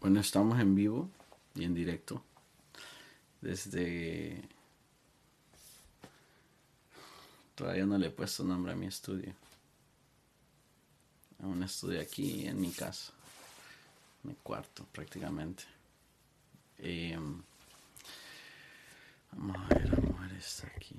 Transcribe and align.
Bueno, 0.00 0.20
estamos 0.20 0.58
en 0.58 0.74
vivo 0.74 1.10
y 1.54 1.64
en 1.64 1.74
directo 1.74 2.24
desde... 3.42 4.42
Todavía 7.54 7.84
no 7.84 7.98
le 7.98 8.06
he 8.06 8.10
puesto 8.10 8.42
nombre 8.42 8.72
a 8.72 8.76
mi 8.76 8.86
estudio. 8.86 9.34
A 11.42 11.46
un 11.46 11.62
estudio 11.62 12.00
aquí 12.00 12.46
en 12.46 12.58
mi 12.58 12.70
casa, 12.70 13.12
mi 14.22 14.34
cuarto 14.42 14.86
prácticamente. 14.90 15.64
Em, 16.78 17.42
vamos 19.32 19.56
a 19.58 19.74
ver, 19.74 20.00
vamos 20.00 20.18
a 20.18 20.22
ver 20.28 20.36
esta 20.38 20.66
aquí. 20.68 20.96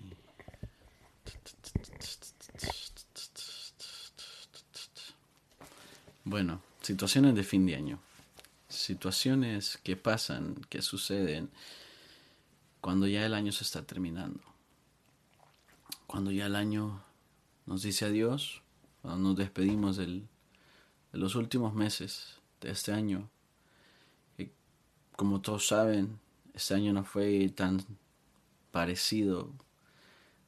Bueno, 6.23 6.61
situaciones 6.83 7.33
de 7.33 7.43
fin 7.43 7.65
de 7.65 7.75
año 7.75 7.99
situaciones 8.91 9.79
que 9.83 9.95
pasan, 9.95 10.55
que 10.67 10.81
suceden 10.81 11.49
cuando 12.81 13.07
ya 13.07 13.25
el 13.25 13.33
año 13.33 13.53
se 13.53 13.63
está 13.63 13.83
terminando. 13.83 14.41
Cuando 16.07 16.29
ya 16.31 16.47
el 16.47 16.57
año 16.57 17.01
nos 17.65 17.83
dice 17.83 18.03
adiós, 18.03 18.61
cuando 19.01 19.29
nos 19.29 19.37
despedimos 19.37 19.95
del, 19.95 20.27
de 21.13 21.19
los 21.19 21.35
últimos 21.35 21.73
meses 21.73 22.35
de 22.59 22.71
este 22.71 22.91
año. 22.91 23.29
Como 25.15 25.39
todos 25.39 25.67
saben, 25.67 26.19
este 26.53 26.73
año 26.73 26.91
no 26.91 27.05
fue 27.05 27.47
tan 27.49 27.81
parecido 28.71 29.53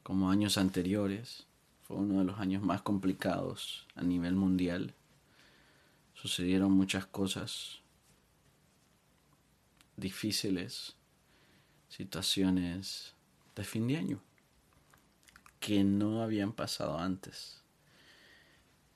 como 0.04 0.30
años 0.30 0.58
anteriores. 0.58 1.46
Fue 1.84 1.96
uno 1.96 2.20
de 2.20 2.26
los 2.26 2.40
años 2.40 2.62
más 2.62 2.82
complicados 2.82 3.88
a 3.96 4.02
nivel 4.02 4.36
mundial. 4.36 4.96
Sucedieron 6.14 6.72
muchas 6.72 7.06
cosas 7.06 7.83
difíciles, 9.98 10.96
situaciones 11.90 13.14
de 13.56 13.64
fin 13.64 13.88
de 13.88 13.98
año 13.98 14.22
que 15.60 15.84
no 15.84 16.22
habían 16.22 16.52
pasado 16.52 16.98
antes. 17.00 17.62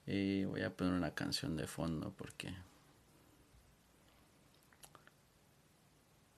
Voy 0.05 0.61
a 0.61 0.75
poner 0.75 0.93
una 0.93 1.13
canción 1.13 1.55
de 1.55 1.65
fondo 1.67 2.13
porque... 2.17 2.53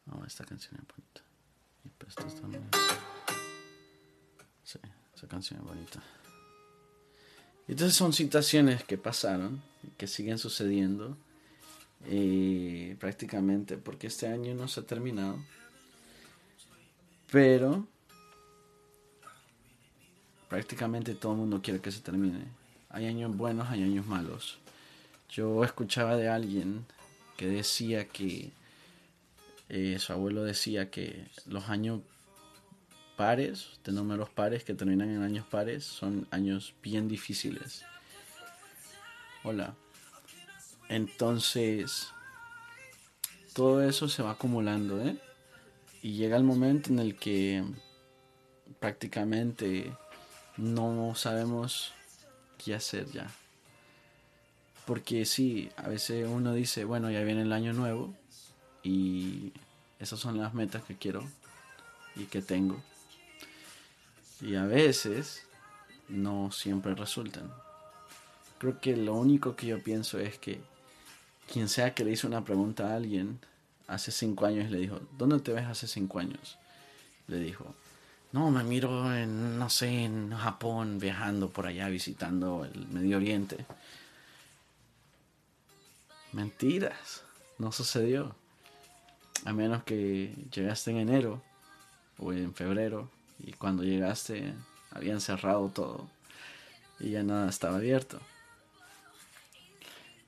No, 0.05 0.23
esta 0.25 0.43
canción 0.43 0.75
es 0.75 0.87
bonita. 0.87 1.21
Y 1.83 1.89
pues 1.89 2.15
esa 5.15 5.27
canción 5.27 5.59
es 5.59 5.65
bonita. 5.65 6.03
Entonces 7.67 7.95
son 7.95 8.13
situaciones 8.13 8.83
que 8.83 8.97
pasaron, 8.97 9.61
que 9.97 10.07
siguen 10.07 10.37
sucediendo 10.37 11.17
prácticamente 12.99 13.77
porque 13.77 14.07
este 14.07 14.27
año 14.27 14.53
no 14.53 14.67
se 14.67 14.79
ha 14.79 14.83
terminado. 14.83 15.37
Pero 17.31 17.87
prácticamente 20.49 21.13
todo 21.15 21.33
el 21.33 21.37
mundo 21.37 21.61
quiere 21.61 21.79
que 21.79 21.91
se 21.91 22.01
termine. 22.01 22.43
Hay 22.89 23.05
años 23.05 23.35
buenos, 23.35 23.69
hay 23.69 23.83
años 23.83 24.05
malos. 24.05 24.57
Yo 25.29 25.63
escuchaba 25.63 26.17
de 26.17 26.27
alguien 26.27 26.85
que 27.37 27.47
decía 27.47 28.07
que 28.07 28.51
eh, 29.69 29.97
su 29.99 30.11
abuelo 30.11 30.43
decía 30.43 30.89
que 30.89 31.27
los 31.45 31.69
años 31.69 32.01
pares, 33.15 33.79
de 33.83 33.91
números 33.91 34.29
pares 34.29 34.63
que 34.63 34.73
terminan 34.73 35.09
en 35.09 35.21
años 35.21 35.45
pares, 35.45 35.83
son 35.83 36.27
años 36.31 36.73
bien 36.81 37.07
difíciles. 37.07 37.83
Hola. 39.43 39.75
Entonces, 40.89 42.09
todo 43.53 43.83
eso 43.83 44.09
se 44.09 44.23
va 44.23 44.31
acumulando, 44.31 44.99
¿eh? 45.01 45.17
Y 46.01 46.13
llega 46.13 46.35
el 46.35 46.43
momento 46.43 46.89
en 46.89 46.99
el 46.99 47.15
que 47.15 47.63
prácticamente 48.79 49.95
no 50.57 51.13
sabemos 51.15 51.93
qué 52.57 52.73
hacer 52.73 53.05
ya. 53.11 53.29
Porque 54.85 55.25
sí, 55.25 55.69
a 55.77 55.87
veces 55.87 56.27
uno 56.27 56.53
dice, 56.53 56.85
bueno, 56.85 57.11
ya 57.11 57.21
viene 57.21 57.43
el 57.43 57.53
año 57.53 57.73
nuevo 57.73 58.15
y 58.81 59.53
esas 59.99 60.19
son 60.19 60.37
las 60.37 60.53
metas 60.53 60.83
que 60.83 60.97
quiero 60.97 61.23
y 62.15 62.25
que 62.25 62.41
tengo. 62.41 62.81
Y 64.41 64.55
a 64.55 64.65
veces 64.65 65.45
no 66.07 66.51
siempre 66.51 66.95
resultan. 66.95 67.51
Creo 68.57 68.79
que 68.79 68.97
lo 68.97 69.13
único 69.13 69.55
que 69.55 69.67
yo 69.67 69.83
pienso 69.83 70.17
es 70.17 70.37
que 70.37 70.59
quien 71.51 71.67
sea 71.67 71.93
que 71.93 72.03
le 72.03 72.11
hizo 72.11 72.27
una 72.27 72.43
pregunta 72.43 72.89
a 72.89 72.95
alguien 72.95 73.39
hace 73.87 74.11
cinco 74.11 74.45
años 74.45 74.69
le 74.69 74.79
dijo, 74.79 74.99
¿dónde 75.17 75.39
te 75.39 75.51
ves 75.51 75.65
hace 75.65 75.87
cinco 75.87 76.19
años? 76.19 76.57
Le 77.27 77.39
dijo, 77.39 77.73
no, 78.31 78.51
me 78.51 78.63
miro 78.63 79.13
en, 79.15 79.57
no 79.57 79.69
sé, 79.69 80.05
en 80.05 80.31
Japón, 80.31 80.99
viajando 80.99 81.49
por 81.49 81.65
allá, 81.65 81.89
visitando 81.89 82.65
el 82.65 82.87
Medio 82.87 83.17
Oriente. 83.17 83.65
Mentiras, 86.31 87.23
no 87.57 87.71
sucedió. 87.71 88.35
A 89.45 89.53
menos 89.53 89.83
que 89.83 90.35
llegaste 90.53 90.91
en 90.91 90.97
enero 90.97 91.41
o 92.19 92.33
en 92.33 92.53
febrero 92.53 93.09
y 93.39 93.53
cuando 93.53 93.83
llegaste 93.83 94.53
habían 94.91 95.21
cerrado 95.21 95.69
todo 95.69 96.09
y 96.99 97.11
ya 97.11 97.23
nada 97.23 97.49
estaba 97.49 97.77
abierto. 97.77 98.19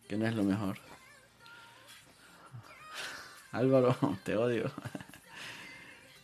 Que 0.08 0.18
no 0.18 0.26
es 0.26 0.34
lo 0.34 0.44
mejor. 0.44 0.80
Álvaro, 3.52 3.96
te 4.24 4.36
odio. 4.36 4.72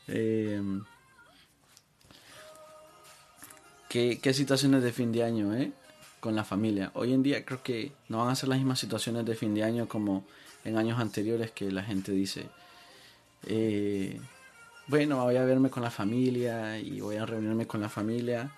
Em, 0.08 0.84
¿qué, 3.90 4.34
situaciones 4.34 4.84
de 4.84 4.94
fin 4.94 5.12
de 5.12 5.24
año, 5.24 5.54
eh? 5.54 5.72
Con 6.20 6.36
la 6.36 6.44
familia. 6.44 6.92
Hoy 6.94 7.14
en 7.14 7.24
día 7.24 7.46
creo 7.46 7.62
que 7.62 7.92
no 8.10 8.20
van 8.20 8.30
a 8.30 8.36
ser 8.36 8.50
las 8.50 8.58
mismas 8.58 8.80
situaciones 8.80 9.26
de 9.26 9.36
fin 9.36 9.54
de 9.54 9.64
año 9.64 9.88
como 9.88 10.26
en 10.64 10.78
años 10.78 11.00
anteriores 11.00 11.52
que 11.52 11.72
la 11.72 11.84
gente 11.84 12.12
dice, 12.12 12.48
eh, 13.46 14.20
bueno, 14.88 15.24
voy 15.24 15.36
a 15.36 15.44
verme 15.44 15.70
con 15.70 15.84
la 15.84 15.92
familia 15.92 16.80
y 16.80 17.02
voy 17.02 17.18
a 17.18 17.26
reunirme 17.26 17.68
con 17.68 17.82
la 17.82 17.90
familia 17.90 18.52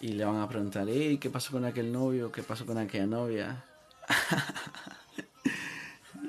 y 0.00 0.08
le 0.08 0.24
van 0.24 0.36
a 0.36 0.48
preguntar, 0.48 0.86
hey, 0.88 1.18
¿qué 1.18 1.30
pasó 1.30 1.52
con 1.52 1.64
aquel 1.64 1.92
novio? 1.92 2.30
¿Qué 2.30 2.42
pasó 2.42 2.66
con 2.66 2.78
aquella 2.78 3.06
novia? 3.06 3.64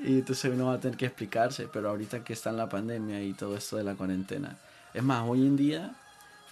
Y 0.06 0.20
entonces 0.20 0.52
uno 0.54 0.66
va 0.66 0.74
a 0.74 0.80
tener 0.80 0.96
que 0.96 1.06
explicarse, 1.06 1.66
pero 1.66 1.90
ahorita 1.90 2.22
que 2.22 2.32
está 2.32 2.50
en 2.50 2.58
la 2.58 2.68
pandemia 2.68 3.20
y 3.20 3.32
todo 3.32 3.56
esto 3.56 3.76
de 3.76 3.82
la 3.82 3.96
cuarentena. 3.96 4.56
Es 4.94 5.02
más, 5.02 5.24
hoy 5.28 5.44
en 5.44 5.56
día, 5.56 5.96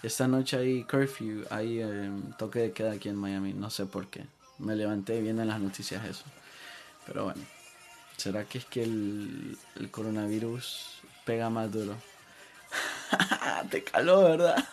esta 0.03 0.27
noche 0.27 0.57
hay 0.57 0.83
curfew, 0.83 1.45
hay 1.51 1.81
em, 1.81 2.33
toque 2.33 2.59
de 2.59 2.73
queda 2.73 2.91
aquí 2.91 3.09
en 3.09 3.15
Miami, 3.15 3.53
no 3.53 3.71
sé 3.71 3.87
por 3.87 4.09
qué. 4.09 4.27
Me 4.59 4.75
levanté 4.75 5.21
viendo 5.21 5.43
en 5.43 5.49
las 5.49 5.61
noticias 5.61 6.05
eso. 6.05 6.25
Pero 7.07 7.27
bueno, 7.27 7.43
¿será 8.17 8.45
que 8.45 8.59
es 8.59 8.65
que 8.65 8.83
el, 8.83 9.57
el 9.77 9.89
coronavirus 9.89 11.03
pega 11.25 11.49
más 11.49 11.71
duro? 11.71 11.95
Te 13.71 13.85
caló, 13.85 14.25
¿verdad? 14.25 14.65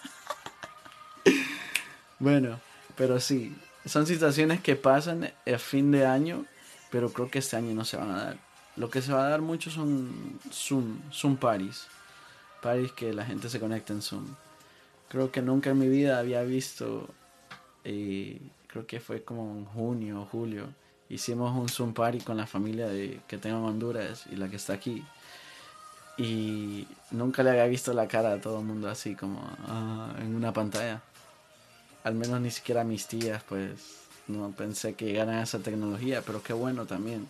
bueno, 2.19 2.59
pero 2.95 3.19
sí, 3.19 3.55
son 3.85 4.07
situaciones 4.07 4.59
que 4.59 4.75
pasan 4.75 5.31
a 5.45 5.57
fin 5.59 5.91
de 5.91 6.07
año, 6.07 6.47
pero 6.89 7.13
creo 7.13 7.29
que 7.29 7.37
este 7.37 7.57
año 7.57 7.75
no 7.75 7.85
se 7.85 7.97
van 7.97 8.09
a 8.09 8.23
dar. 8.23 8.50
Lo 8.81 8.89
que 8.89 9.03
se 9.03 9.13
va 9.13 9.27
a 9.27 9.29
dar 9.29 9.41
mucho 9.43 9.69
son 9.69 10.39
Zoom, 10.51 10.97
Zoom 11.11 11.37
parties. 11.37 11.85
Parties 12.63 12.91
que 12.93 13.13
la 13.13 13.23
gente 13.23 13.47
se 13.47 13.59
conecta 13.59 13.93
en 13.93 14.01
Zoom. 14.01 14.25
Creo 15.07 15.31
que 15.31 15.43
nunca 15.43 15.69
en 15.69 15.77
mi 15.77 15.87
vida 15.87 16.17
había 16.17 16.41
visto, 16.41 17.07
eh, 17.83 18.41
creo 18.65 18.87
que 18.87 18.99
fue 18.99 19.23
como 19.23 19.55
en 19.55 19.65
junio 19.65 20.21
o 20.21 20.25
julio, 20.25 20.65
hicimos 21.09 21.55
un 21.55 21.69
Zoom 21.69 21.93
party 21.93 22.21
con 22.21 22.37
la 22.37 22.47
familia 22.47 22.87
de, 22.87 23.21
que 23.27 23.37
tengo 23.37 23.59
en 23.59 23.65
Honduras 23.65 24.25
y 24.31 24.35
la 24.35 24.49
que 24.49 24.55
está 24.55 24.73
aquí. 24.73 25.05
Y 26.17 26.87
nunca 27.11 27.43
le 27.43 27.51
había 27.51 27.67
visto 27.67 27.93
la 27.93 28.07
cara 28.07 28.33
a 28.33 28.41
todo 28.41 28.61
el 28.61 28.65
mundo 28.65 28.89
así 28.89 29.13
como 29.13 29.47
ah, 29.67 30.15
en 30.17 30.33
una 30.33 30.51
pantalla. 30.53 31.03
Al 32.03 32.15
menos 32.15 32.41
ni 32.41 32.49
siquiera 32.49 32.83
mis 32.83 33.05
tías, 33.05 33.43
pues 33.47 34.07
no 34.27 34.49
pensé 34.49 34.95
que 34.95 35.05
llegaran 35.05 35.35
a 35.35 35.43
esa 35.43 35.59
tecnología, 35.59 36.23
pero 36.25 36.41
qué 36.41 36.53
bueno 36.53 36.87
también 36.87 37.27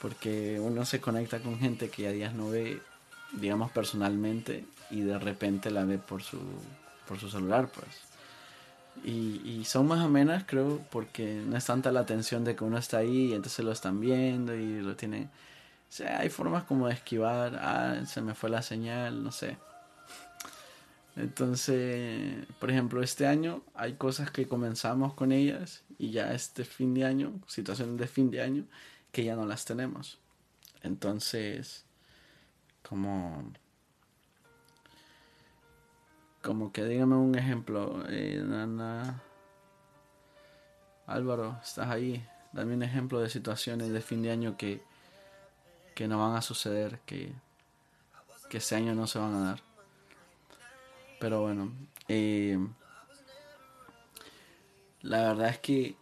porque 0.00 0.60
uno 0.60 0.84
se 0.84 1.00
conecta 1.00 1.40
con 1.40 1.58
gente 1.58 1.88
que 1.88 2.06
a 2.06 2.12
días 2.12 2.34
no 2.34 2.50
ve, 2.50 2.80
digamos 3.32 3.70
personalmente, 3.72 4.64
y 4.90 5.00
de 5.00 5.18
repente 5.18 5.70
la 5.70 5.84
ve 5.84 5.98
por 5.98 6.22
su, 6.22 6.38
por 7.06 7.18
su 7.18 7.28
celular, 7.30 7.70
pues. 7.74 7.86
Y, 9.04 9.42
y 9.44 9.64
son 9.64 9.86
más 9.86 10.00
amenas, 10.00 10.44
creo, 10.46 10.80
porque 10.90 11.42
no 11.46 11.56
es 11.56 11.64
tanta 11.64 11.92
la 11.92 12.00
atención 12.00 12.44
de 12.44 12.56
que 12.56 12.64
uno 12.64 12.78
está 12.78 12.98
ahí 12.98 13.26
y 13.26 13.34
entonces 13.34 13.64
lo 13.64 13.72
están 13.72 14.00
viendo 14.00 14.54
y 14.54 14.80
lo 14.80 14.96
tienen... 14.96 15.24
O 15.24 15.92
sea, 15.92 16.20
hay 16.20 16.28
formas 16.28 16.64
como 16.64 16.88
de 16.88 16.94
esquivar, 16.94 17.58
ah, 17.62 18.02
se 18.06 18.20
me 18.20 18.34
fue 18.34 18.50
la 18.50 18.62
señal, 18.62 19.22
no 19.22 19.32
sé. 19.32 19.56
Entonces, 21.18 22.46
por 22.60 22.70
ejemplo, 22.70 23.02
este 23.02 23.26
año 23.26 23.62
hay 23.74 23.94
cosas 23.94 24.30
que 24.30 24.46
comenzamos 24.46 25.14
con 25.14 25.32
ellas 25.32 25.82
y 25.98 26.10
ya 26.12 26.32
este 26.32 26.64
fin 26.64 26.94
de 26.94 27.04
año, 27.04 27.32
situaciones 27.48 27.98
de 27.98 28.06
fin 28.06 28.30
de 28.30 28.40
año, 28.40 28.64
que 29.12 29.24
ya 29.24 29.36
no 29.36 29.46
las 29.46 29.64
tenemos. 29.64 30.18
Entonces, 30.82 31.84
como 32.82 33.52
como 36.42 36.72
que 36.72 36.84
dígame 36.84 37.16
un 37.16 37.34
ejemplo, 37.36 38.04
eh, 38.08 38.42
Nana, 38.44 39.22
Álvaro, 41.06 41.58
estás 41.62 41.88
ahí, 41.88 42.24
dame 42.52 42.74
un 42.74 42.82
ejemplo 42.82 43.20
de 43.20 43.28
situaciones 43.28 43.90
de 43.90 44.00
fin 44.00 44.22
de 44.22 44.30
año 44.30 44.56
que, 44.56 44.82
que 45.94 46.08
no 46.08 46.18
van 46.18 46.36
a 46.36 46.42
suceder, 46.42 47.00
que, 47.04 47.32
que 48.48 48.58
este 48.58 48.76
año 48.76 48.94
no 48.94 49.06
se 49.06 49.18
van 49.18 49.34
a 49.34 49.44
dar. 49.44 49.60
Pero 51.20 51.42
bueno, 51.42 51.72
eh, 52.06 52.58
la 55.02 55.22
verdad 55.22 55.48
es 55.48 55.58
que 55.58 55.96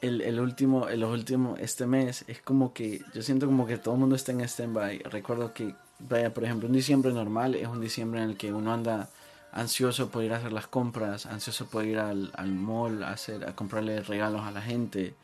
el, 0.00 0.20
el 0.20 0.40
último, 0.40 0.88
el 0.88 1.04
último, 1.04 1.56
este 1.58 1.86
mes 1.86 2.24
es 2.28 2.40
como 2.40 2.72
que 2.72 3.02
yo 3.14 3.22
siento 3.22 3.46
como 3.46 3.66
que 3.66 3.78
todo 3.78 3.94
el 3.94 4.00
mundo 4.00 4.16
está 4.16 4.32
en 4.32 4.40
stand-by. 4.40 4.98
Recuerdo 5.00 5.52
que, 5.52 5.74
vaya, 5.98 6.32
por 6.32 6.44
ejemplo, 6.44 6.68
un 6.68 6.74
diciembre 6.74 7.12
normal 7.12 7.54
es 7.54 7.66
un 7.66 7.80
diciembre 7.80 8.22
en 8.22 8.30
el 8.30 8.36
que 8.36 8.52
uno 8.52 8.72
anda 8.72 9.08
ansioso 9.52 10.10
por 10.10 10.22
ir 10.24 10.32
a 10.32 10.36
hacer 10.36 10.52
las 10.52 10.66
compras, 10.66 11.26
ansioso 11.26 11.66
por 11.66 11.84
ir 11.84 11.98
al, 11.98 12.30
al 12.34 12.52
mall 12.52 13.02
a, 13.02 13.10
hacer, 13.10 13.48
a 13.48 13.54
comprarle 13.54 14.00
regalos 14.02 14.42
a 14.42 14.50
la 14.50 14.62
gente. 14.62 15.14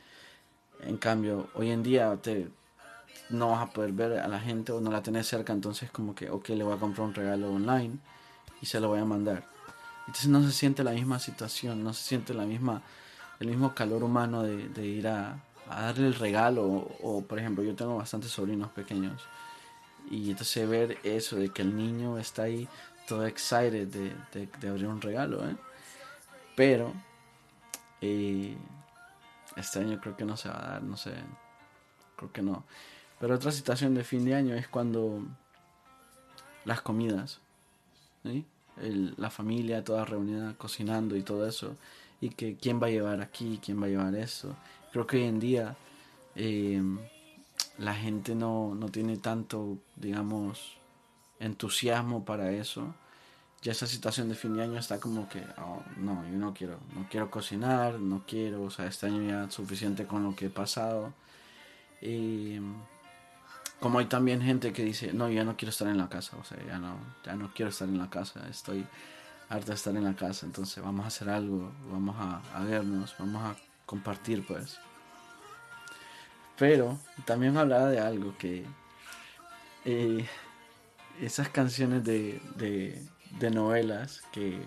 En 0.82 0.96
cambio, 0.96 1.48
hoy 1.54 1.70
en 1.70 1.82
día 1.82 2.16
te, 2.20 2.48
no 3.30 3.50
vas 3.50 3.68
a 3.68 3.72
poder 3.72 3.92
ver 3.92 4.18
a 4.18 4.28
la 4.28 4.40
gente 4.40 4.72
o 4.72 4.80
no 4.80 4.90
la 4.90 5.02
tenés 5.02 5.26
cerca, 5.26 5.52
entonces 5.52 5.90
como 5.90 6.14
que, 6.14 6.30
ok, 6.30 6.48
le 6.50 6.64
voy 6.64 6.74
a 6.74 6.78
comprar 6.78 7.06
un 7.06 7.14
regalo 7.14 7.52
online 7.52 7.98
y 8.60 8.66
se 8.66 8.80
lo 8.80 8.88
voy 8.88 9.00
a 9.00 9.04
mandar. 9.04 9.44
Entonces 10.06 10.28
no 10.28 10.42
se 10.42 10.52
siente 10.52 10.84
la 10.84 10.92
misma 10.92 11.18
situación, 11.18 11.82
no 11.82 11.94
se 11.94 12.02
siente 12.02 12.34
la 12.34 12.44
misma, 12.44 12.82
el 13.40 13.48
mismo 13.48 13.74
calor 13.74 14.02
humano 14.04 14.42
de, 14.42 14.86
ir 14.86 15.08
a, 15.08 15.36
darle 15.68 16.06
el 16.06 16.14
regalo. 16.14 16.64
O, 17.02 17.22
por 17.22 17.38
ejemplo, 17.38 17.64
yo 17.64 17.74
tengo 17.74 17.96
bastantes 17.96 18.30
sobrinos 18.30 18.70
pequeños. 18.72 19.22
Y 20.10 20.30
entonces 20.30 20.68
ver 20.68 20.98
eso 21.02 21.36
de 21.36 21.48
que 21.50 21.62
el 21.62 21.76
niño 21.76 22.18
está 22.18 22.42
ahí 22.42 22.68
todo 23.06 23.26
excited 23.26 23.88
de, 23.88 24.68
abrir 24.68 24.86
un 24.86 25.00
regalo. 25.00 25.48
¿eh? 25.48 25.56
Pero 26.56 26.92
eh, 28.00 28.56
este 29.56 29.80
año 29.80 30.00
creo 30.00 30.16
que 30.16 30.24
no 30.24 30.36
se 30.36 30.48
va 30.48 30.58
a 30.58 30.68
dar, 30.72 30.82
no 30.82 30.96
sé. 30.96 31.12
Creo 32.16 32.32
que 32.32 32.42
no. 32.42 32.64
Pero 33.18 33.34
otra 33.34 33.52
situación 33.52 33.94
de 33.94 34.04
fin 34.04 34.24
de 34.24 34.34
año 34.34 34.54
es 34.54 34.68
cuando 34.68 35.22
las 36.64 36.80
comidas. 36.80 37.40
el, 38.24 39.14
la 39.16 39.30
familia 39.30 39.84
toda 39.84 40.04
reunida 40.04 40.54
cocinando 40.58 41.16
y 41.16 41.22
todo 41.22 41.46
eso. 41.46 41.76
Y 42.20 42.30
que 42.30 42.56
quién 42.56 42.80
va 42.80 42.86
a 42.86 42.90
llevar 42.90 43.20
aquí, 43.20 43.60
quién 43.62 43.80
va 43.82 43.86
a 43.86 43.90
llevar 43.90 44.14
eso. 44.14 44.56
Creo 44.92 45.06
que 45.06 45.18
hoy 45.18 45.24
en 45.24 45.40
día 45.40 45.76
eh, 46.36 46.82
la 47.78 47.94
gente 47.94 48.34
no, 48.34 48.74
no 48.74 48.88
tiene 48.88 49.16
tanto, 49.16 49.78
digamos, 49.96 50.76
entusiasmo 51.40 52.24
para 52.24 52.52
eso. 52.52 52.94
Ya 53.62 53.72
esa 53.72 53.86
situación 53.86 54.28
de 54.28 54.34
fin 54.34 54.54
de 54.54 54.62
año 54.62 54.78
está 54.78 55.00
como 55.00 55.28
que, 55.28 55.42
oh, 55.58 55.82
no, 55.96 56.22
yo 56.30 56.38
no 56.38 56.52
quiero, 56.52 56.78
no 56.94 57.06
quiero 57.10 57.30
cocinar, 57.30 57.98
no 57.98 58.24
quiero, 58.26 58.62
o 58.62 58.70
sea, 58.70 58.86
este 58.86 59.06
año 59.06 59.22
ya 59.22 59.50
suficiente 59.50 60.06
con 60.06 60.22
lo 60.22 60.36
que 60.36 60.46
he 60.46 60.50
pasado. 60.50 61.14
Y 62.02 62.58
como 63.80 63.98
hay 63.98 64.06
también 64.06 64.42
gente 64.42 64.72
que 64.72 64.84
dice, 64.84 65.12
no, 65.12 65.30
ya 65.30 65.44
no 65.44 65.56
quiero 65.56 65.70
estar 65.70 65.88
en 65.88 65.98
la 65.98 66.08
casa, 66.08 66.36
o 66.36 66.44
sea, 66.44 66.58
ya 66.64 66.78
no, 66.78 66.96
ya 67.24 67.36
no 67.36 67.52
quiero 67.54 67.70
estar 67.70 67.88
en 67.88 67.98
la 67.98 68.10
casa, 68.10 68.46
estoy 68.48 68.86
harta 69.48 69.66
de 69.66 69.74
estar 69.74 69.96
en 69.96 70.04
la 70.04 70.14
casa, 70.14 70.46
entonces 70.46 70.82
vamos 70.82 71.04
a 71.04 71.08
hacer 71.08 71.28
algo, 71.28 71.72
vamos 71.90 72.16
a, 72.18 72.64
vernos, 72.64 73.14
vamos 73.18 73.42
a 73.42 73.56
compartir 73.86 74.46
pues. 74.46 74.78
Pero 76.56 76.98
también 77.24 77.56
hablaba 77.56 77.88
de 77.88 78.00
algo 78.00 78.36
que 78.38 78.64
eh, 79.84 80.26
esas 81.20 81.48
canciones 81.48 82.04
de, 82.04 82.40
de, 82.56 83.02
de, 83.38 83.50
novelas 83.50 84.22
que, 84.32 84.62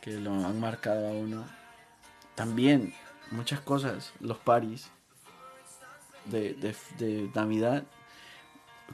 que 0.00 0.12
lo 0.12 0.32
han 0.32 0.60
marcado 0.60 1.08
a 1.08 1.12
uno, 1.12 1.44
también 2.34 2.94
muchas 3.30 3.60
cosas, 3.60 4.12
los 4.20 4.38
paris, 4.38 4.90
de, 6.26 6.54
de, 6.54 6.76
de, 6.98 7.30
Navidad. 7.34 7.84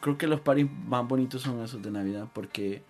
Creo 0.00 0.16
que 0.16 0.26
los 0.26 0.40
paris 0.40 0.70
más 0.86 1.06
bonitos 1.06 1.42
son 1.42 1.62
esos 1.62 1.82
de 1.82 1.90
Navidad 1.90 2.28
porque 2.32 2.82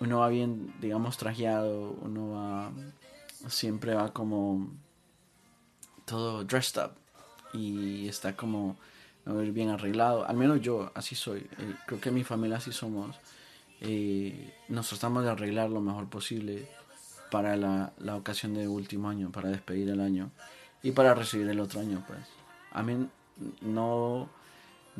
uno 0.00 0.18
va 0.18 0.28
bien, 0.28 0.74
digamos, 0.80 1.16
trajeado, 1.16 1.96
uno 2.02 2.32
va, 2.32 2.72
siempre 3.48 3.94
va 3.94 4.12
como 4.12 4.68
todo 6.04 6.44
dressed 6.44 6.82
up 6.82 6.92
y 7.52 8.08
está 8.08 8.36
como 8.36 8.76
bien 9.24 9.70
arreglado. 9.70 10.26
Al 10.26 10.36
menos 10.36 10.60
yo 10.60 10.90
así 10.94 11.14
soy. 11.14 11.40
Eh, 11.40 11.74
creo 11.86 12.00
que 12.00 12.10
mi 12.10 12.24
familia 12.24 12.56
así 12.56 12.72
somos. 12.72 13.16
Eh, 13.80 14.52
nos 14.68 14.88
tratamos 14.88 15.24
de 15.24 15.30
arreglar 15.30 15.70
lo 15.70 15.80
mejor 15.80 16.08
posible 16.08 16.68
para 17.30 17.56
la, 17.56 17.92
la 17.98 18.16
ocasión 18.16 18.54
de 18.54 18.68
último 18.68 19.08
año, 19.08 19.30
para 19.30 19.48
despedir 19.48 19.88
el 19.88 20.00
año 20.00 20.30
y 20.82 20.92
para 20.92 21.14
recibir 21.14 21.48
el 21.48 21.60
otro 21.60 21.80
año, 21.80 22.04
pues. 22.06 22.20
A 22.72 22.82
mí 22.82 23.06
no, 23.62 24.28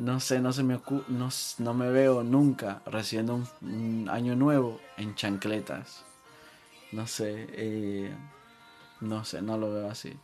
no 0.00 0.18
sé, 0.18 0.40
no 0.40 0.50
se 0.52 0.62
me 0.62 0.80
no, 1.08 1.28
no, 1.58 1.74
me 1.74 1.90
veo 1.90 2.22
nunca 2.22 2.80
recibiendo 2.86 3.46
un, 3.60 4.08
año 4.10 4.34
nuevo 4.34 4.80
en 4.96 5.14
chancletas. 5.14 6.04
No 6.92 7.06
sé, 7.06 7.46
eh, 7.52 8.10
no 9.00 9.24
sé, 9.26 9.42
no 9.42 9.58
lo 9.58 9.72
veo 9.72 9.90
así. 9.90 10.16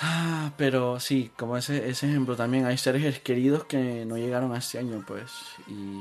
Ah, 0.00 0.52
pero 0.56 1.00
sí, 1.00 1.32
como 1.36 1.56
ese, 1.56 1.88
ese 1.88 2.08
ejemplo 2.08 2.36
también, 2.36 2.64
hay 2.64 2.78
seres 2.78 3.18
queridos 3.20 3.64
que 3.64 4.04
no 4.04 4.16
llegaron 4.16 4.54
este 4.54 4.78
año, 4.78 5.04
pues, 5.06 5.32
y 5.66 6.00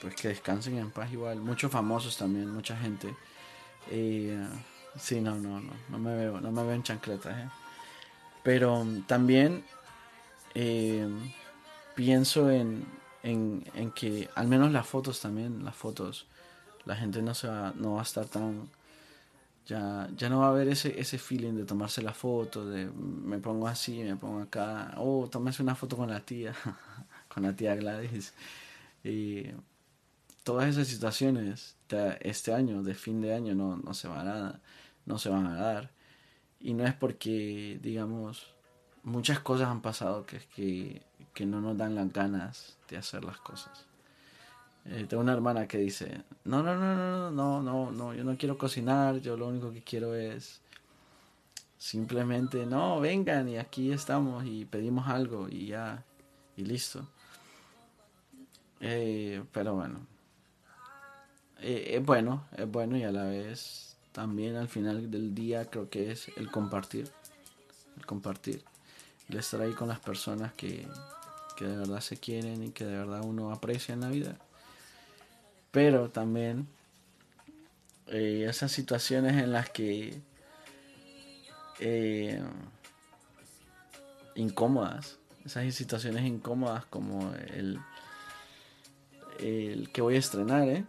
pues 0.00 0.16
que 0.16 0.28
descansen 0.28 0.78
en 0.78 0.90
paz 0.90 1.12
igual. 1.12 1.40
Muchos 1.40 1.70
famosos 1.70 2.16
también, 2.16 2.50
mucha 2.50 2.76
gente. 2.76 3.14
Eh, 3.90 4.44
sí, 4.98 5.20
no, 5.20 5.36
no, 5.36 5.60
no, 5.60 5.72
no 5.90 5.98
me 5.98 6.16
veo, 6.16 6.40
no 6.40 6.50
me 6.50 6.62
veo 6.64 6.72
en 6.72 6.82
chancletas, 6.82 7.38
eh. 7.38 7.48
Pero 8.42 8.86
también 9.06 9.64
eh, 10.58 11.06
pienso 11.94 12.50
en, 12.50 12.86
en, 13.22 13.90
que 13.94 14.30
al 14.34 14.48
menos 14.48 14.72
las 14.72 14.86
fotos 14.86 15.20
también, 15.20 15.62
las 15.62 15.76
fotos, 15.76 16.26
la 16.86 16.96
gente 16.96 17.20
no, 17.20 17.34
se 17.34 17.46
va, 17.46 17.74
no 17.76 17.94
va 17.94 18.00
a 18.00 18.04
estar 18.04 18.24
tan... 18.26 18.70
Ya, 19.66 20.08
ya 20.16 20.30
no 20.30 20.40
va 20.40 20.46
a 20.46 20.50
haber 20.50 20.68
ese, 20.68 20.98
ese 20.98 21.18
feeling 21.18 21.54
de 21.54 21.64
tomarse 21.64 22.00
la 22.00 22.14
foto, 22.14 22.64
de 22.64 22.86
me 22.86 23.38
pongo 23.38 23.66
así, 23.68 23.98
me 24.02 24.16
pongo 24.16 24.40
acá, 24.40 24.94
oh, 24.96 25.28
tómese 25.28 25.62
una 25.62 25.74
foto 25.74 25.96
con 25.96 26.08
la 26.08 26.20
tía, 26.20 26.54
con 27.28 27.42
la 27.42 27.54
tía 27.54 27.74
Gladys. 27.74 28.32
Y 29.04 29.48
todas 30.42 30.68
esas 30.68 30.88
situaciones 30.88 31.76
este 32.20 32.54
año, 32.54 32.82
de 32.82 32.94
fin 32.94 33.20
de 33.20 33.34
año, 33.34 33.54
no, 33.54 33.76
no, 33.76 33.92
se 33.92 34.08
van 34.08 34.28
a, 34.28 34.60
no 35.04 35.18
se 35.18 35.28
van 35.28 35.46
a 35.48 35.56
dar. 35.56 35.90
Y 36.60 36.72
no 36.72 36.86
es 36.86 36.94
porque, 36.94 37.78
digamos, 37.82 38.55
muchas 39.06 39.38
cosas 39.38 39.68
han 39.68 39.80
pasado 39.80 40.26
que, 40.26 40.40
que, 40.54 41.02
que 41.32 41.46
no 41.46 41.60
nos 41.60 41.78
dan 41.78 41.94
las 41.94 42.12
ganas 42.12 42.76
de 42.88 42.96
hacer 42.98 43.24
las 43.24 43.38
cosas. 43.38 43.86
Eh, 44.84 45.06
tengo 45.08 45.22
una 45.22 45.32
hermana 45.32 45.66
que 45.66 45.78
dice, 45.78 46.22
no, 46.44 46.62
no, 46.62 46.76
no, 46.76 46.96
no, 46.96 47.30
no, 47.30 47.62
no, 47.62 47.90
no, 47.92 48.14
yo 48.14 48.24
no 48.24 48.36
quiero 48.36 48.58
cocinar, 48.58 49.20
yo 49.20 49.36
lo 49.36 49.48
único 49.48 49.72
que 49.72 49.82
quiero 49.82 50.14
es 50.14 50.60
simplemente, 51.78 52.66
no, 52.66 53.00
vengan 53.00 53.48
y 53.48 53.58
aquí 53.58 53.92
estamos 53.92 54.44
y 54.44 54.64
pedimos 54.64 55.08
algo 55.08 55.48
y 55.48 55.68
ya, 55.68 56.04
y 56.56 56.64
listo. 56.64 57.06
Eh, 58.80 59.42
pero 59.52 59.74
bueno, 59.74 60.00
eh, 61.60 61.94
es 61.96 62.04
bueno, 62.04 62.44
es 62.56 62.70
bueno 62.70 62.96
y 62.96 63.04
a 63.04 63.12
la 63.12 63.24
vez 63.24 63.96
también 64.10 64.56
al 64.56 64.68
final 64.68 65.10
del 65.10 65.34
día 65.34 65.70
creo 65.70 65.88
que 65.90 66.10
es 66.10 66.28
el 66.36 66.50
compartir. 66.50 67.10
El 67.96 68.04
compartir. 68.04 68.62
El 69.28 69.38
estar 69.38 69.60
ahí 69.60 69.72
con 69.72 69.88
las 69.88 70.00
personas 70.00 70.52
que, 70.52 70.86
que 71.56 71.64
de 71.64 71.76
verdad 71.76 72.00
se 72.00 72.16
quieren 72.16 72.62
y 72.62 72.70
que 72.70 72.84
de 72.84 72.96
verdad 72.96 73.22
uno 73.24 73.52
aprecia 73.52 73.92
en 73.92 74.00
la 74.00 74.08
vida. 74.08 74.36
Pero 75.70 76.10
también 76.10 76.68
eh, 78.06 78.46
esas 78.48 78.72
situaciones 78.72 79.42
en 79.42 79.52
las 79.52 79.68
que 79.70 80.20
eh, 81.80 82.42
incómodas, 84.34 85.18
esas 85.44 85.74
situaciones 85.74 86.24
incómodas 86.24 86.84
como 86.86 87.34
el, 87.34 87.80
el 89.40 89.90
que 89.90 90.02
voy 90.02 90.16
a 90.16 90.18
estrenar, 90.18 90.68
¿eh? 90.68 90.84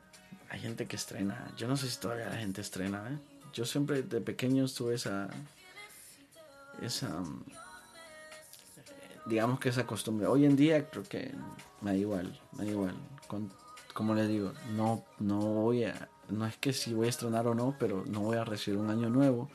hay 0.49 0.59
gente 0.59 0.87
que 0.87 0.95
estrena. 0.95 1.51
Yo 1.57 1.67
no 1.67 1.77
sé 1.77 1.89
si 1.89 1.99
todavía 1.99 2.29
la 2.29 2.37
gente 2.37 2.61
estrena, 2.61 3.09
¿eh? 3.09 3.17
Yo 3.53 3.65
siempre 3.65 4.03
de 4.03 4.21
pequeño 4.21 4.67
tuve 4.67 4.95
esa. 4.95 5.29
Esa. 6.81 7.23
Digamos 9.27 9.59
que 9.59 9.69
esa 9.69 9.85
costumbre. 9.85 10.27
Hoy 10.27 10.45
en 10.45 10.55
día 10.55 10.89
creo 10.89 11.03
que 11.03 11.33
me 11.81 11.91
da 11.91 11.97
igual, 11.97 12.39
me 12.53 12.65
da 12.65 12.71
igual. 12.71 12.95
Con, 13.27 13.51
como 13.93 14.15
les 14.15 14.27
digo, 14.27 14.53
no, 14.75 15.03
no 15.19 15.39
voy 15.39 15.83
a. 15.83 16.09
No 16.29 16.45
es 16.45 16.57
que 16.57 16.73
si 16.73 16.93
voy 16.93 17.07
a 17.07 17.09
estrenar 17.09 17.47
o 17.47 17.55
no, 17.55 17.75
pero 17.79 18.03
no 18.05 18.21
voy 18.21 18.37
a 18.37 18.43
recibir 18.43 18.79
un 18.79 18.89
año 18.89 19.09
nuevo 19.09 19.49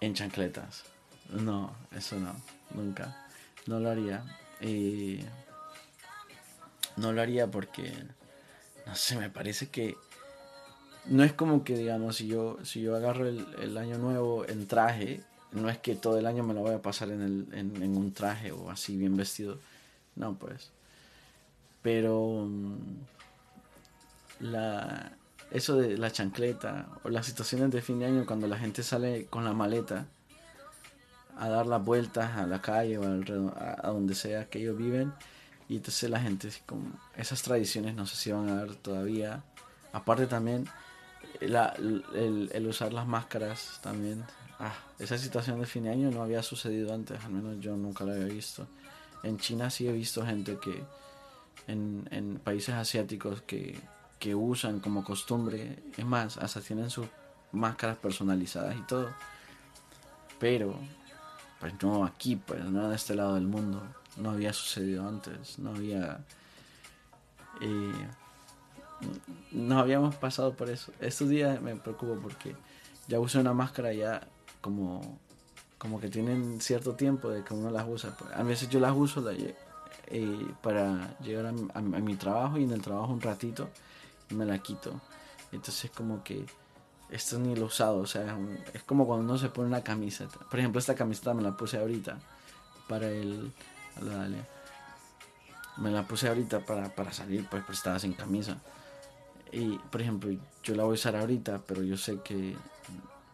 en 0.00 0.14
chancletas. 0.14 0.84
No, 1.30 1.74
eso 1.92 2.16
no, 2.18 2.34
nunca. 2.74 3.26
No 3.66 3.80
lo 3.80 3.90
haría. 3.90 4.24
No 6.96 7.12
lo 7.12 7.20
haría 7.20 7.50
porque, 7.50 7.92
no 8.86 8.94
sé, 8.94 9.18
me 9.18 9.30
parece 9.30 9.68
que 9.68 9.96
no 11.06 11.22
es 11.24 11.32
como 11.32 11.64
que, 11.64 11.76
digamos, 11.76 12.16
si 12.16 12.26
yo, 12.26 12.58
si 12.64 12.80
yo 12.80 12.96
agarro 12.96 13.28
el, 13.28 13.78
año 13.78 13.98
nuevo 13.98 14.46
en 14.46 14.66
traje, 14.66 15.22
no 15.52 15.68
es 15.68 15.78
que 15.78 15.94
todo 15.94 16.18
el 16.18 16.26
año 16.26 16.42
me 16.42 16.54
lo 16.54 16.60
voy 16.60 16.74
a 16.74 16.82
pasar 16.82 17.10
en, 17.10 17.22
el, 17.22 17.46
en, 17.52 17.96
un 17.96 18.12
traje 18.12 18.52
o 18.52 18.70
así 18.70 18.96
bien 18.96 19.16
vestido. 19.16 19.58
No, 20.14 20.34
pues. 20.34 20.70
Pero 21.82 22.46
mm, 22.48 22.76
la, 24.40 25.12
eso 25.50 25.76
de 25.76 25.96
la 25.96 26.10
chancleta 26.10 26.88
o 27.04 27.08
las 27.08 27.26
situaciones 27.26 27.70
de 27.70 27.82
fin 27.82 27.98
de 27.98 28.06
año 28.06 28.26
cuando 28.26 28.46
la 28.46 28.58
gente 28.58 28.82
sale 28.82 29.26
con 29.26 29.44
la 29.44 29.52
maleta 29.52 30.06
a 31.38 31.48
dar 31.48 31.66
las 31.66 31.84
vueltas 31.84 32.36
a 32.36 32.46
la 32.46 32.60
calle 32.60 32.98
o 32.98 33.04
a, 33.04 33.88
donde 33.88 34.14
sea 34.14 34.46
que 34.46 34.58
ellos 34.58 34.76
viven 34.76 35.12
y 35.68 35.76
entonces 35.76 36.08
la 36.10 36.20
gente 36.20 36.48
como 36.64 36.90
esas 37.16 37.42
tradiciones 37.42 37.94
no 37.94 38.06
sé 38.06 38.16
si 38.16 38.32
van 38.32 38.48
a 38.48 38.56
dar 38.56 38.74
todavía 38.74 39.42
aparte 39.92 40.26
también 40.26 40.66
el, 41.40 42.66
usar 42.66 42.92
las 42.92 43.06
máscaras 43.06 43.80
también 43.82 44.24
ah, 44.58 44.74
esa 44.98 45.18
situación 45.18 45.60
de 45.60 45.66
fin 45.66 45.84
de 45.84 45.90
año 45.90 46.10
no 46.10 46.22
había 46.22 46.42
sucedido 46.42 46.94
antes 46.94 47.24
al 47.24 47.32
menos 47.32 47.58
yo 47.60 47.76
nunca 47.76 48.04
la 48.04 48.12
había 48.12 48.26
visto 48.26 48.66
en 49.22 49.38
China 49.38 49.70
sí 49.70 49.88
he 49.88 49.92
visto 49.92 50.24
gente 50.24 50.58
que 50.58 50.84
en, 51.66 52.08
en 52.10 52.38
países 52.38 52.74
asiáticos 52.74 53.42
que 53.42 53.78
que 54.18 54.34
usan 54.34 54.80
como 54.80 55.04
costumbre. 55.04 55.82
Es 55.96 56.04
más, 56.04 56.36
hasta 56.38 56.60
tienen 56.60 56.90
sus 56.90 57.06
máscaras 57.52 57.96
personalizadas 57.98 58.76
y 58.76 58.82
todo. 58.82 59.10
Pero, 60.38 60.78
pues 61.60 61.74
no 61.82 62.04
aquí, 62.04 62.36
pues 62.36 62.64
no 62.64 62.88
de 62.88 62.96
este 62.96 63.14
lado 63.14 63.34
del 63.34 63.46
mundo. 63.46 63.82
No 64.16 64.30
había 64.30 64.52
sucedido 64.52 65.06
antes. 65.08 65.58
No 65.58 65.70
había... 65.70 66.24
Eh, 67.60 68.08
no 69.52 69.78
habíamos 69.78 70.14
pasado 70.16 70.54
por 70.54 70.70
eso. 70.70 70.92
Estos 71.00 71.28
días 71.28 71.60
me 71.60 71.76
preocupo 71.76 72.18
porque 72.20 72.56
ya 73.08 73.20
uso 73.20 73.40
una 73.40 73.52
máscara 73.52 73.92
ya 73.92 74.26
como, 74.60 75.18
como 75.78 76.00
que 76.00 76.08
tienen 76.08 76.60
cierto 76.60 76.94
tiempo 76.94 77.30
de 77.30 77.42
que 77.44 77.54
uno 77.54 77.70
las 77.70 77.86
usa. 77.88 78.16
A 78.34 78.42
veces 78.42 78.68
yo 78.68 78.80
las 78.80 78.94
uso 78.96 79.24
eh, 79.30 80.46
para 80.62 81.18
llegar 81.20 81.46
a 81.46 81.80
mi 81.80 82.16
trabajo 82.16 82.58
y 82.58 82.64
en 82.64 82.72
el 82.72 82.82
trabajo 82.82 83.12
un 83.12 83.20
ratito 83.20 83.68
me 84.30 84.44
la 84.44 84.58
quito. 84.58 85.00
Entonces 85.52 85.90
como 85.90 86.22
que 86.22 86.44
esto 87.10 87.38
ni 87.38 87.54
lo 87.54 87.66
usado, 87.66 87.98
o 87.98 88.06
sea, 88.06 88.36
es 88.74 88.82
como 88.82 89.06
cuando 89.06 89.24
uno 89.24 89.38
se 89.38 89.48
pone 89.48 89.68
una 89.68 89.82
camiseta. 89.82 90.38
Por 90.50 90.58
ejemplo, 90.58 90.78
esta 90.80 90.94
camiseta 90.94 91.34
me 91.34 91.42
la 91.42 91.56
puse 91.56 91.78
ahorita 91.78 92.18
para 92.88 93.08
el... 93.08 93.52
Dale. 94.00 94.44
Me 95.78 95.90
la 95.90 96.06
puse 96.06 96.28
ahorita 96.28 96.60
para, 96.60 96.94
para 96.94 97.12
salir, 97.12 97.46
pues, 97.48 97.62
pues 97.64 97.78
estaba 97.78 97.98
sin 97.98 98.14
camisa. 98.14 98.58
Y, 99.52 99.78
por 99.78 100.02
ejemplo, 100.02 100.30
yo 100.62 100.74
la 100.74 100.84
voy 100.84 100.92
a 100.92 100.94
usar 100.94 101.16
ahorita, 101.16 101.62
pero 101.66 101.82
yo 101.82 101.96
sé 101.96 102.20
que 102.22 102.56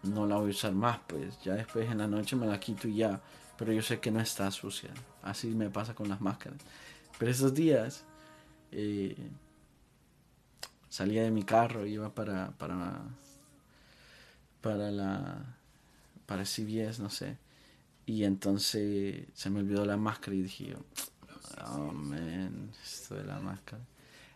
no 0.02 0.26
la 0.26 0.36
voy 0.36 0.48
a 0.48 0.50
usar 0.50 0.72
más, 0.72 0.98
pues 1.06 1.40
ya 1.42 1.54
después 1.54 1.90
en 1.90 1.98
la 1.98 2.06
noche 2.06 2.36
me 2.36 2.46
la 2.46 2.58
quito 2.58 2.88
y 2.88 2.96
ya. 2.96 3.20
Pero 3.56 3.72
yo 3.72 3.82
sé 3.82 4.00
que 4.00 4.10
no 4.10 4.20
está 4.20 4.50
sucia. 4.50 4.90
Así 5.22 5.48
me 5.48 5.70
pasa 5.70 5.94
con 5.94 6.08
las 6.08 6.20
máscaras. 6.20 6.60
Pero 7.18 7.30
esos 7.30 7.54
días... 7.54 8.04
Eh, 8.72 9.16
salía 10.92 11.22
de 11.22 11.30
mi 11.30 11.42
carro, 11.42 11.86
iba 11.86 12.14
para, 12.14 12.50
para, 12.58 12.76
la, 14.90 15.56
para 16.26 16.44
CBS, 16.44 17.00
no 17.00 17.08
sé. 17.08 17.38
Y 18.04 18.24
entonces 18.24 19.24
se 19.32 19.48
me 19.48 19.60
olvidó 19.60 19.86
la 19.86 19.96
máscara 19.96 20.36
y 20.36 20.42
dije, 20.42 20.76
oh 21.64 21.92
man, 21.92 22.70
esto 22.84 23.14
de 23.14 23.24
la 23.24 23.40
máscara. 23.40 23.82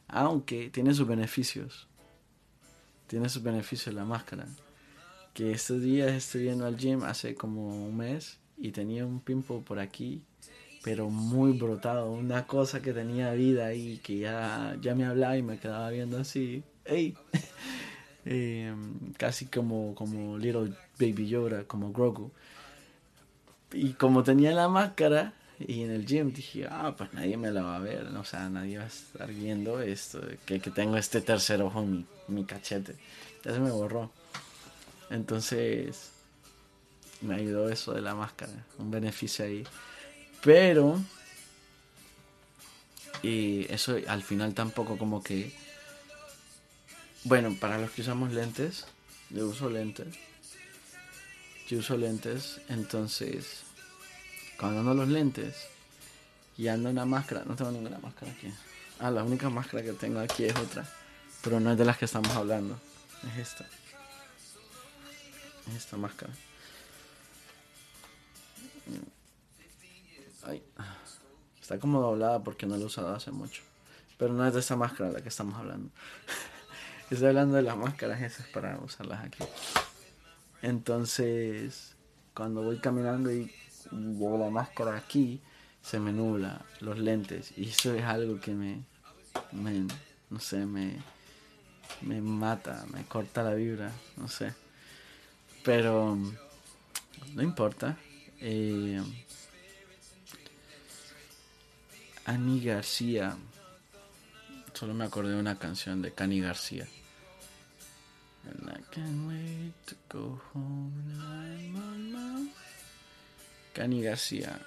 Aunque 0.08 0.70
tiene 0.70 0.94
sus 0.94 1.06
beneficios. 1.06 1.86
Tiene 3.06 3.28
sus 3.28 3.42
beneficios 3.42 3.94
la 3.94 4.06
máscara. 4.06 4.46
Que 5.36 5.52
estos 5.52 5.82
días 5.82 6.12
estoy 6.12 6.44
yendo 6.44 6.64
al 6.64 6.78
gym 6.78 7.04
hace 7.04 7.34
como 7.34 7.86
un 7.86 7.96
mes 7.96 8.38
y 8.56 8.72
tenía 8.72 9.04
un 9.04 9.20
pimpo 9.20 9.60
por 9.60 9.78
aquí 9.78 10.22
pero 10.86 11.10
muy 11.10 11.50
brotado, 11.50 12.12
una 12.12 12.46
cosa 12.46 12.80
que 12.80 12.92
tenía 12.92 13.32
vida 13.32 13.66
ahí, 13.66 13.98
que 14.04 14.18
ya, 14.18 14.76
ya 14.80 14.94
me 14.94 15.04
hablaba 15.04 15.36
y 15.36 15.42
me 15.42 15.58
quedaba 15.58 15.90
viendo 15.90 16.16
así, 16.16 16.62
¡Ey! 16.84 17.16
Em, 18.24 19.12
casi 19.14 19.46
como, 19.46 19.96
como 19.96 20.38
Little 20.38 20.74
Baby 21.00 21.26
Yoda, 21.28 21.64
como 21.64 21.92
Grogu. 21.92 22.30
Y 23.72 23.94
como 23.94 24.22
tenía 24.22 24.52
la 24.52 24.68
máscara 24.68 25.32
y 25.58 25.82
en 25.82 25.90
el 25.90 26.06
gym 26.06 26.32
dije, 26.32 26.68
ah, 26.70 26.94
pues 26.96 27.12
nadie 27.14 27.36
me 27.36 27.50
la 27.50 27.62
va 27.62 27.76
a 27.76 27.80
ver, 27.80 28.06
o 28.06 28.24
sea, 28.24 28.48
nadie 28.48 28.78
va 28.78 28.84
a 28.84 28.86
estar 28.86 29.32
viendo 29.32 29.80
esto, 29.80 30.20
que, 30.44 30.60
que 30.60 30.70
tengo 30.70 30.96
este 30.96 31.20
tercer 31.20 31.62
ojo 31.62 31.82
mi, 31.82 32.06
mi 32.28 32.44
cachete. 32.44 32.94
Ya 33.44 33.52
se 33.52 33.58
me 33.58 33.72
borró. 33.72 34.12
Entonces, 35.10 36.10
me 37.20 37.36
ayudó 37.36 37.68
eso 37.68 37.92
de 37.92 38.00
la 38.00 38.14
máscara, 38.14 38.52
un 38.78 38.90
beneficio 38.90 39.44
ahí. 39.44 39.64
Pero 40.42 41.00
y 43.22 43.66
eso 43.72 43.96
al 44.06 44.22
final 44.22 44.54
tampoco 44.54 44.98
como 44.98 45.22
que 45.22 45.52
bueno, 47.24 47.56
para 47.58 47.78
los 47.78 47.90
que 47.90 48.02
usamos 48.02 48.32
lentes, 48.32 48.86
yo 49.30 49.48
uso 49.48 49.68
lentes. 49.68 50.14
Yo 51.68 51.78
uso 51.78 51.96
lentes, 51.96 52.60
entonces 52.68 53.64
cuando 54.56 54.80
ando 54.80 54.94
los 54.94 55.08
lentes 55.08 55.66
y 56.56 56.68
ando 56.68 56.88
una 56.88 57.04
máscara, 57.04 57.42
no 57.44 57.56
tengo 57.56 57.72
ninguna 57.72 57.98
máscara 57.98 58.30
aquí. 58.30 58.52
Ah, 59.00 59.10
la 59.10 59.24
única 59.24 59.50
máscara 59.50 59.82
que 59.82 59.92
tengo 59.92 60.20
aquí 60.20 60.44
es 60.44 60.56
otra, 60.56 60.88
pero 61.42 61.58
no 61.58 61.72
es 61.72 61.78
de 61.78 61.84
las 61.84 61.98
que 61.98 62.04
estamos 62.04 62.30
hablando, 62.30 62.78
es 63.32 63.48
esta. 63.48 63.66
Es 65.68 65.76
esta 65.76 65.96
máscara. 65.96 66.32
Está 71.60 71.80
como 71.80 72.00
doblada 72.00 72.44
porque 72.44 72.64
no 72.64 72.76
la 72.76 72.82
he 72.82 72.86
usado 72.86 73.12
hace 73.14 73.32
mucho. 73.32 73.62
Pero 74.18 74.32
no 74.32 74.46
es 74.46 74.54
de 74.54 74.60
esa 74.60 74.76
máscara 74.76 75.10
la 75.10 75.20
que 75.20 75.28
estamos 75.28 75.56
hablando. 75.56 75.90
Estoy 77.10 77.28
hablando 77.28 77.56
de 77.56 77.62
las 77.62 77.76
máscaras 77.76 78.22
esas 78.22 78.46
para 78.48 78.78
usarlas 78.78 79.24
aquí. 79.24 79.42
Entonces, 80.62 81.96
cuando 82.34 82.62
voy 82.62 82.78
caminando 82.78 83.32
y 83.32 83.52
llevo 83.90 84.38
la 84.38 84.48
máscara 84.48 84.96
aquí, 84.96 85.40
se 85.82 85.98
me 85.98 86.12
nubla 86.12 86.64
los 86.80 86.98
lentes. 86.98 87.52
Y 87.56 87.68
eso 87.68 87.94
es 87.94 88.04
algo 88.04 88.40
que 88.40 88.52
me, 88.52 88.84
me 89.52 89.86
no 90.30 90.40
sé, 90.40 90.66
me, 90.66 90.98
me 92.02 92.20
mata, 92.20 92.84
me 92.92 93.04
corta 93.04 93.42
la 93.42 93.54
vibra, 93.54 93.90
no 94.16 94.28
sé. 94.28 94.54
Pero 95.66 96.16
no 97.34 97.42
importa. 97.42 97.98
Eh, 98.40 99.02
Ani 102.24 102.60
García. 102.60 103.36
Solo 104.72 104.94
me 104.94 105.04
acordé 105.04 105.32
de 105.32 105.40
una 105.40 105.58
canción 105.58 106.02
de 106.02 106.12
Cani 106.12 106.40
García. 106.40 106.86
And 108.44 108.70
I 108.70 108.80
can't 108.94 109.28
wait 109.28 109.74
to 109.86 109.96
go 110.08 110.40
home 110.54 110.92
Cani 113.72 114.02
García. 114.02 114.60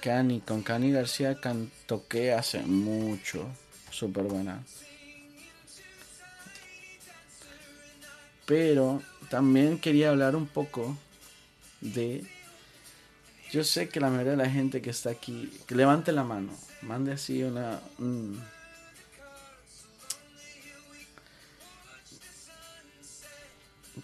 Cani, 0.00 0.40
con 0.40 0.62
Cani 0.62 0.92
García 0.92 1.38
toqué 1.84 2.32
hace 2.32 2.60
mucho. 2.62 3.46
Súper 3.90 4.24
buena. 4.24 4.64
Pero 8.46 9.02
también 9.32 9.78
quería 9.78 10.10
hablar 10.10 10.36
un 10.36 10.46
poco 10.46 10.94
de 11.80 12.22
yo 13.50 13.64
sé 13.64 13.88
que 13.88 13.98
la 13.98 14.10
mayoría 14.10 14.32
de 14.32 14.36
la 14.36 14.50
gente 14.50 14.82
que 14.82 14.90
está 14.90 15.08
aquí, 15.08 15.50
que 15.66 15.74
levante 15.74 16.12
la 16.12 16.22
mano, 16.22 16.52
mande 16.82 17.12
así 17.12 17.42
una... 17.42 17.80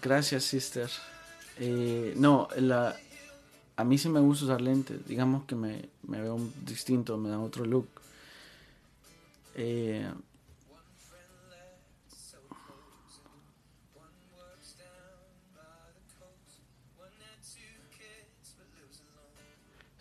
Gracias, 0.01 0.45
sister. 0.45 0.89
Eh, 1.59 2.15
no, 2.17 2.47
la, 2.57 2.97
a 3.75 3.83
mí 3.83 3.99
sí 3.99 4.09
me 4.09 4.21
gusta 4.21 4.45
usar 4.45 4.61
lentes. 4.61 5.05
Digamos 5.07 5.43
que 5.43 5.53
me, 5.53 5.89
me 6.07 6.21
veo 6.21 6.39
distinto, 6.65 7.19
me 7.19 7.29
da 7.29 7.37
otro 7.37 7.65
look. 7.65 7.87
Eh, 9.53 10.09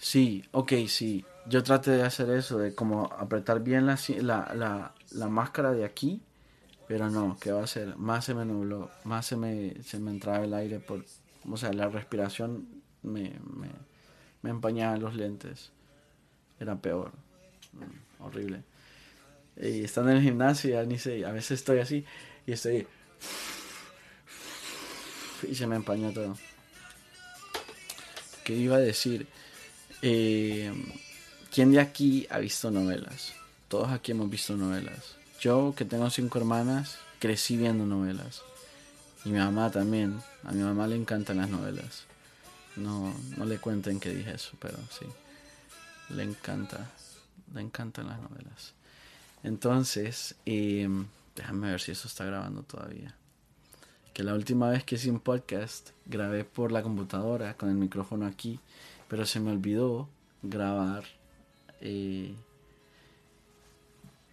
Sí, 0.09 0.43
ok, 0.53 0.73
sí. 0.87 1.23
Yo 1.45 1.63
traté 1.63 1.91
de 1.91 2.03
hacer 2.03 2.31
eso, 2.31 2.57
de 2.57 2.75
como 2.75 3.13
apretar 3.13 3.61
bien 3.61 3.85
la, 3.85 3.99
la, 4.55 4.95
la, 5.11 5.29
máscara 5.29 5.73
de 5.73 5.85
aquí, 5.85 6.23
pero 6.87 7.11
no, 7.11 7.37
¿qué 7.39 7.53
va 7.53 7.61
a 7.61 7.65
hacer? 7.65 7.95
Más 7.99 8.25
se 8.25 8.33
me 8.33 8.47
nubló, 8.47 8.91
más 9.05 9.27
se 9.27 9.37
me, 9.37 9.75
se 9.83 9.99
me 9.99 10.11
entraba 10.11 10.43
el 10.47 10.55
aire 10.55 10.81
por, 10.81 11.05
o 11.47 11.57
sea, 11.59 11.75
la 11.75 11.91
respiración 11.91 12.67
me, 13.03 13.39
me, 13.55 13.69
me 14.41 14.49
empañaban 14.49 15.03
los 15.03 15.15
lentes. 15.15 15.73
Era 16.59 16.77
peor. 16.77 17.13
Mm, 17.75 18.23
horrible. 18.25 18.63
Y 19.59 19.85
estando 19.85 20.13
en 20.13 20.17
el 20.17 20.23
gimnasio, 20.23 20.83
ni 20.87 20.97
sé, 20.97 21.27
a 21.27 21.33
veces 21.33 21.61
estoy 21.61 21.81
así 21.81 22.07
y 22.47 22.53
estoy. 22.53 22.87
Y 25.47 25.55
se 25.55 25.67
me 25.67 25.77
empaña 25.77 26.15
todo. 26.15 26.35
¿Qué 28.43 28.55
iba 28.55 28.77
a 28.77 28.81
decir? 28.81 29.29
Eh, 30.03 30.73
¿Quién 31.53 31.73
de 31.73 31.81
aquí 31.81 32.27
ha 32.31 32.39
visto 32.39 32.71
novelas? 32.71 33.33
Todos 33.69 33.91
aquí 33.91 34.13
hemos 34.13 34.31
visto 34.31 34.57
novelas. 34.57 35.17
Yo, 35.41 35.75
que 35.77 35.85
tengo 35.85 36.09
cinco 36.11 36.39
hermanas, 36.39 36.99
crecí 37.19 37.57
viendo 37.57 37.85
novelas. 37.87 38.43
Y 39.25 39.31
mi 39.31 39.39
mamá 39.39 39.71
también. 39.71 40.21
A 40.45 40.53
mi 40.53 40.63
mamá 40.63 40.87
le 40.87 40.97
encantan 40.97 41.39
las 41.39 41.49
novelas. 41.49 42.05
No, 42.77 43.13
no 43.37 43.45
le 43.45 43.59
cuenten 43.59 43.99
que 43.99 44.15
dije 44.15 44.35
eso, 44.35 44.53
pero 44.61 44.79
sí. 44.99 45.07
Le 46.15 46.23
encanta. 46.23 46.91
Le 47.55 47.61
encantan 47.61 48.07
las 48.07 48.21
novelas. 48.21 48.75
Entonces, 49.43 50.35
em, 50.47 51.07
déjame 51.35 51.71
ver 51.71 51.81
si 51.81 51.93
eso 51.93 52.09
está 52.09 52.25
grabando 52.25 52.63
todavía. 52.63 53.15
Que 54.13 54.23
la 54.23 54.35
última 54.35 54.71
vez 54.71 54.85
que 54.85 54.97
hice 54.97 55.11
un 55.11 55.21
podcast 55.21 55.91
grabé 56.07 56.45
por 56.45 56.73
la 56.73 56.83
computadora 56.83 57.55
con 57.57 57.69
el 57.69 57.77
micrófono 57.77 58.27
aquí, 58.27 58.61
pero 59.09 59.25
se 59.27 59.41
me 59.41 59.51
olvidó 59.51 60.09
grabar 60.43 61.05
eh, 61.81 62.35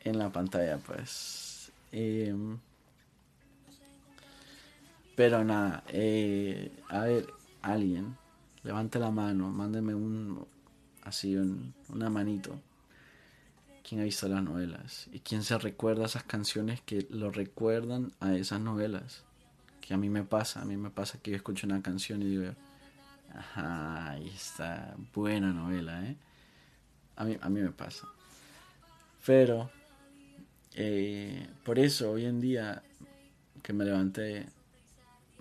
en 0.04 0.18
la 0.18 0.32
pantalla, 0.32 0.78
pues. 0.78 1.72
Em, 1.92 2.58
pero 5.16 5.44
nada, 5.44 5.84
eh, 5.88 6.72
a 6.90 7.02
ver, 7.02 7.28
alguien, 7.62 8.18
levante 8.64 9.00
la 9.00 9.12
mano, 9.12 9.50
mándeme 9.50 9.96
un, 9.96 10.46
así, 11.04 11.36
un, 11.38 11.74
una 11.90 12.10
manito. 12.10 12.60
¿Quién 13.88 14.02
ha 14.02 14.04
visto 14.04 14.28
las 14.28 14.44
novelas? 14.44 15.08
¿Y 15.14 15.20
quién 15.20 15.44
se 15.44 15.58
recuerda 15.58 16.06
esas 16.06 16.24
canciones 16.24 16.82
que 16.82 17.06
lo 17.12 17.32
recuerdan 17.32 18.12
a 18.20 18.36
esas 18.36 18.60
novelas? 18.60 19.24
Que 19.80 19.94
a 19.94 19.98
mí 19.98 20.10
me 20.10 20.24
pasa, 20.24 20.62
a 20.62 20.66
mí 20.66 20.76
me 20.76 20.90
pasa 20.90 21.20
que 21.22 21.32
yo 21.32 21.38
escucho 21.38 21.68
una 21.68 21.84
canción 21.84 22.24
y 22.24 22.26
digo, 22.26 22.52
ajá, 23.38 24.12
ahí 24.12 24.28
está, 24.28 24.96
buena 25.14 25.52
novela, 25.52 26.04
¿eh? 26.06 26.16
A 27.16 27.24
mí, 27.24 27.38
a 27.42 27.50
mí 27.50 27.62
me 27.62 27.72
pasa. 27.72 28.08
Pero, 29.26 29.70
eh, 30.74 31.48
por 31.64 31.80
eso 31.80 32.12
hoy 32.12 32.26
en 32.26 32.42
día 32.42 32.84
que 33.64 33.74
me 33.74 33.86
levanté, 33.86 34.48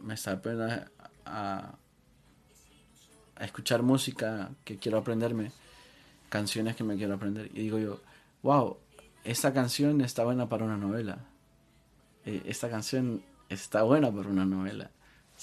me 0.03 0.15
está 0.15 0.41
poniendo 0.41 0.87
a, 1.27 1.75
a 3.37 3.45
escuchar 3.45 3.83
música 3.83 4.51
que 4.65 4.79
quiero 4.79 4.99
aprenderme, 4.99 5.53
canciones 6.29 6.77
que 6.77 6.85
me 6.85 6.97
quiero 6.97 7.15
aprender. 7.15 7.51
Y 7.53 7.61
digo 7.61 7.79
yo, 7.79 8.01
wow, 8.43 8.79
esta 9.25 9.53
canción 9.53 10.01
está 10.01 10.25
buena 10.25 10.49
para 10.49 10.65
una 10.65 10.77
novela. 10.77 11.19
Eh, 12.25 12.43
esta 12.47 12.71
canción 12.71 13.23
está 13.49 13.83
buena 13.83 14.11
para 14.11 14.29
una 14.29 14.45
novela. 14.45 14.91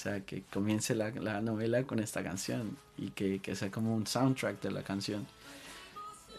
Sea, 0.01 0.21
que 0.21 0.41
comience 0.51 0.95
la, 0.95 1.11
la 1.11 1.41
novela 1.41 1.83
con 1.83 1.99
esta 1.99 2.23
canción 2.23 2.75
y 2.97 3.11
que, 3.11 3.39
que 3.39 3.55
sea 3.55 3.69
como 3.69 3.93
un 3.95 4.07
soundtrack 4.07 4.59
de 4.59 4.71
la 4.71 4.81
canción. 4.81 5.27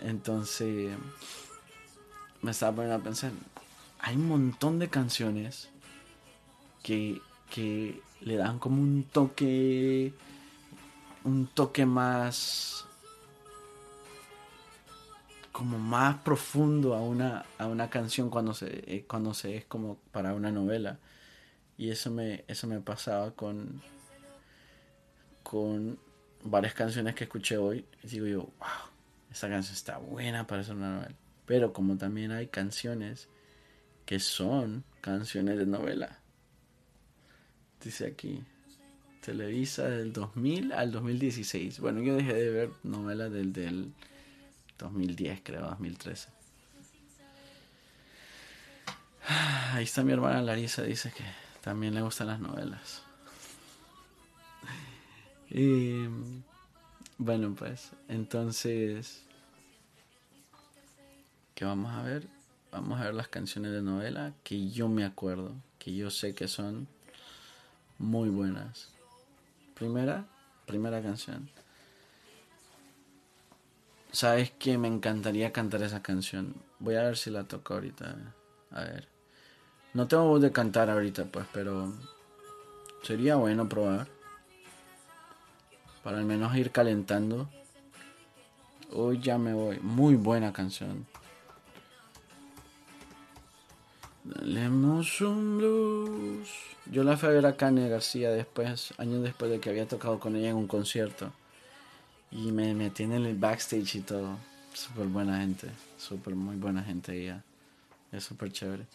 Entonces, 0.00 0.96
me 2.40 2.50
estaba 2.50 2.74
poniendo 2.74 2.96
a 2.96 2.98
pensar, 3.04 3.30
hay 4.00 4.16
un 4.16 4.26
montón 4.26 4.80
de 4.80 4.88
canciones 4.88 5.68
que, 6.82 7.20
que 7.50 8.00
le 8.22 8.34
dan 8.34 8.58
como 8.58 8.82
un 8.82 9.04
toque, 9.04 10.12
un 11.22 11.46
toque 11.46 11.86
más, 11.86 12.84
como 15.52 15.78
más 15.78 16.16
profundo 16.22 16.96
a 16.96 17.00
una, 17.00 17.44
a 17.58 17.68
una 17.68 17.88
canción 17.88 18.28
cuando 18.28 18.54
se, 18.54 18.82
eh, 18.92 19.04
cuando 19.06 19.34
se 19.34 19.56
es 19.56 19.64
como 19.66 19.98
para 20.10 20.34
una 20.34 20.50
novela. 20.50 20.98
Y 21.82 21.90
eso 21.90 22.12
me, 22.12 22.44
eso 22.46 22.68
me 22.68 22.78
pasaba 22.78 23.32
con, 23.32 23.82
con 25.42 25.98
varias 26.44 26.74
canciones 26.74 27.16
que 27.16 27.24
escuché 27.24 27.56
hoy. 27.56 27.84
Y 28.04 28.06
digo 28.06 28.26
yo, 28.28 28.38
wow, 28.38 28.92
esta 29.32 29.48
canción 29.48 29.74
está 29.74 29.98
buena 29.98 30.46
para 30.46 30.62
ser 30.62 30.76
una 30.76 30.94
novela. 30.94 31.14
Pero 31.44 31.72
como 31.72 31.96
también 31.96 32.30
hay 32.30 32.46
canciones 32.46 33.26
que 34.06 34.20
son 34.20 34.84
canciones 35.00 35.58
de 35.58 35.66
novela. 35.66 36.20
Dice 37.82 38.06
aquí, 38.06 38.44
Televisa 39.20 39.88
del 39.88 40.12
2000 40.12 40.74
al 40.74 40.92
2016. 40.92 41.80
Bueno, 41.80 42.00
yo 42.00 42.14
dejé 42.14 42.32
de 42.32 42.50
ver 42.50 42.70
novelas 42.84 43.32
del, 43.32 43.52
del 43.52 43.92
2010, 44.78 45.40
creo, 45.42 45.62
2013. 45.62 46.28
Ahí 49.72 49.82
está 49.82 50.04
mi 50.04 50.12
hermana 50.12 50.42
Larisa, 50.42 50.84
dice 50.84 51.10
que 51.10 51.41
también 51.62 51.94
le 51.94 52.02
gustan 52.02 52.26
las 52.26 52.40
novelas. 52.40 53.02
Y 55.54 56.08
bueno, 57.18 57.54
pues 57.54 57.90
entonces, 58.08 59.22
¿qué 61.54 61.66
vamos 61.66 61.92
a 61.92 62.02
ver? 62.02 62.26
Vamos 62.70 62.98
a 62.98 63.04
ver 63.04 63.14
las 63.14 63.28
canciones 63.28 63.72
de 63.72 63.82
novela 63.82 64.32
que 64.44 64.70
yo 64.70 64.88
me 64.88 65.04
acuerdo, 65.04 65.52
que 65.78 65.94
yo 65.94 66.10
sé 66.10 66.34
que 66.34 66.48
son 66.48 66.88
muy 67.98 68.30
buenas. 68.30 68.88
Primera, 69.74 70.24
primera 70.66 71.02
canción. 71.02 71.50
¿Sabes 74.10 74.50
que 74.52 74.78
me 74.78 74.88
encantaría 74.88 75.52
cantar 75.52 75.82
esa 75.82 76.02
canción? 76.02 76.54
Voy 76.78 76.96
a 76.96 77.02
ver 77.02 77.16
si 77.16 77.30
la 77.30 77.44
toco 77.44 77.74
ahorita. 77.74 78.16
A 78.70 78.80
ver. 78.80 79.11
No 79.94 80.08
tengo 80.08 80.24
voz 80.24 80.40
de 80.40 80.52
cantar 80.52 80.88
ahorita, 80.88 81.26
pues, 81.26 81.46
pero 81.52 81.92
sería 83.02 83.36
bueno 83.36 83.68
probar. 83.68 84.08
Para 86.02 86.18
al 86.18 86.24
menos 86.24 86.56
ir 86.56 86.70
calentando. 86.70 87.48
Hoy 88.92 89.20
ya 89.20 89.38
me 89.38 89.54
voy. 89.54 89.78
Muy 89.80 90.16
buena 90.16 90.52
canción. 90.52 91.06
Dale 94.24 94.68
un 94.68 95.58
blues. 95.58 96.48
Yo 96.86 97.04
la 97.04 97.16
fui 97.16 97.28
a 97.28 97.32
ver 97.32 97.46
a 97.46 97.56
Kanye 97.56 97.88
García 97.88 98.30
después, 98.30 98.94
años 98.98 99.22
después 99.22 99.50
de 99.50 99.60
que 99.60 99.70
había 99.70 99.86
tocado 99.86 100.20
con 100.20 100.36
ella 100.36 100.50
en 100.50 100.56
un 100.56 100.68
concierto. 100.68 101.32
Y 102.30 102.50
me 102.52 102.72
metí 102.74 103.02
en 103.02 103.12
el 103.12 103.36
backstage 103.36 103.96
y 103.96 104.00
todo. 104.00 104.38
Súper 104.72 105.06
buena 105.06 105.38
gente. 105.38 105.68
Súper 105.98 106.34
muy 106.34 106.56
buena 106.56 106.82
gente 106.82 107.20
ella. 107.20 107.42
Es 108.10 108.24
súper 108.24 108.52
chévere. 108.52 108.86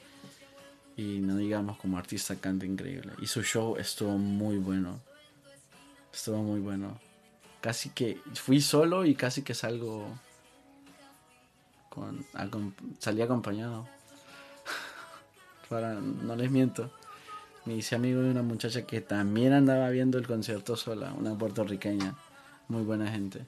Y 0.97 1.19
no 1.19 1.37
digamos 1.37 1.77
como 1.77 1.97
artista 1.97 2.35
canta 2.35 2.65
increíble. 2.65 3.13
Y 3.21 3.27
su 3.27 3.43
show 3.43 3.77
estuvo 3.77 4.17
muy 4.17 4.57
bueno. 4.57 4.99
Estuvo 6.11 6.41
muy 6.41 6.59
bueno. 6.59 6.99
Casi 7.61 7.89
que 7.91 8.19
fui 8.33 8.59
solo 8.59 9.05
y 9.05 9.15
casi 9.15 9.43
que 9.43 9.53
salgo 9.53 10.09
salí 12.99 13.21
acompañado. 13.21 13.87
Para 15.69 15.95
no 15.95 16.35
les 16.35 16.51
miento. 16.51 16.91
Me 17.65 17.75
hice 17.75 17.95
amigo 17.95 18.21
de 18.21 18.31
una 18.31 18.43
muchacha 18.43 18.85
que 18.85 19.01
también 19.01 19.53
andaba 19.53 19.89
viendo 19.89 20.17
el 20.17 20.25
concierto 20.25 20.77
sola, 20.77 21.13
una 21.13 21.37
puertorriqueña. 21.37 22.15
Muy 22.69 22.83
buena 22.83 23.11
gente. 23.11 23.45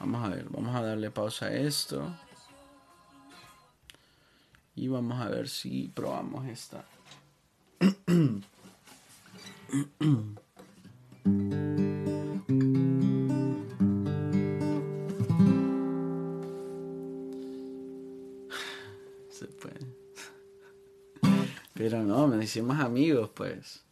vamos 0.00 0.24
a 0.24 0.28
ver, 0.28 0.46
vamos 0.50 0.74
a 0.74 0.82
darle 0.82 1.10
pausa 1.10 1.46
a 1.46 1.54
esto. 1.54 2.12
Y 4.76 4.88
vamos 4.88 5.18
a 5.18 5.28
ver 5.30 5.48
si 5.48 5.88
probamos 5.88 6.46
esta. 6.46 6.84
Se 19.30 19.46
puede. 19.46 19.80
Pero 21.72 22.02
no, 22.04 22.28
me 22.28 22.44
hicimos 22.44 22.78
amigos, 22.78 23.30
pues. 23.34 23.82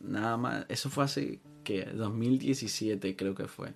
Nada 0.00 0.36
más. 0.36 0.66
Eso 0.68 0.90
fue 0.90 1.04
hace 1.04 1.40
que 1.64 1.86
2017 1.86 3.16
creo 3.16 3.34
que 3.34 3.48
fue. 3.48 3.72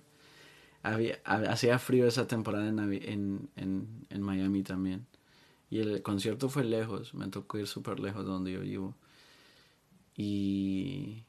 Había, 0.83 1.17
hacía 1.23 1.79
frío 1.79 2.05
esa 2.07 2.27
temporada 2.27 2.67
en, 2.67 3.49
en, 3.55 4.05
en 4.09 4.21
Miami 4.21 4.61
también. 4.61 5.07
Y 5.69 5.79
el 5.79 6.01
concierto 6.01 6.49
fue 6.49 6.63
lejos, 6.63 7.13
me 7.13 7.27
tocó 7.27 7.59
ir 7.59 7.67
súper 7.67 7.99
lejos 7.99 8.25
de 8.25 8.31
donde 8.31 8.51
yo 8.51 8.61
vivo. 8.61 8.95
Y 10.15 11.23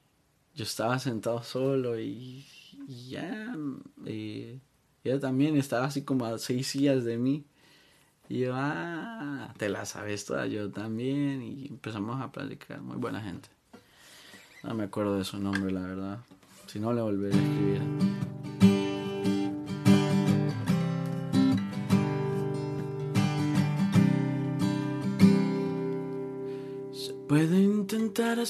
yo 0.54 0.64
estaba 0.64 0.98
sentado 0.98 1.42
solo 1.42 2.00
y, 2.00 2.46
ya, 3.08 3.54
y 4.06 4.60
ella 5.04 5.20
también 5.20 5.56
estaba 5.56 5.86
así 5.86 6.02
como 6.02 6.24
a 6.24 6.38
seis 6.38 6.68
sillas 6.68 7.04
de 7.04 7.18
mí. 7.18 7.44
Y 8.28 8.40
yo, 8.40 8.52
ah, 8.54 9.52
te 9.58 9.68
la 9.68 9.84
sabes 9.84 10.24
toda, 10.24 10.46
yo 10.46 10.70
también. 10.70 11.42
Y 11.42 11.66
empezamos 11.66 12.20
a 12.20 12.30
platicar, 12.30 12.80
muy 12.80 12.96
buena 12.96 13.20
gente. 13.20 13.48
No 14.62 14.74
me 14.74 14.84
acuerdo 14.84 15.16
de 15.16 15.24
su 15.24 15.38
nombre, 15.38 15.72
la 15.72 15.80
verdad. 15.80 16.18
Si 16.66 16.78
no, 16.78 16.92
le 16.92 17.02
volveré 17.02 17.36
a 17.36 17.42
escribir. 17.42 18.29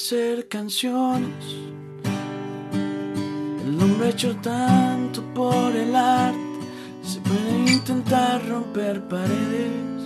Hacer 0.03 0.49
canciones. 0.49 1.45
El 2.73 3.83
hombre 3.83 4.09
hecho 4.09 4.35
tanto 4.37 5.23
por 5.35 5.77
el 5.77 5.95
arte. 5.95 6.39
Se 7.03 7.21
puede 7.21 7.73
intentar 7.73 8.41
romper 8.49 9.07
paredes. 9.09 10.03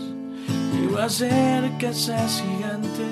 Llegó 0.73 0.99
a 0.99 1.05
hacer 1.05 1.71
casas 1.79 2.43
gigantes. 2.43 3.07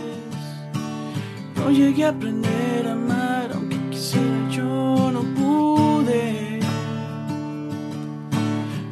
No 1.55 1.71
llegué 1.71 2.05
a 2.05 2.09
aprender 2.09 2.89
a 2.89 2.93
amar, 2.93 3.51
aunque 3.55 3.79
quisiera 3.91 4.51
yo 4.51 5.13
no 5.13 5.23
pude. 5.39 6.59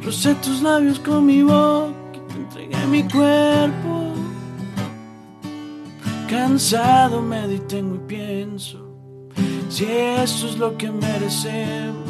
Rosé 0.01 0.33
tus 0.35 0.61
labios 0.61 0.97
con 0.99 1.25
mi 1.25 1.43
boca 1.43 1.91
te 2.29 2.37
entregué 2.37 2.87
mi 2.87 3.03
cuerpo. 3.03 4.00
Cansado 6.31 7.21
me 7.21 7.45
detengo 7.45 7.95
y 7.95 8.07
pienso 8.07 8.77
si 9.67 9.83
eso 9.83 10.47
es 10.47 10.57
lo 10.57 10.77
que 10.77 10.89
merecemos. 10.89 12.09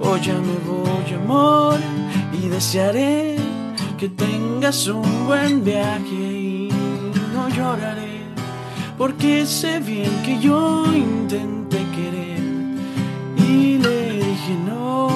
Hoy 0.00 0.20
ya 0.20 0.34
me 0.34 0.56
voy, 0.70 1.14
amor, 1.20 1.80
y 2.32 2.48
desearé 2.48 3.34
que 3.98 4.08
tengas 4.08 4.86
un 4.86 5.26
buen 5.26 5.64
viaje 5.64 6.14
y 6.14 6.68
no 7.34 7.48
lloraré 7.48 8.20
porque 8.96 9.44
sé 9.44 9.80
bien 9.80 10.12
que 10.24 10.38
yo 10.38 10.84
intenté 10.94 11.78
querer 11.96 12.44
y 13.36 13.78
le 13.78 14.12
dije 14.12 14.56
no 14.64 15.08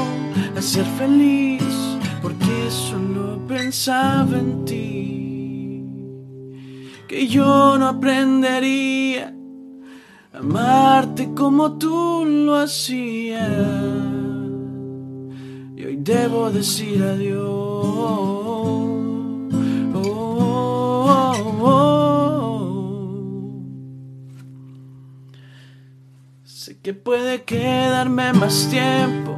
a 0.57 0.61
ser 0.61 0.87
feliz 0.99 1.63
porque 2.21 2.69
solo 2.69 3.39
pensaba 3.47 4.37
en 4.37 4.65
ti 4.65 5.30
que 7.11 7.27
yo 7.27 7.77
no 7.77 7.89
aprendería 7.89 9.35
a 10.33 10.39
amarte 10.39 11.35
como 11.35 11.77
tú 11.77 12.25
lo 12.25 12.55
hacías. 12.55 13.51
Y 15.75 15.87
hoy 15.87 15.97
debo 15.97 16.53
decir 16.53 17.03
adiós. 17.03 17.81
Que 26.83 26.95
puede 26.95 27.43
quedarme 27.43 28.33
más 28.33 28.69
tiempo, 28.71 29.37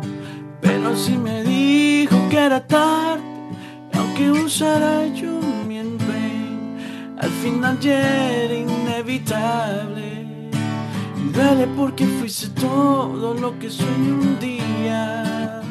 pero 0.61 0.96
si 0.96 1.18
me 1.18 1.42
dijo 1.42 2.16
que 2.30 2.38
era 2.38 2.64
tarde, 2.68 3.24
aunque 3.94 4.30
usara 4.30 5.08
yo 5.08 5.51
al 7.22 7.30
final 7.30 7.78
ya 7.80 8.32
era 8.42 8.54
inevitable. 8.54 10.26
Duele 11.32 11.66
porque 11.76 12.04
fuiste 12.04 12.48
todo 12.61 13.32
lo 13.35 13.58
que 13.58 13.70
soy 13.70 13.87
un 13.87 14.38
día. 14.38 15.62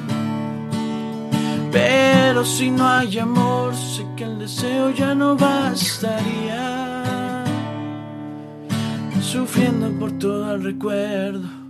Pero 1.72 2.44
si 2.44 2.72
no 2.72 2.88
hay 2.88 3.20
amor, 3.20 3.76
sé 3.76 4.04
que 4.16 4.24
el 4.24 4.40
deseo 4.40 4.90
ya 4.92 5.14
no 5.14 5.36
bastaría. 5.36 7.04
Sufriendo 9.22 9.88
por 10.00 10.12
todo 10.14 10.56
el 10.56 10.64
recuerdo 10.64 11.62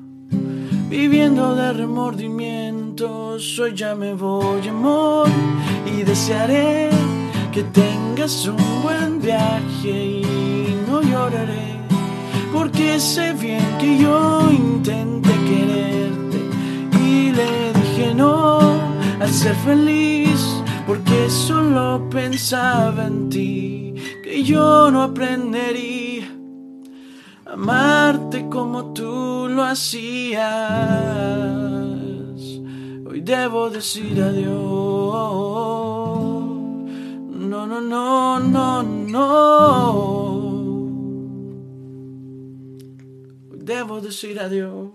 viviendo 0.91 1.55
de 1.55 1.71
remordimientos. 1.71 3.57
Hoy 3.59 3.73
ya 3.73 3.95
me 3.95 4.13
voy, 4.13 4.67
amor, 4.67 5.29
y 5.85 6.03
desearé 6.03 6.89
que 7.51 7.63
tengas 7.63 8.47
un 8.47 8.81
buen 8.81 9.19
viaje 9.19 10.21
y 10.21 10.85
no 10.87 11.01
lloraré, 11.01 11.81
porque 12.53 12.97
sé 12.97 13.33
bien 13.33 13.65
que 13.77 13.97
yo 13.97 14.49
intenté 14.49 15.31
quererte 15.49 16.39
y 17.03 17.31
le 17.31 17.73
dije 17.73 18.15
no 18.15 18.59
al 19.19 19.29
ser 19.29 19.55
feliz, 19.55 20.63
porque 20.87 21.29
solo 21.29 22.07
pensaba 22.09 23.07
en 23.07 23.29
ti, 23.29 23.95
que 24.23 24.43
yo 24.43 24.89
no 24.89 25.03
aprendería 25.03 26.31
amarte 27.45 28.47
como 28.47 28.93
tú 28.93 29.47
lo 29.49 29.63
hacías. 29.63 30.41
Hoy 33.05 33.19
debo 33.21 33.69
decir 33.69 34.21
adiós. 34.23 36.10
No, 37.51 37.67
no, 37.67 37.81
no, 37.81 38.39
no, 38.39 38.81
no. 38.81 39.19
Debo 43.57 43.99
decir 43.99 44.39
adiós. 44.39 44.93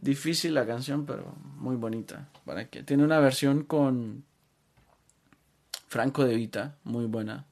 Difícil 0.00 0.52
la 0.52 0.66
canción, 0.66 1.06
pero 1.06 1.32
muy 1.58 1.76
bonita. 1.76 2.28
¿Para 2.44 2.68
que 2.68 2.82
Tiene 2.82 3.04
una 3.04 3.20
versión 3.20 3.62
con 3.62 4.24
Franco 5.86 6.24
de 6.24 6.34
Vita, 6.34 6.74
muy 6.82 7.04
buena, 7.04 7.46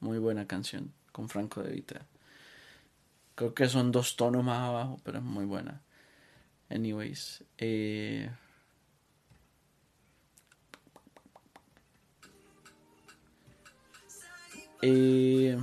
muy 0.00 0.18
buena 0.18 0.48
canción 0.48 0.92
con 1.12 1.28
Franco 1.28 1.62
de 1.62 1.74
Vita. 1.74 2.04
Creo 3.36 3.54
que 3.54 3.68
son 3.68 3.92
dos 3.92 4.16
tonos 4.16 4.42
más 4.42 4.68
abajo, 4.68 5.00
pero 5.04 5.18
es 5.18 5.24
muy 5.24 5.44
buena. 5.44 5.80
Anyways. 6.70 7.44
Eh, 7.56 8.28
eh, 14.86 15.58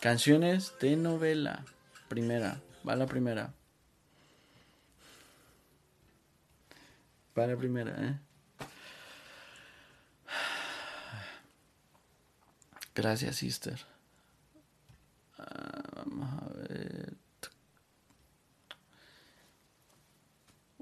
canciones 0.00 0.74
de 0.80 0.96
novela. 0.96 1.64
Primera. 2.08 2.60
Va 2.86 2.94
la 2.94 3.06
primera. 3.06 3.54
Va 7.38 7.46
la 7.46 7.56
primera, 7.56 7.94
¿eh? 8.04 8.18
Gracias, 12.94 13.36
sister. 13.36 13.78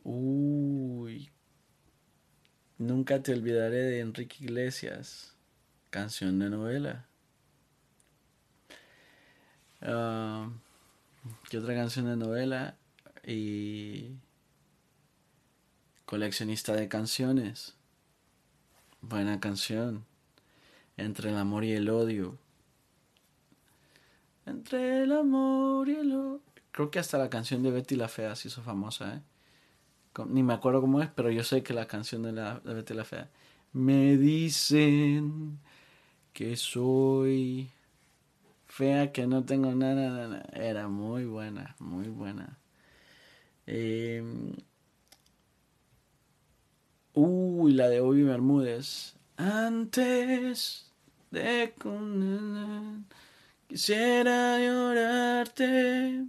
Uy. 0.03 1.31
Nunca 2.79 3.23
te 3.23 3.33
olvidaré 3.33 3.77
de 3.77 4.01
Enrique 4.01 4.37
Iglesias. 4.41 5.37
Canción 5.91 6.39
de 6.41 6.51
novela. 6.51 7.07
Ah, 9.89 10.51
¿Qué 11.49 11.59
otra 11.59 11.75
canción 11.75 12.07
de 12.07 12.17
novela? 12.17 12.77
Y 13.25 14.17
coleccionista 16.05 16.75
de 16.75 16.89
canciones. 16.89 17.77
Buena 19.01 19.39
canción. 19.39 20.05
Entre 20.97 21.31
el 21.31 21.37
amor 21.37 21.65
y 21.65 21.73
el 21.73 21.89
odio. 21.89 22.37
Entre 24.45 25.05
el 25.05 25.13
amor 25.13 25.89
y 25.89 25.95
el 25.95 26.13
odio. 26.13 26.41
Creo 26.73 26.91
que 26.91 26.99
hasta 26.99 27.17
la 27.19 27.31
canción 27.31 27.63
de 27.63 27.71
Betty 27.71 27.95
la 27.95 28.09
Fea 28.09 28.35
se 28.35 28.49
hizo 28.49 28.63
famosa, 28.63 29.15
¿eh? 29.15 29.23
Ni 30.27 30.43
me 30.43 30.55
acuerdo 30.55 30.81
cómo 30.81 31.03
es, 31.03 31.11
pero 31.15 31.31
yo 31.31 31.45
sé 31.45 31.63
que 31.63 31.75
la 31.75 31.87
canción 31.87 32.23
de, 32.23 32.33
la, 32.33 32.59
de 32.61 32.75
Betty 32.75 32.95
la 32.95 33.05
Fea. 33.05 33.31
Me 33.73 34.17
dicen 34.17 35.61
que 36.33 36.57
soy 36.57 37.71
fea, 38.77 39.13
que 39.13 39.27
no 39.27 39.45
tengo 39.45 39.75
nada, 39.75 40.11
nada. 40.11 40.45
Era 40.53 40.89
muy 40.89 41.25
buena, 41.25 41.77
muy 41.79 42.09
buena. 42.09 42.59
Em, 43.67 44.53
uy, 47.15 47.73
la 47.73 47.89
de 47.89 48.01
Obi 48.01 48.23
Bermúdez. 48.23 49.17
Antes 49.37 50.93
de 51.31 51.75
condenar 51.79 53.01
Quisiera 53.69 54.61
llorarte. 54.61 56.27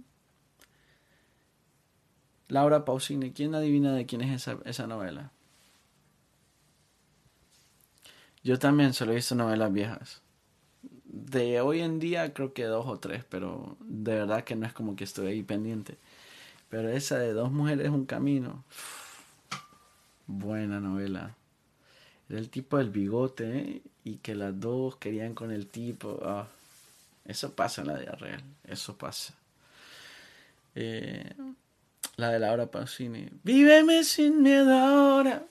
Laura 2.48 2.84
Pausini, 2.84 3.32
¿quién 3.32 3.54
adivina 3.54 3.92
de 3.92 4.06
quién 4.06 4.22
es 4.22 4.48
esa, 4.64 4.86
novela? 4.86 5.30
Yo 8.42 8.58
también 8.58 8.92
solo 8.92 9.12
he 9.12 9.16
visto 9.16 9.34
novelas 9.34 9.72
viejas. 9.72 10.22
De 11.26 11.60
hoy 11.60 11.80
en 11.80 11.98
día 11.98 12.32
creo 12.32 12.52
que 12.52 12.64
dos 12.64 12.86
o 12.86 12.98
tres, 12.98 13.24
pero 13.28 13.76
de 13.80 14.14
verdad 14.14 14.44
que 14.44 14.56
no 14.56 14.66
es 14.66 14.72
como 14.72 14.96
que 14.96 15.04
estoy 15.04 15.26
ahí 15.26 15.42
pendiente. 15.42 15.98
Pero 16.68 16.88
esa 16.88 17.18
de 17.18 17.32
dos 17.32 17.50
mujeres 17.50 17.88
un 17.88 18.06
camino. 18.06 18.64
Buena 20.26 20.80
novela. 20.80 21.34
Era 22.28 22.38
el 22.38 22.50
tipo 22.50 22.78
del 22.78 22.90
bigote 22.90 23.58
¿eh? 23.58 23.82
y 24.04 24.16
que 24.16 24.34
las 24.34 24.58
dos 24.60 24.96
querían 24.96 25.34
con 25.34 25.50
el 25.50 25.66
tipo. 25.66 26.20
Ah. 26.24 26.46
Eso 27.24 27.52
pasa 27.52 27.82
en 27.82 27.88
la 27.88 27.98
vida 27.98 28.12
real, 28.12 28.42
eso 28.64 28.96
pasa. 28.96 29.34
Eh, 30.74 31.30
la 32.16 32.30
de 32.30 32.38
Laura 32.38 32.66
Pausini. 32.66 33.28
Víveme 33.42 34.02
sin 34.04 34.42
miedo 34.42 34.72
ahora. 34.72 35.44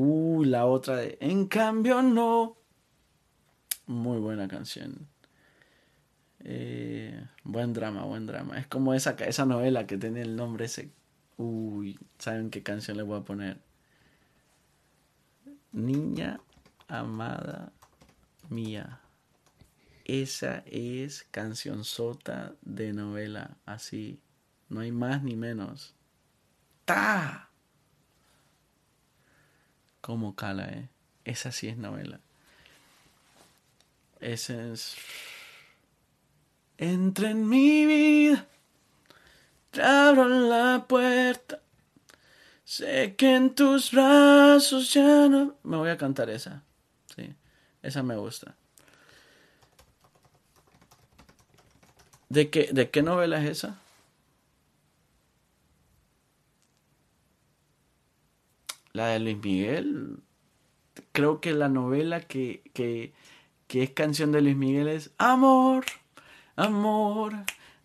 Uy, 0.00 0.46
la 0.46 0.64
otra 0.64 0.94
de 0.94 1.18
En 1.20 1.48
cambio 1.48 2.02
no. 2.02 2.56
Muy 3.86 4.20
buena 4.20 4.46
canción. 4.46 5.08
Eh, 6.38 7.20
buen 7.42 7.72
drama, 7.72 8.04
buen 8.04 8.24
drama. 8.24 8.60
Es 8.60 8.68
como 8.68 8.94
esa, 8.94 9.16
esa 9.26 9.44
novela 9.44 9.88
que 9.88 9.98
tiene 9.98 10.22
el 10.22 10.36
nombre 10.36 10.66
ese. 10.66 10.92
Uy, 11.36 11.98
¿saben 12.16 12.50
qué 12.50 12.62
canción 12.62 12.96
le 12.96 13.02
voy 13.02 13.18
a 13.18 13.24
poner? 13.24 13.60
Niña 15.72 16.38
amada 16.86 17.72
mía. 18.50 19.00
Esa 20.04 20.62
es 20.66 21.26
canción 21.32 21.82
sota 21.82 22.54
de 22.62 22.92
novela, 22.92 23.56
así. 23.66 24.22
No 24.68 24.78
hay 24.78 24.92
más 24.92 25.24
ni 25.24 25.34
menos. 25.34 25.96
¡Ta! 26.84 27.47
Como 30.08 30.34
cala, 30.34 30.64
eh. 30.70 30.88
Esa 31.26 31.52
sí 31.52 31.68
es 31.68 31.76
novela. 31.76 32.18
Esa 34.20 34.72
es. 34.72 34.96
Entra 36.78 37.28
en 37.28 37.46
mi 37.46 37.84
vida. 37.84 38.46
Te 39.70 39.82
abro 39.82 40.26
la 40.26 40.86
puerta. 40.88 41.60
Sé 42.64 43.16
que 43.16 43.34
en 43.34 43.54
tus 43.54 43.92
brazos 43.92 44.94
ya 44.94 45.28
no. 45.28 45.56
Me 45.62 45.76
voy 45.76 45.90
a 45.90 45.98
cantar 45.98 46.30
esa. 46.30 46.62
Sí. 47.14 47.34
Esa 47.82 48.02
me 48.02 48.16
gusta. 48.16 48.54
¿De 52.30 52.48
qué, 52.48 52.70
¿De 52.72 52.88
qué 52.88 53.02
novela 53.02 53.42
es 53.42 53.50
esa? 53.50 53.78
La 58.92 59.08
de 59.08 59.20
Luis 59.20 59.38
Miguel. 59.38 60.18
Creo 61.12 61.40
que 61.40 61.52
la 61.52 61.68
novela 61.68 62.20
que, 62.20 62.62
que, 62.74 63.12
que 63.66 63.82
es 63.82 63.90
canción 63.90 64.32
de 64.32 64.42
Luis 64.42 64.56
Miguel 64.56 64.88
es 64.88 65.10
Amor, 65.18 65.84
amor, 66.56 67.34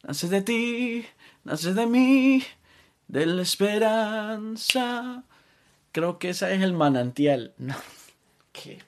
nace 0.03 0.27
de 0.27 0.41
ti, 0.41 1.05
nace 1.43 1.73
de 1.73 1.85
mí, 1.85 2.43
de 3.07 3.25
la 3.25 3.41
esperanza. 3.41 5.23
Creo 5.91 6.17
que 6.17 6.29
esa 6.29 6.51
es 6.51 6.61
el 6.61 6.73
manantial. 6.73 7.53
No, 7.59 7.75
qué 8.51 8.79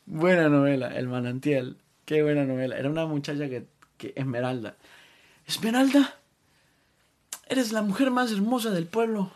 Buena 0.06 0.48
novela, 0.48 0.96
El 0.96 1.08
manantial. 1.08 1.76
Qué 2.04 2.22
buena 2.22 2.44
novela. 2.44 2.76
Era 2.76 2.90
una 2.90 3.06
muchacha 3.06 3.48
que, 3.48 3.66
que 3.96 4.12
Esmeralda. 4.16 4.76
Esmeralda, 5.46 6.16
eres 7.48 7.72
la 7.72 7.82
mujer 7.82 8.10
más 8.10 8.30
hermosa 8.32 8.70
del 8.70 8.86
pueblo. 8.86 9.30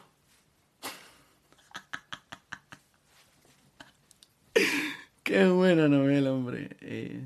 Qué 5.28 5.46
buena 5.46 5.88
novela, 5.88 6.32
hombre. 6.32 6.70
Eh, 6.80 7.22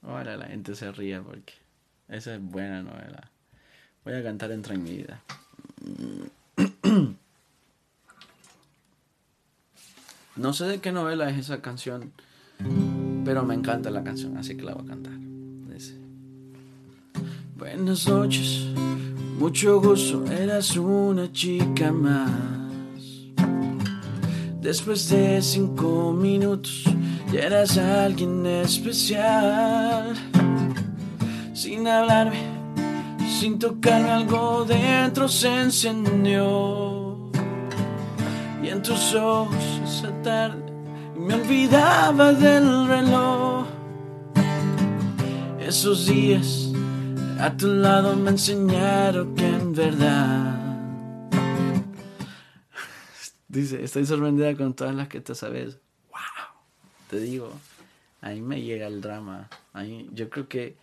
ahora 0.00 0.34
la 0.38 0.46
gente 0.46 0.74
se 0.74 0.90
ríe 0.90 1.20
porque 1.20 1.52
esa 2.08 2.36
es 2.36 2.42
buena 2.42 2.82
novela. 2.82 3.30
Voy 4.02 4.14
a 4.14 4.22
cantar 4.22 4.50
Entra 4.50 4.72
en 4.74 4.82
mi 4.82 4.96
vida. 4.96 5.20
No 10.36 10.52
sé 10.52 10.64
de 10.64 10.80
qué 10.80 10.90
novela 10.90 11.28
es 11.28 11.36
esa 11.38 11.60
canción. 11.60 12.12
Pero 13.26 13.44
me 13.44 13.54
encanta 13.54 13.90
la 13.90 14.02
canción, 14.02 14.38
así 14.38 14.56
que 14.56 14.62
la 14.62 14.72
voy 14.72 14.86
a 14.86 14.88
cantar. 14.88 15.12
Buenas 17.56 18.08
noches, 18.08 18.66
mucho 19.38 19.80
gusto, 19.80 20.26
eras 20.32 20.76
una 20.76 21.30
chica 21.30 21.92
más. 21.92 22.63
Después 24.64 25.10
de 25.10 25.42
cinco 25.42 26.14
minutos, 26.14 26.84
ya 27.30 27.40
eras 27.40 27.76
alguien 27.76 28.46
especial. 28.46 30.14
Sin 31.52 31.86
hablarme, 31.86 32.38
sin 33.38 33.58
tocarme, 33.58 34.10
algo 34.10 34.64
dentro 34.64 35.28
se 35.28 35.48
encendió. 35.64 37.30
Y 38.62 38.68
en 38.68 38.82
tus 38.82 39.14
ojos 39.14 39.62
esa 39.84 40.10
tarde 40.22 40.64
me 41.14 41.34
olvidaba 41.34 42.32
del 42.32 42.86
reloj. 42.86 43.66
Esos 45.60 46.06
días 46.06 46.70
a 47.38 47.54
tu 47.54 47.66
lado 47.66 48.16
me 48.16 48.30
enseñaron 48.30 49.34
que 49.34 49.46
en 49.46 49.74
verdad. 49.74 50.53
Dice, 53.54 53.84
estoy 53.84 54.04
sorprendida 54.04 54.52
con 54.56 54.74
todas 54.74 54.96
las 54.96 55.06
que 55.06 55.20
te 55.20 55.32
sabes. 55.36 55.78
¡Wow! 56.10 56.18
Te 57.08 57.20
digo, 57.20 57.52
ahí 58.20 58.40
me 58.40 58.60
llega 58.60 58.88
el 58.88 59.00
drama. 59.00 59.48
Ahí, 59.72 60.10
yo 60.12 60.28
creo 60.28 60.48
que 60.48 60.76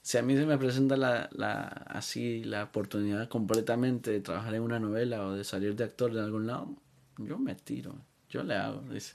si 0.00 0.16
a 0.16 0.22
mí 0.22 0.34
se 0.34 0.46
me 0.46 0.56
presenta 0.56 0.96
la, 0.96 1.28
la, 1.32 1.64
así 1.66 2.42
la 2.42 2.64
oportunidad 2.64 3.28
completamente 3.28 4.10
de 4.12 4.20
trabajar 4.20 4.54
en 4.54 4.62
una 4.62 4.80
novela 4.80 5.26
o 5.26 5.32
de 5.32 5.44
salir 5.44 5.76
de 5.76 5.84
actor 5.84 6.10
de 6.14 6.20
algún 6.20 6.46
lado, 6.46 6.74
yo 7.18 7.38
me 7.38 7.54
tiro, 7.54 7.94
yo 8.30 8.42
le 8.42 8.54
hago. 8.54 8.80
Dice. 8.90 9.14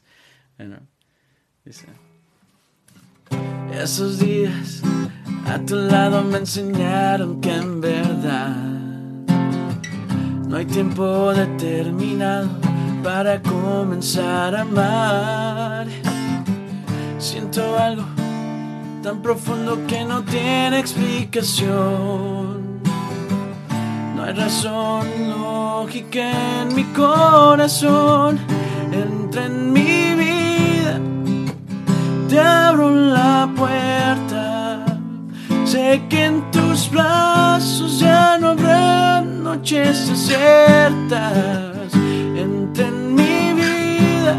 Dice. 1.66 1.88
Esos 3.74 4.20
días 4.20 4.84
a 5.48 5.60
tu 5.66 5.76
lado 5.76 6.24
me 6.24 6.38
enseñaron 6.38 7.42
que 7.42 7.52
en 7.52 7.82
verdad 7.82 8.56
no 10.48 10.56
hay 10.56 10.66
tiempo 10.66 11.34
determinado 11.34 12.71
para 13.04 13.42
comenzar 13.42 14.56
a 14.56 14.62
amar. 14.62 15.88
Siento 17.18 17.78
algo 17.78 18.06
tan 19.04 19.22
profundo 19.22 19.86
que 19.88 20.06
no 20.06 20.24
tiene 20.24 20.80
explicación. 20.80 22.82
No 24.16 24.24
hay 24.24 24.34
razón 24.34 25.06
lógica 25.30 26.62
en 26.62 26.76
mi 26.76 26.86
corazón. 26.86 28.40
Entra 28.92 29.46
en 29.46 29.74
mi 29.74 30.16
vida 30.16 30.32
te 32.32 32.40
abro 32.40 32.90
la 32.90 33.50
puerta. 33.58 34.86
Sé 35.66 36.02
que 36.10 36.26
en 36.26 36.50
tus 36.50 36.90
brazos 36.90 38.00
ya 38.00 38.38
no 38.38 38.52
habrá 38.52 39.20
noches 39.20 40.08
desiertas. 40.08 41.71
Entra 41.94 42.88
en 42.88 43.16
mi 43.16 43.54
vida, 43.54 44.36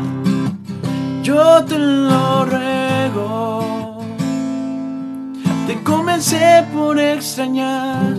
yo 1.22 1.64
te 1.64 1.78
lo 1.78 2.44
ruego. 2.44 3.98
Te 5.66 5.82
comencé 5.82 6.64
por 6.72 6.98
extrañar, 6.98 8.16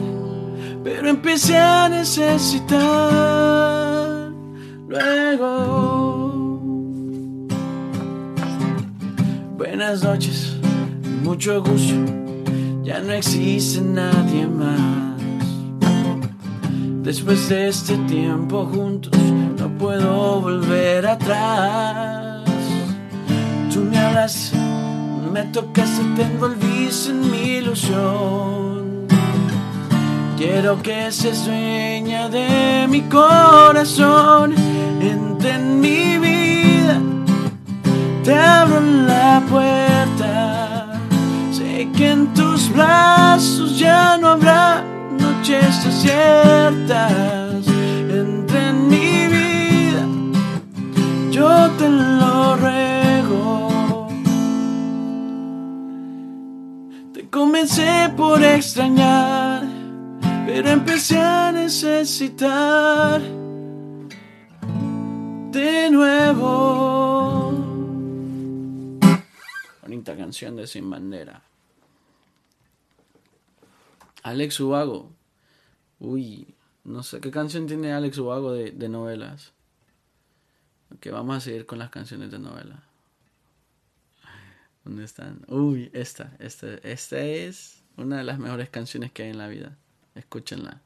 pero 0.84 1.10
empecé 1.10 1.58
a 1.58 1.90
necesitar 1.90 2.82
luego. 4.88 5.74
Buenas 9.58 10.04
noches, 10.04 10.56
mucho 11.24 11.62
gusto, 11.62 11.96
ya 12.84 13.00
no 13.00 13.12
existe 13.14 13.82
nadie 13.82 14.48
más. 14.48 15.13
Después 17.04 17.50
de 17.50 17.68
este 17.68 17.98
tiempo 18.08 18.66
juntos, 18.66 19.12
no 19.60 19.68
puedo 19.78 20.42
volver 20.42 21.06
atrás. 21.06 22.44
Tú 23.72 23.82
me 23.82 23.98
hablas, 23.98 24.52
me 25.32 25.44
tocaste, 25.44 26.02
te 26.16 26.24
envolviste 26.24 27.12
en 27.12 27.32
mi 27.32 27.58
ilusión. 27.58 29.08
Quiero 30.38 30.82
que 30.82 31.12
seas 31.12 31.46
dueña 31.46 32.30
de 32.30 32.88
mi 32.90 33.02
corazón, 33.02 34.56
entre 35.02 35.56
en 35.56 35.80
mi 35.80 36.18
vida 36.18 36.64
te 38.24 38.34
abro 38.34 38.80
la 38.80 39.44
puerta. 39.50 40.94
Sé 41.52 41.90
que 41.96 42.12
en 42.12 42.34
tus 42.34 42.74
brazos 42.74 43.78
ya 43.78 44.18
no 44.18 44.30
habrá 44.30 44.84
noches 45.44 45.84
desiertas. 45.84 47.68
Entra 47.68 48.70
en 48.70 48.88
mi 48.88 49.28
vida, 49.28 50.08
yo 51.32 51.70
te 51.72 51.90
lo 51.90 52.56
ruego. 52.56 54.08
Te 57.14 57.30
comencé 57.30 58.10
por 58.16 58.42
extrañar, 58.42 59.68
pero 60.46 60.70
empecé 60.70 61.20
a 61.20 61.52
necesitar 61.52 63.22
de 65.52 65.90
nuevo 65.92 67.52
quinta 69.88 70.16
canción 70.18 70.56
de 70.56 70.66
Sin 70.68 70.90
Bandera. 70.90 71.44
Alex 74.24 74.60
Ubago. 74.62 75.12
Uy, 76.04 76.54
no 76.84 77.02
sé 77.02 77.22
qué 77.22 77.32
canción 77.32 77.66
tiene 77.66 77.94
Alex 77.94 78.18
Ubago 78.18 78.52
de, 78.52 78.72
de 78.72 78.90
novelas. 78.90 79.54
Ok, 80.94 81.08
vamos 81.12 81.38
a 81.38 81.40
seguir 81.40 81.66
con 81.66 81.80
las 81.80 81.90
canciones 81.90 82.30
de 82.30 82.40
novela. 82.40 82.84
¿Dónde 84.84 85.06
están? 85.06 85.46
Uy, 85.48 85.90
esta, 85.94 86.36
esta, 86.40 86.74
esta 86.74 87.20
es 87.22 87.82
una 87.96 88.18
de 88.18 88.26
las 88.26 88.38
mejores 88.38 88.70
canciones 88.70 89.14
que 89.14 89.24
hay 89.24 89.30
en 89.30 89.38
la 89.38 89.48
vida. 89.48 89.78
Escúchenla. 90.14 90.82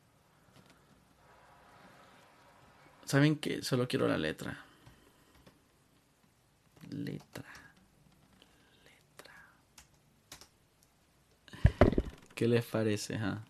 ¿Saben 3.06 3.38
qué? 3.38 3.64
Solo 3.64 3.88
quiero 3.88 4.08
la 4.08 4.20
letra. 4.20 4.64
Letra. 6.92 7.52
Letra. 8.86 9.34
¿Qué 12.36 12.48
les 12.48 12.64
parece, 12.64 13.16
ah? 13.16 13.44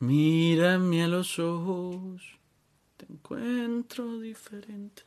Mírame 0.00 1.02
a 1.02 1.08
los 1.08 1.38
ojos, 1.38 2.22
te 2.96 3.06
encuentro 3.12 4.20
diferente. 4.20 5.02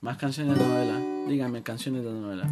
Más 0.00 0.16
canciones 0.16 0.58
de 0.58 0.66
novela. 0.66 1.28
Díganme 1.28 1.62
canciones 1.62 2.02
de 2.02 2.10
novela. 2.10 2.48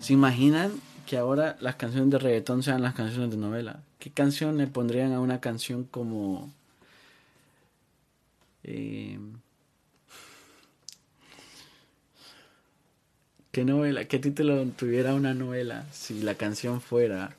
¿Se 0.00 0.14
imaginan 0.14 0.72
que 1.06 1.18
ahora 1.18 1.56
las 1.60 1.76
canciones 1.76 2.10
de 2.10 2.18
reggaetón 2.18 2.62
sean 2.62 2.80
las 2.82 2.94
canciones 2.94 3.30
de 3.30 3.36
novela? 3.36 3.82
¿Qué 3.98 4.10
canción 4.10 4.56
le 4.56 4.66
pondrían 4.66 5.12
a 5.12 5.20
una 5.20 5.40
canción 5.40 5.84
como... 5.84 6.50
Eh, 8.64 9.18
¿Qué 13.52 13.64
novela? 13.64 14.06
¿Qué 14.06 14.18
título 14.18 14.66
tuviera 14.70 15.14
una 15.14 15.32
novela 15.32 15.86
si 15.92 16.22
la 16.22 16.34
canción 16.34 16.80
fuera... 16.80 17.36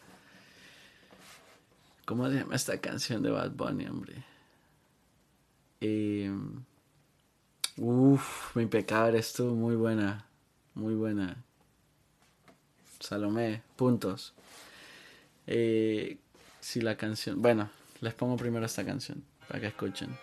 ¿Cómo 2.06 2.30
se 2.30 2.36
llama 2.36 2.56
esta 2.56 2.80
canción 2.80 3.24
de 3.24 3.32
Bad 3.32 3.52
Bunny, 3.52 3.88
hombre? 3.88 4.24
Eh, 5.82 6.32
uf, 7.78 8.56
mi 8.56 8.68
pecado 8.68 9.18
estuvo 9.18 9.56
muy 9.56 9.76
buena. 9.76 10.26
Muy 10.76 10.94
buena. 10.94 11.36
Salomé, 13.00 13.64
puntos. 13.76 14.34
Eh, 15.48 16.18
si 16.62 16.80
la 16.82 16.96
canción. 16.96 17.42
Bueno, 17.42 17.70
les 18.02 18.14
pongo 18.14 18.38
primero 18.38 18.66
esta 18.66 18.86
canción 18.86 19.24
para 19.48 19.60
que 19.60 19.68
escuchen. 19.68 20.16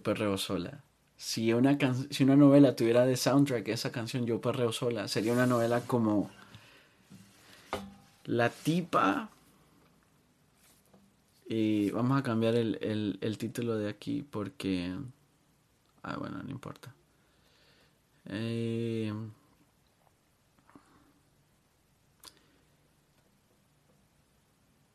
Perreo 0.00 0.36
sola. 0.38 0.82
Si 1.16 1.52
una, 1.52 1.76
si 2.10 2.24
una 2.24 2.36
novela 2.36 2.74
tuviera 2.74 3.04
de 3.04 3.16
soundtrack 3.16 3.68
esa 3.68 3.92
canción 3.92 4.24
Yo 4.24 4.40
perreo 4.40 4.72
sola, 4.72 5.06
sería 5.08 5.32
una 5.32 5.46
novela 5.46 5.82
como 5.82 6.30
La 8.24 8.50
tipa... 8.50 9.30
Y 11.52 11.90
vamos 11.90 12.16
a 12.16 12.22
cambiar 12.22 12.54
el, 12.54 13.18
el, 13.20 13.38
título 13.38 13.76
de 13.76 13.88
aquí 13.88 14.22
porque... 14.22 14.96
Ah, 16.04 16.16
bueno, 16.16 16.40
no 16.44 16.48
importa. 16.48 16.94
Eh, 18.26 19.12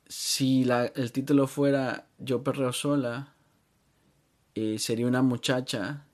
si 0.07 0.63
la, 0.63 0.85
el 0.85 1.11
título 1.11 1.47
fuera 1.47 2.07
Yo 2.19 2.41
perreo 2.41 2.71
sola, 2.71 3.34
eh, 4.55 4.79
sería 4.79 5.05
una 5.05 5.21
muchacha 5.21 6.05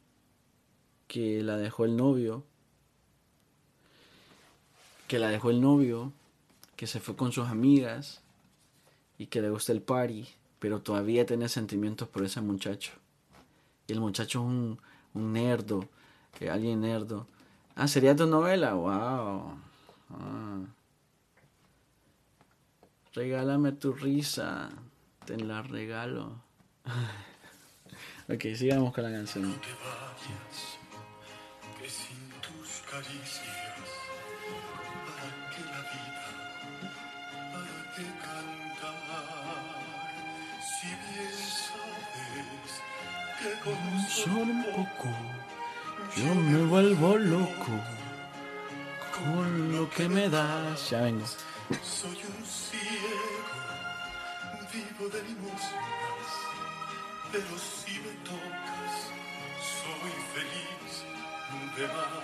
que 1.08 1.44
la 1.44 1.58
dejó 1.58 1.86
el 1.86 1.96
novio, 1.96 2.44
que 5.08 5.20
la 5.20 5.30
dejó 5.30 5.52
el 5.52 5.62
novio, 5.62 6.12
que 6.76 6.88
se 6.88 7.00
fue 7.00 7.16
con 7.16 7.32
sus 7.32 7.48
amigas 7.48 8.22
y 9.20 9.28
que 9.28 9.42
le 9.42 9.52
gusta 9.52 9.72
el 9.74 9.82
party, 9.82 10.28
pero 10.58 10.82
todavía 10.82 11.26
tiene 11.26 11.50
sentimientos 11.50 12.08
por 12.08 12.24
ese 12.24 12.42
muchacho. 12.42 12.94
Y 13.88 13.94
el 13.94 14.00
muchacho 14.00 14.40
es 14.40 14.46
un, 14.46 14.80
un 15.14 15.34
nerdo, 15.34 15.88
que 16.38 16.50
alguien 16.50 16.82
nerdo. 16.82 17.28
Ah, 17.76 17.88
sería 17.88 18.16
tu 18.16 18.26
novela, 18.26 18.74
wow. 18.74 19.54
Ah. 20.10 20.62
Regálame 23.14 23.74
tu 23.74 23.94
risa, 23.94 24.70
te 25.26 25.38
la 25.38 25.62
regalo. 25.62 26.42
Ok, 28.34 28.44
sigamos 28.56 28.94
con 28.94 29.04
la 29.04 29.12
canción. 29.12 29.50
No 29.50 29.56
te 29.56 29.68
vayas, 29.84 30.78
que 31.82 31.90
sin 31.90 32.30
tus 32.40 32.82
caricias, 32.90 33.90
¿para 35.06 35.28
qué 35.52 35.62
la 35.66 35.82
vida? 35.92 36.28
¿Para 37.52 37.76
qué 37.94 38.06
cantar? 38.24 38.96
Si 40.64 40.88
bien 40.88 41.36
sabes 41.68 42.72
que 43.38 43.50
con 43.66 43.82
solo 44.08 44.52
un 44.54 44.64
poco 44.64 45.10
yo 46.16 46.34
me 46.34 46.66
vuelvo 46.68 47.18
loco 47.18 47.74
con 49.14 49.76
lo 49.76 49.90
que 49.90 50.08
me 50.08 50.30
das. 50.30 50.90
Ya 50.90 51.02
vengo. 51.02 51.26
Soy 51.84 52.12
un 52.12 52.46
ciego, 52.46 53.52
vivo 54.72 55.10
de 55.10 55.22
limosnas 55.24 56.21
pero 57.32 57.58
si 57.58 57.94
me 58.00 58.12
tocas, 58.28 58.94
soy 59.80 60.12
feliz 60.34 60.94
de 61.78 61.88
más. 61.88 62.22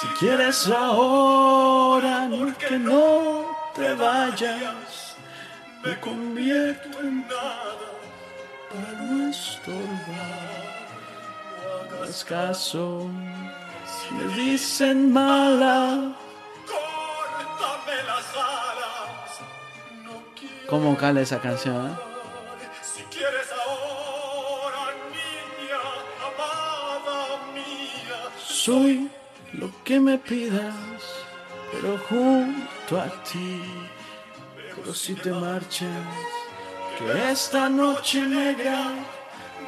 Si 0.00 0.06
quieres 0.18 0.68
ahora, 0.68 2.28
porque 2.30 2.78
no 2.78 3.46
te 3.74 3.94
vayas, 3.94 5.16
me 5.82 5.98
convierto 6.00 7.00
en 7.00 7.26
nada 7.26 7.88
para 8.70 8.92
no 9.00 9.30
estorbar. 9.30 10.52
No 11.90 11.96
hagas 11.96 12.24
caso 12.24 13.08
si 13.86 14.14
me 14.14 14.34
dicen 14.34 15.12
mala 15.12 16.14
¿Cómo 20.72 20.96
cala 20.96 21.20
esa 21.20 21.38
canción? 21.38 21.90
Eh? 21.90 21.96
Si 22.82 23.02
quieres 23.14 23.48
ahora, 23.52 24.94
niña, 25.12 25.82
amada 26.28 27.42
mía, 27.52 28.20
soy 28.38 29.10
lo 29.52 29.70
que 29.84 30.00
me 30.00 30.16
pidas, 30.16 30.74
pero 31.72 31.98
junto 32.08 32.98
a 32.98 33.22
ti. 33.22 33.62
Pero 34.74 34.94
si 34.94 35.12
te 35.12 35.30
marchas, 35.30 36.06
que 36.96 37.30
esta 37.30 37.68
noche 37.68 38.22
negra 38.22 38.92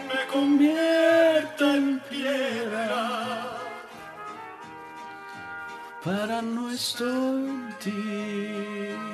me 0.09 0.33
convierta 0.33 1.74
en 1.74 2.01
piedra 2.09 3.59
para 6.03 6.41
no 6.41 6.70
estar 6.70 7.09
en 7.09 7.76
ti. 7.78 9.14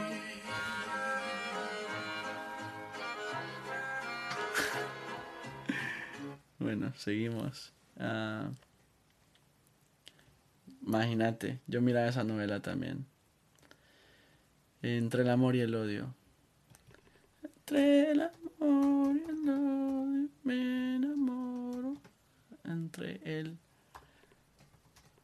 Bueno, 6.61 6.93
seguimos. 6.95 7.73
Ah, 7.99 8.51
imagínate, 10.87 11.59
yo 11.67 11.81
miraba 11.81 12.09
esa 12.09 12.23
novela 12.23 12.61
también. 12.61 13.07
Entre 14.83 15.23
el 15.23 15.31
amor 15.31 15.57
y 15.57 15.61
el 15.61 15.75
odio. 15.75 16.15
Entre 17.43 18.11
el 18.11 18.21
amor 18.21 19.17
y 19.17 19.31
el 19.31 19.49
odio 19.49 20.29
me 20.45 20.97
enamoro. 20.97 21.95
Entre 22.65 23.21
el 23.25 23.57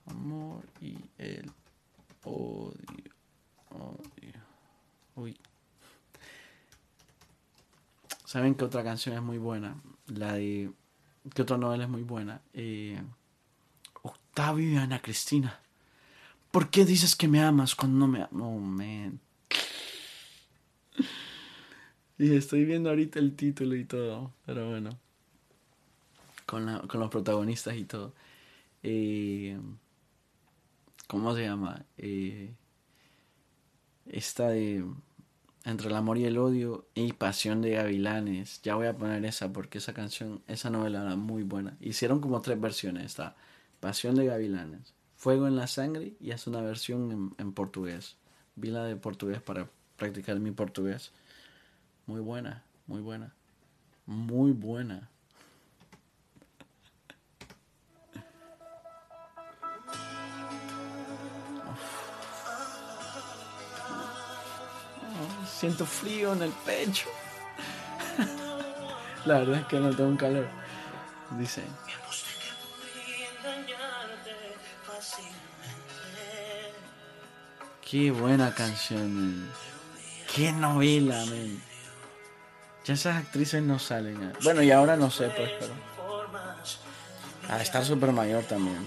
amor 0.06 0.64
y 0.80 0.96
el 1.18 1.50
odio. 2.24 3.12
Odio. 3.68 4.40
Uy. 5.16 5.36
¿Saben 8.24 8.54
qué 8.54 8.64
otra 8.64 8.82
canción 8.82 9.16
es 9.16 9.22
muy 9.22 9.36
buena? 9.36 9.76
La 10.06 10.32
de 10.32 10.72
¿Qué 11.34 11.42
otra 11.42 11.58
novela 11.58 11.84
es 11.84 11.90
muy 11.90 12.02
buena? 12.02 12.40
Eh, 12.52 13.00
Octavio 14.02 14.70
y 14.70 14.76
Ana 14.76 15.00
Cristina. 15.00 15.60
¿Por 16.50 16.70
qué 16.70 16.84
dices 16.84 17.16
que 17.16 17.28
me 17.28 17.42
amas 17.42 17.74
cuando 17.74 17.98
no 17.98 18.08
me 18.08 18.18
amas? 18.18 18.32
Oh, 18.40 18.58
man. 18.58 19.20
Y 22.18 22.34
estoy 22.34 22.64
viendo 22.64 22.88
ahorita 22.88 23.18
el 23.18 23.36
título 23.36 23.74
y 23.74 23.84
todo, 23.84 24.32
pero 24.46 24.70
bueno. 24.70 24.98
Con, 26.46 26.64
los 26.66 27.10
protagonistas 27.10 27.76
y 27.76 27.84
todo. 27.84 28.14
Eh, 28.82 29.58
¿Cómo 31.08 31.34
se 31.34 31.42
llama? 31.42 31.84
Eh, 31.98 32.54
esta 34.06 34.48
de 34.48 34.84
Entre 35.66 35.88
el 35.88 35.96
amor 35.96 36.16
y 36.16 36.24
el 36.24 36.38
odio 36.38 36.86
y 36.94 37.12
Pasión 37.12 37.60
de 37.60 37.70
Gavilanes. 37.70 38.62
Ya 38.62 38.76
voy 38.76 38.86
a 38.86 38.96
poner 38.96 39.24
esa 39.24 39.52
porque 39.52 39.78
esa 39.78 39.92
canción, 39.92 40.40
esa 40.46 40.70
novela 40.70 41.02
era 41.02 41.16
muy 41.16 41.42
buena. 41.42 41.76
Hicieron 41.80 42.20
como 42.20 42.40
tres 42.40 42.60
versiones. 42.60 43.04
Está 43.04 43.34
Pasión 43.80 44.14
de 44.14 44.26
Gavilanes, 44.26 44.94
Fuego 45.16 45.48
en 45.48 45.56
la 45.56 45.66
Sangre 45.66 46.14
y 46.20 46.30
hace 46.30 46.50
una 46.50 46.60
versión 46.60 47.10
en, 47.10 47.34
en 47.38 47.52
portugués. 47.52 48.16
Vi 48.54 48.70
la 48.70 48.84
de 48.84 48.94
portugués 48.94 49.42
para 49.42 49.68
practicar 49.96 50.38
mi 50.38 50.52
portugués. 50.52 51.10
Muy 52.06 52.20
buena, 52.20 52.62
muy 52.86 53.00
buena. 53.00 53.34
Muy 54.06 54.52
buena. 54.52 55.10
Siento 65.58 65.86
frío 65.86 66.32
en 66.32 66.42
el 66.42 66.50
pecho. 66.50 67.08
La 69.24 69.38
verdad 69.38 69.60
es 69.60 69.66
que 69.66 69.78
no 69.78 69.94
tengo 69.94 70.10
un 70.10 70.16
calor. 70.16 70.46
Dice. 71.38 71.62
Qué 77.88 78.10
buena 78.10 78.52
canción, 78.52 79.48
Qué 80.34 80.52
novela, 80.52 81.24
men. 81.26 81.62
Ya 82.84 82.94
esas 82.94 83.16
actrices 83.16 83.62
no 83.62 83.78
salen. 83.78 84.22
Eh. 84.22 84.32
Bueno, 84.42 84.62
y 84.62 84.70
ahora 84.70 84.96
no 84.96 85.10
sé, 85.10 85.28
pues, 85.28 85.50
pero. 85.58 85.72
A 87.48 87.62
estar 87.62 87.84
súper 87.84 88.12
mayor 88.12 88.42
también. 88.44 88.86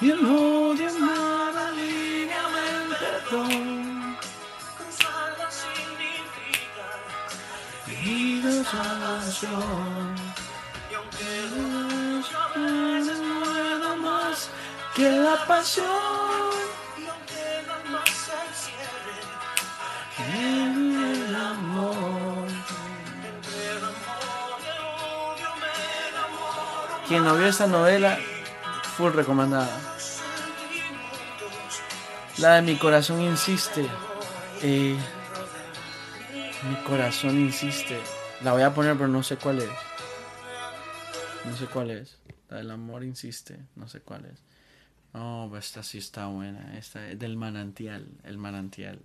Y 0.00 0.10
el 0.12 0.24
odio 0.24 0.90
nada 1.00 1.72
lineamente 1.72 3.06
todo. 3.28 3.48
Vida 7.86 8.64
salvación. 8.64 10.14
Y 10.88 10.94
aunque 10.94 11.30
muchas 11.56 12.56
no 12.56 13.40
puedo 13.44 13.96
más 13.96 14.50
que 14.94 15.10
la 15.10 15.44
pasión. 15.46 15.86
Y 16.96 17.06
aunque 17.06 17.64
la 17.66 17.90
más 17.90 18.08
se 18.08 18.38
cierre. 18.54 19.18
El 20.32 21.34
amor. 21.34 22.46
Quien 27.08 27.24
no 27.24 27.34
vio 27.34 27.46
esa 27.48 27.66
novela, 27.66 28.16
full 28.96 29.12
recomendada. 29.12 29.87
La 32.40 32.54
de 32.54 32.62
mi 32.62 32.76
corazón 32.76 33.20
insiste. 33.20 33.84
Eh, 34.62 34.96
mi 36.68 36.76
corazón 36.84 37.36
insiste. 37.36 37.98
La 38.44 38.52
voy 38.52 38.62
a 38.62 38.72
poner, 38.72 38.94
pero 38.94 39.08
no 39.08 39.24
sé 39.24 39.36
cuál 39.36 39.58
es. 39.58 39.70
No 41.44 41.56
sé 41.56 41.66
cuál 41.66 41.90
es. 41.90 42.16
La 42.48 42.58
del 42.58 42.70
amor 42.70 43.02
insiste. 43.02 43.58
No 43.74 43.88
sé 43.88 44.00
cuál 44.00 44.26
es. 44.26 44.40
Pues 45.50 45.66
esta 45.66 45.82
sí 45.82 45.98
está 45.98 46.28
buena. 46.28 46.78
Esta 46.78 47.10
es 47.10 47.18
del 47.18 47.36
manantial. 47.36 48.06
El 48.22 48.38
manantial. 48.38 49.00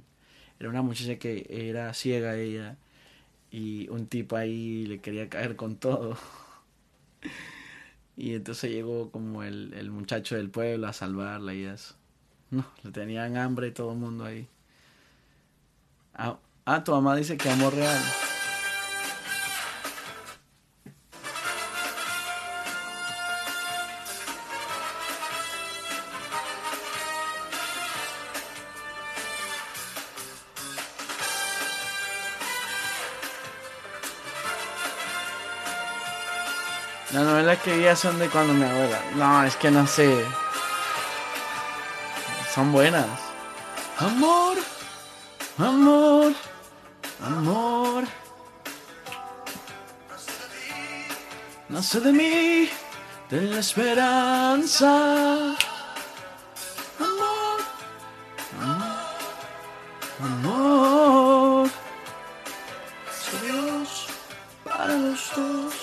Era 0.60 0.70
una 0.70 0.84
muchacha 0.84 1.18
que 1.18 1.48
era 1.50 1.92
ciega 1.96 2.36
ella. 2.36 2.78
Y 3.50 3.90
un 3.90 4.06
tipo 4.06 4.36
ahí 4.36 4.86
le 4.86 5.00
quería 5.02 5.28
caer 5.28 5.56
con 5.56 5.78
todo. 5.78 6.18
Y 8.16 8.36
entonces 8.36 8.70
llegó 8.70 9.10
como 9.10 9.42
el, 9.42 9.74
el 9.74 9.90
muchacho 9.90 10.36
del 10.36 10.52
pueblo 10.52 10.86
a 10.86 10.94
salvarla 10.94 11.56
y 11.56 11.64
eso. 11.64 11.96
No, 12.62 12.64
le 12.84 12.91
tenían 12.91 13.36
hambre 13.36 13.72
todo 13.72 13.93
el 13.93 13.97
mundo 13.97 14.26
ahí. 14.26 14.47
Ah, 16.14 16.38
ah, 16.66 16.84
tu 16.84 16.91
mamá 16.91 17.16
dice 17.16 17.36
que 17.36 17.49
amor 17.49 17.74
real. 17.74 17.99
Las 37.12 37.24
novelas 37.24 37.60
que 37.64 37.78
vi 37.78 37.95
son 37.95 38.20
de 38.20 38.30
cuando 38.30 38.54
mi 38.54 38.64
abuela. 38.64 39.01
No, 39.16 39.43
es 39.43 39.56
que 39.56 39.72
no 39.72 39.88
sé. 39.88 40.43
Son 42.54 42.72
buenas. 42.72 43.08
Amor, 43.97 44.58
amor, 45.58 46.34
amor. 47.26 48.04
Nace 51.68 51.99
de 51.99 52.12
mí, 52.14 52.70
de 53.32 53.41
la 53.41 53.58
esperanza. 53.60 55.56
Amor, 56.99 57.60
amor, 58.62 58.86
amor. 60.22 61.70
Dios 63.41 64.06
para 64.64 64.95
los 64.95 65.36
dos. 65.36 65.74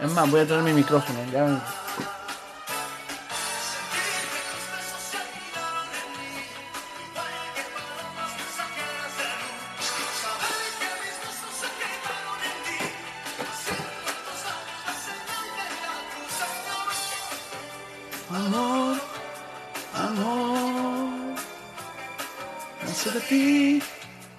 Es 0.00 0.10
más, 0.10 0.28
voy 0.28 0.40
a 0.40 0.46
traer 0.46 0.64
mi 0.64 0.72
micrófono. 0.72 1.20
Ya 1.30 1.62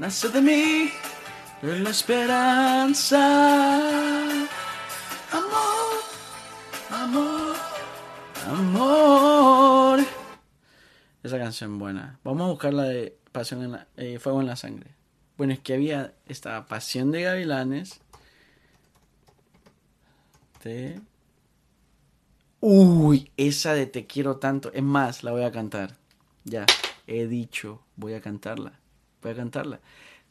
nace 0.08 0.30
de 0.30 0.42
mí 0.42 0.90
la 1.62 1.90
esperanza. 1.90 3.20
Amor, 5.34 6.00
amor, 6.90 7.56
amor. 8.48 10.00
Esa 11.22 11.38
canción 11.38 11.78
buena. 11.78 12.20
Vamos 12.24 12.46
a 12.46 12.52
buscar 12.52 12.74
la 12.74 12.84
de 12.84 13.18
Pasión 13.34 13.66
en 13.66 13.72
la, 13.74 13.88
eh, 13.98 14.18
Fuego 14.18 14.40
en 14.40 14.48
la 14.48 14.56
Sangre. 14.56 14.92
Bueno, 15.38 15.52
es 15.52 15.60
que 15.60 15.74
había 15.74 16.14
esta 16.26 16.66
Pasión 16.68 17.12
de 17.12 17.24
Gavilanes. 17.24 18.00
De... 20.64 21.02
Uy, 22.62 23.30
esa 23.36 23.74
de 23.74 23.88
Te 23.88 24.08
quiero 24.08 24.38
tanto. 24.38 24.72
Es 24.72 24.84
más, 24.84 25.26
la 25.26 25.32
voy 25.32 25.44
a 25.44 25.52
cantar. 25.52 25.98
Ya, 26.46 26.66
he 27.08 27.28
dicho, 27.28 27.82
voy 27.98 28.14
a 28.14 28.22
cantarla 28.22 28.80
voy 29.22 29.32
a 29.32 29.36
cantarla. 29.36 29.80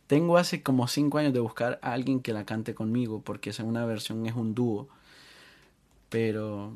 Tengo 0.06 0.38
hace 0.38 0.62
como 0.62 0.86
5 0.88 1.18
años 1.18 1.32
de 1.32 1.40
buscar 1.40 1.78
a 1.82 1.92
alguien 1.92 2.20
que 2.20 2.32
la 2.32 2.44
cante 2.44 2.74
conmigo, 2.74 3.22
porque 3.22 3.50
esa 3.50 3.64
una 3.64 3.84
versión 3.86 4.26
es 4.26 4.34
un 4.34 4.54
dúo. 4.54 4.88
Pero, 6.08 6.72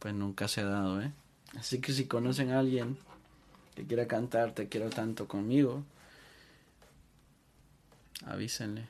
pues 0.00 0.14
nunca 0.14 0.48
se 0.48 0.62
ha 0.62 0.66
dado, 0.66 1.00
¿eh? 1.00 1.12
Así 1.56 1.80
que 1.80 1.92
si 1.92 2.06
conocen 2.06 2.50
a 2.50 2.58
alguien 2.58 2.98
que 3.76 3.84
quiera 3.86 4.06
cantar 4.08 4.52
Te 4.52 4.68
quiero 4.68 4.90
tanto 4.90 5.28
conmigo, 5.28 5.84
Avísenle. 8.26 8.88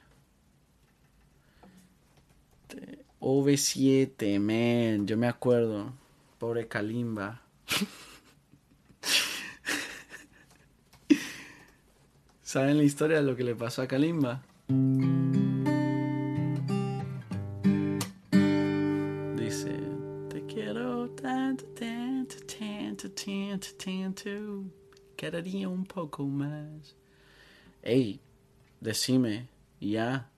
OV7, 3.20 4.38
man. 4.38 5.06
Yo 5.06 5.16
me 5.16 5.26
acuerdo. 5.26 5.92
Pobre 6.38 6.68
Kalimba. 6.68 7.40
¿Saben 12.54 12.78
la 12.78 12.84
historia 12.84 13.16
de 13.16 13.24
lo 13.24 13.34
que 13.34 13.42
le 13.42 13.56
pasó 13.56 13.82
a 13.82 13.88
Kalimba? 13.88 14.40
Dice, 19.34 19.76
te 20.28 20.46
quiero 20.46 21.10
tanto, 21.10 21.64
tanto, 21.74 22.36
tanto, 22.46 23.10
tanto, 23.10 23.68
tanto. 23.76 24.64
Quedaría 25.16 25.68
un 25.68 25.84
poco 25.84 26.22
más. 26.26 26.94
Ey, 27.82 28.20
decime, 28.80 29.48
ya. 29.80 30.30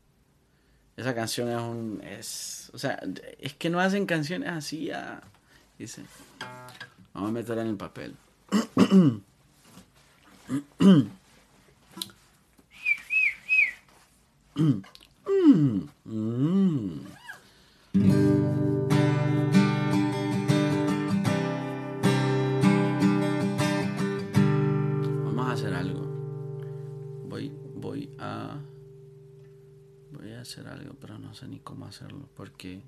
Esa 0.96 1.14
canción 1.14 1.50
es 1.50 1.60
un. 1.60 2.02
Es, 2.02 2.70
o 2.72 2.78
sea, 2.78 2.98
es 3.38 3.52
que 3.52 3.68
no 3.68 3.78
hacen 3.78 4.06
canciones 4.06 4.48
así 4.48 4.86
ya. 4.86 5.20
Dice. 5.78 6.00
Vamos 7.12 7.28
a 7.28 7.32
meterla 7.34 7.60
en 7.60 7.68
el 7.68 7.76
papel. 7.76 8.16
Vamos 14.56 15.06
a 25.36 25.52
hacer 25.52 25.74
algo. 25.74 26.00
Voy, 27.28 27.52
voy 27.74 28.10
a. 28.18 28.58
Voy 30.12 30.32
a 30.32 30.40
hacer 30.40 30.66
algo, 30.68 30.94
pero 30.98 31.18
no 31.18 31.34
sé 31.34 31.48
ni 31.48 31.60
cómo 31.60 31.84
hacerlo. 31.84 32.26
Porque 32.34 32.82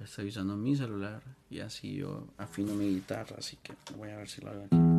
estoy 0.00 0.28
usando 0.28 0.56
mi 0.56 0.74
celular 0.76 1.22
y 1.50 1.60
así 1.60 1.96
yo 1.96 2.28
afino 2.38 2.74
mi 2.74 2.88
guitarra. 2.88 3.36
Así 3.38 3.58
que 3.62 3.74
voy 3.98 4.08
a 4.08 4.16
ver 4.16 4.28
si 4.30 4.40
lo 4.40 4.50
hago 4.50 4.64
aquí. 4.64 4.93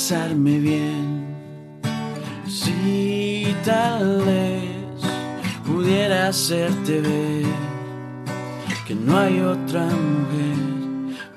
Expresarme 0.00 0.58
bien. 0.58 1.26
Si 2.48 3.54
tal 3.64 4.22
vez 4.24 4.62
pudiera 5.66 6.28
hacerte 6.28 7.00
ver 7.00 7.44
que 8.86 8.94
no 8.94 9.18
hay 9.18 9.40
otra 9.40 9.84
mujer 9.84 10.56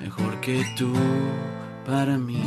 mejor 0.00 0.40
que 0.40 0.64
tú 0.78 0.92
para 1.86 2.16
mí. 2.16 2.42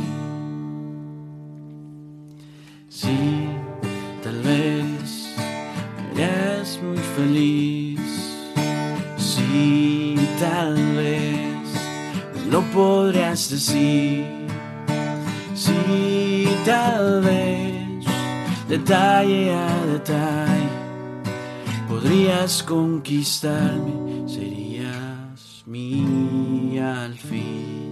Si 2.88 3.48
tal 4.24 4.42
vez 4.42 5.34
eres 6.16 6.80
muy 6.82 6.98
feliz, 7.16 8.00
si 9.16 10.16
tal 10.40 10.74
vez 10.96 11.68
me 12.34 12.50
lo 12.50 12.62
podrías 12.72 13.50
decir, 13.50 14.37
tal 16.68 17.22
vez 17.22 18.04
detalle 18.68 19.50
a 19.50 19.86
detalle 19.92 20.68
podrías 21.88 22.62
conquistarme, 22.62 24.28
serías 24.28 25.62
mía 25.64 27.04
al 27.06 27.14
fin. 27.14 27.88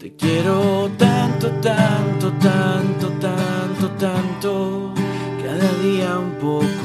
Te 0.00 0.16
quiero 0.16 0.90
tanto, 0.96 1.50
tanto, 1.60 2.32
tanto, 2.48 3.06
tanto, 3.28 3.86
tanto, 3.98 4.94
cada 5.42 5.70
día 5.84 6.18
un 6.18 6.32
poco 6.40 6.75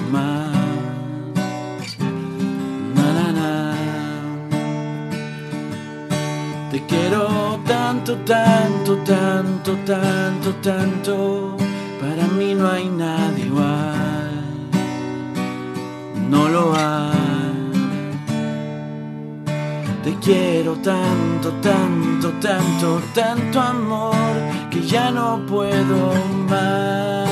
tanto, 8.18 8.97
tanto, 8.97 8.97
tanto, 8.97 9.76
tanto, 9.86 10.53
tanto, 10.62 11.57
para 11.99 12.28
mí 12.28 12.53
no 12.53 12.70
hay 12.70 12.89
nada 12.89 13.38
igual, 13.38 14.70
no 16.30 16.47
lo 16.49 16.74
hay. 16.76 17.12
Te 20.03 20.16
quiero 20.16 20.76
tanto, 20.78 21.51
tanto, 21.62 22.32
tanto, 22.41 23.01
tanto 23.14 23.59
amor 23.62 24.16
que 24.72 24.82
ya 24.82 25.12
no 25.12 25.45
puedo 25.47 26.14
más. 26.49 27.30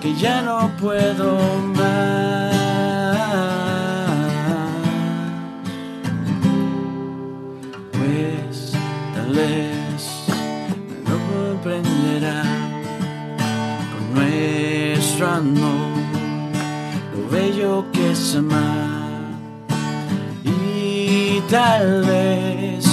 Que 0.00 0.14
ya 0.14 0.42
no 0.42 0.70
puedo 0.80 1.38
más. 1.76 2.23
Lo 15.40 17.28
bello 17.30 17.84
que 17.92 18.12
es 18.12 18.36
amar. 18.36 19.04
Y 20.44 21.40
tal 21.50 22.04
vez 22.04 22.86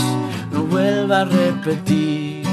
no 0.51 0.63
vuelva 0.63 1.21
a 1.21 1.25
repetir 1.25 2.43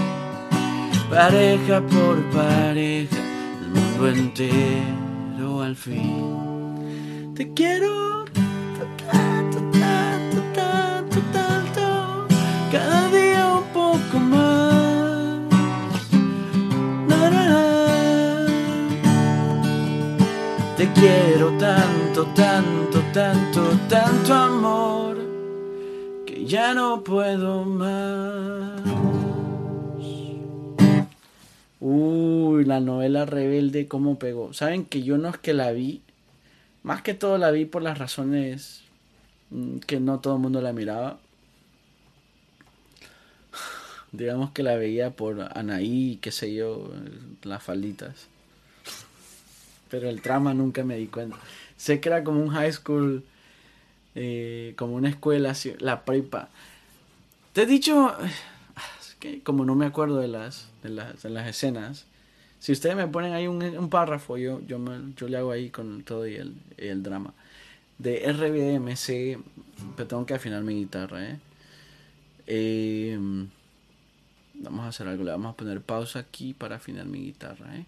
pareja 1.10 1.80
por 1.80 2.22
pareja 2.30 3.16
el 3.62 3.68
mundo 3.70 4.08
entero 4.08 5.62
al 5.62 5.74
fin. 5.76 7.32
Te 7.34 7.52
quiero 7.54 8.07
quiero 21.00 21.56
tanto, 21.58 22.26
tanto, 22.34 23.00
tanto, 23.12 23.78
tanto 23.88 24.34
amor 24.34 25.16
que 26.26 26.44
ya 26.44 26.74
no 26.74 27.04
puedo 27.04 27.64
más. 27.64 28.82
Uy, 31.80 32.64
la 32.64 32.80
novela 32.80 33.24
Rebelde, 33.24 33.86
cómo 33.86 34.18
pegó. 34.18 34.52
Saben 34.52 34.84
que 34.84 35.02
yo 35.02 35.18
no 35.18 35.28
es 35.28 35.38
que 35.38 35.54
la 35.54 35.70
vi, 35.70 36.02
más 36.82 37.02
que 37.02 37.14
todo 37.14 37.38
la 37.38 37.50
vi 37.50 37.64
por 37.64 37.82
las 37.82 37.98
razones 37.98 38.82
mm, 39.50 39.78
que 39.78 40.00
no 40.00 40.18
todo 40.18 40.34
el 40.34 40.40
mundo 40.40 40.60
la 40.60 40.72
miraba. 40.72 41.18
Digamos 44.12 44.50
que 44.50 44.62
la 44.64 44.74
veía 44.74 45.10
por 45.10 45.48
Anaí, 45.56 46.18
qué 46.20 46.32
sé 46.32 46.52
yo, 46.54 46.90
las 47.44 47.62
falditas 47.62 48.28
pero 49.90 50.08
el 50.08 50.22
trama 50.22 50.54
nunca 50.54 50.84
me 50.84 50.96
di 50.96 51.06
cuenta. 51.06 51.36
Sé 51.76 52.00
que 52.00 52.08
era 52.08 52.24
como 52.24 52.40
un 52.40 52.48
high 52.50 52.72
school, 52.72 53.24
eh, 54.14 54.74
como 54.76 54.94
una 54.94 55.08
escuela, 55.10 55.54
la 55.80 56.04
prepa. 56.04 56.48
Te 57.52 57.62
he 57.62 57.66
dicho, 57.66 58.14
que 59.20 59.40
como 59.42 59.64
no 59.64 59.74
me 59.74 59.86
acuerdo 59.86 60.18
de 60.18 60.28
las, 60.28 60.68
de 60.82 60.90
las, 60.90 61.22
de 61.22 61.30
las 61.30 61.46
escenas, 61.48 62.06
si 62.60 62.72
ustedes 62.72 62.96
me 62.96 63.06
ponen 63.06 63.32
ahí 63.34 63.46
un, 63.46 63.62
un 63.62 63.88
párrafo, 63.90 64.36
yo, 64.36 64.60
yo, 64.66 64.78
me- 64.78 65.12
yo 65.16 65.28
le 65.28 65.36
hago 65.38 65.50
ahí 65.52 65.70
con 65.70 66.02
todo 66.02 66.26
y 66.26 66.36
el, 66.36 66.54
el 66.76 67.02
drama. 67.02 67.32
De 67.98 68.24
RBDMC, 68.24 69.38
pero 69.96 70.08
tengo 70.08 70.26
que 70.26 70.34
afinar 70.34 70.62
mi 70.62 70.74
guitarra, 70.74 71.24
¿eh? 71.30 71.38
Eh, 72.46 73.18
Vamos 74.54 74.84
a 74.84 74.88
hacer 74.88 75.06
algo, 75.06 75.22
le 75.24 75.30
vamos 75.30 75.52
a 75.52 75.56
poner 75.56 75.80
pausa 75.80 76.18
aquí 76.18 76.52
para 76.52 76.76
afinar 76.76 77.06
mi 77.06 77.20
guitarra, 77.20 77.76
¿eh? 77.76 77.84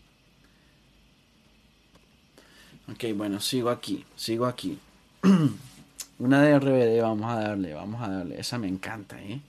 Ok, 2.88 3.04
bueno, 3.14 3.40
sigo 3.40 3.70
aquí, 3.70 4.04
sigo 4.16 4.46
aquí. 4.46 4.78
Una 6.18 6.42
de 6.42 6.58
RBD, 6.58 7.02
vamos 7.02 7.32
a 7.32 7.40
darle, 7.40 7.72
vamos 7.72 8.02
a 8.02 8.08
darle. 8.08 8.38
Esa 8.38 8.58
me 8.58 8.68
encanta, 8.68 9.20
¿eh? 9.22 9.40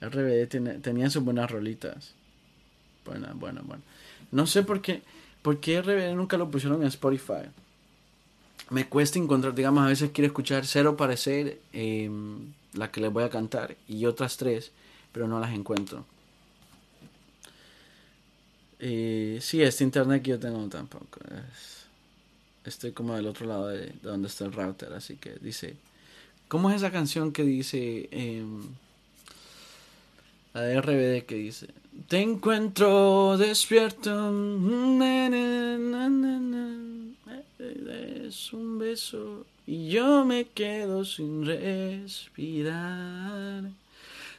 RBD 0.00 0.48
tiene, 0.48 0.74
tenía 0.74 1.08
sus 1.10 1.24
buenas 1.24 1.50
rolitas. 1.50 2.12
Bueno, 3.04 3.28
bueno, 3.34 3.62
bueno. 3.64 3.82
No 4.32 4.46
sé 4.46 4.62
por 4.62 4.82
qué, 4.82 5.02
por 5.42 5.60
qué 5.60 5.80
RBD 5.80 6.14
nunca 6.14 6.36
lo 6.36 6.50
pusieron 6.50 6.82
en 6.82 6.88
Spotify. 6.88 7.48
Me 8.70 8.86
cuesta 8.88 9.18
encontrar, 9.18 9.54
digamos, 9.54 9.84
a 9.84 9.88
veces 9.88 10.10
quiero 10.12 10.26
escuchar 10.26 10.66
Cero 10.66 10.96
Parecer, 10.96 11.60
em, 11.72 12.52
la 12.72 12.90
que 12.90 13.00
les 13.00 13.12
voy 13.12 13.24
a 13.24 13.30
cantar, 13.30 13.76
y 13.86 14.06
otras 14.06 14.36
tres, 14.36 14.72
pero 15.12 15.28
no 15.28 15.38
las 15.38 15.52
encuentro. 15.52 16.04
Eh, 18.80 19.38
sí, 19.40 19.62
este 19.62 19.84
internet 19.84 20.22
que 20.22 20.30
yo 20.30 20.38
tengo 20.38 20.66
tampoco. 20.68 21.20
Estoy 22.64 22.92
como 22.92 23.14
del 23.14 23.26
otro 23.26 23.46
lado 23.46 23.68
de, 23.68 23.92
donde 24.02 24.28
está 24.28 24.44
el 24.44 24.52
router, 24.52 24.92
así 24.92 25.16
que 25.16 25.34
dice... 25.40 25.76
¿Cómo 26.48 26.70
es 26.70 26.76
esa 26.76 26.90
canción 26.90 27.32
que 27.32 27.42
dice... 27.42 28.08
Em, 28.10 28.62
la 30.52 30.62
de 30.62 30.80
RBD 30.80 31.26
que 31.26 31.36
dice... 31.36 31.68
Te 32.08 32.20
encuentro 32.20 33.36
despierto. 33.38 34.10
Es 38.26 38.52
un 38.52 38.78
beso 38.78 39.46
y 39.66 39.88
yo 39.88 40.24
me 40.24 40.46
quedo 40.46 41.04
sin 41.04 41.46
respirar. 41.46 42.74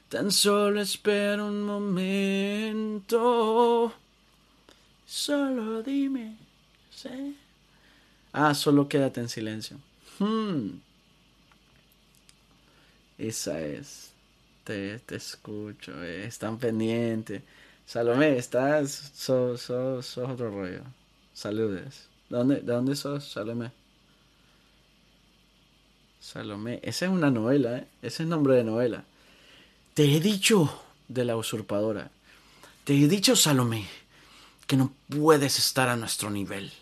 Tan 0.10 0.32
solo 0.32 0.82
espero 0.82 1.48
un 1.48 1.64
momento. 1.64 3.12
Solo 5.06 5.82
dime. 5.82 6.36
¿sí? 6.92 7.36
Ah, 8.38 8.54
solo 8.54 8.90
quédate 8.90 9.22
en 9.22 9.30
silencio. 9.30 9.78
Hmm. 10.20 10.80
Esa 13.18 13.62
es. 13.62 14.12
Te, 14.66 15.00
te 15.00 15.16
escucho. 15.16 16.04
Eh. 16.04 16.26
Están 16.26 16.58
pendientes. 16.58 17.42
Salomé, 17.86 18.38
estás. 18.38 19.14
Sos, 19.16 19.62
sos, 19.62 20.18
otro 20.18 20.52
rollo. 20.52 20.82
Saludes. 21.34 22.10
¿De 22.30 22.38
dónde, 22.38 22.56
¿De 22.56 22.74
dónde 22.74 22.98
sos, 22.98 23.24
Salomé? 23.24 23.72
Salomé. 26.20 26.82
Esa 26.84 27.06
es 27.06 27.12
una 27.12 27.32
novela, 27.32 27.78
¿eh? 27.78 27.88
Ese 28.02 28.24
es 28.24 28.30
nombre 28.30 28.56
de 28.56 28.66
novela. 28.66 29.06
Te 29.94 30.14
he 30.14 30.20
dicho 30.20 30.78
de 31.08 31.24
la 31.24 31.38
usurpadora. 31.38 32.12
Te 32.84 32.96
he 32.96 33.08
dicho, 33.08 33.38
Salomé, 33.38 33.88
que 34.68 34.76
no 34.76 34.92
puedes 35.08 35.58
estar 35.58 35.88
a 35.88 35.96
nuestro 35.96 36.30
nivel. 36.30 36.74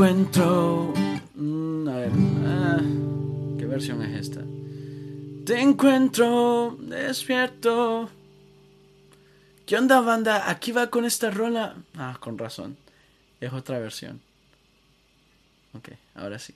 Encuentro. 0.00 0.94
Mm, 1.34 1.88
a 1.88 1.96
ver. 1.96 2.12
Ah, 2.46 2.80
¿Qué 3.58 3.66
versión 3.66 4.00
es 4.02 4.18
esta? 4.18 4.40
Te 5.44 5.60
encuentro 5.60 6.78
despierto. 6.80 8.08
¿Qué 9.66 9.76
onda, 9.76 10.00
banda? 10.00 10.48
Aquí 10.48 10.72
va 10.72 10.88
con 10.88 11.04
esta 11.04 11.30
rola. 11.30 11.76
Ah, 11.98 12.16
con 12.18 12.38
razón. 12.38 12.78
Es 13.42 13.52
otra 13.52 13.78
versión. 13.78 14.22
Ok, 15.74 15.90
ahora 16.14 16.38
sí. 16.38 16.54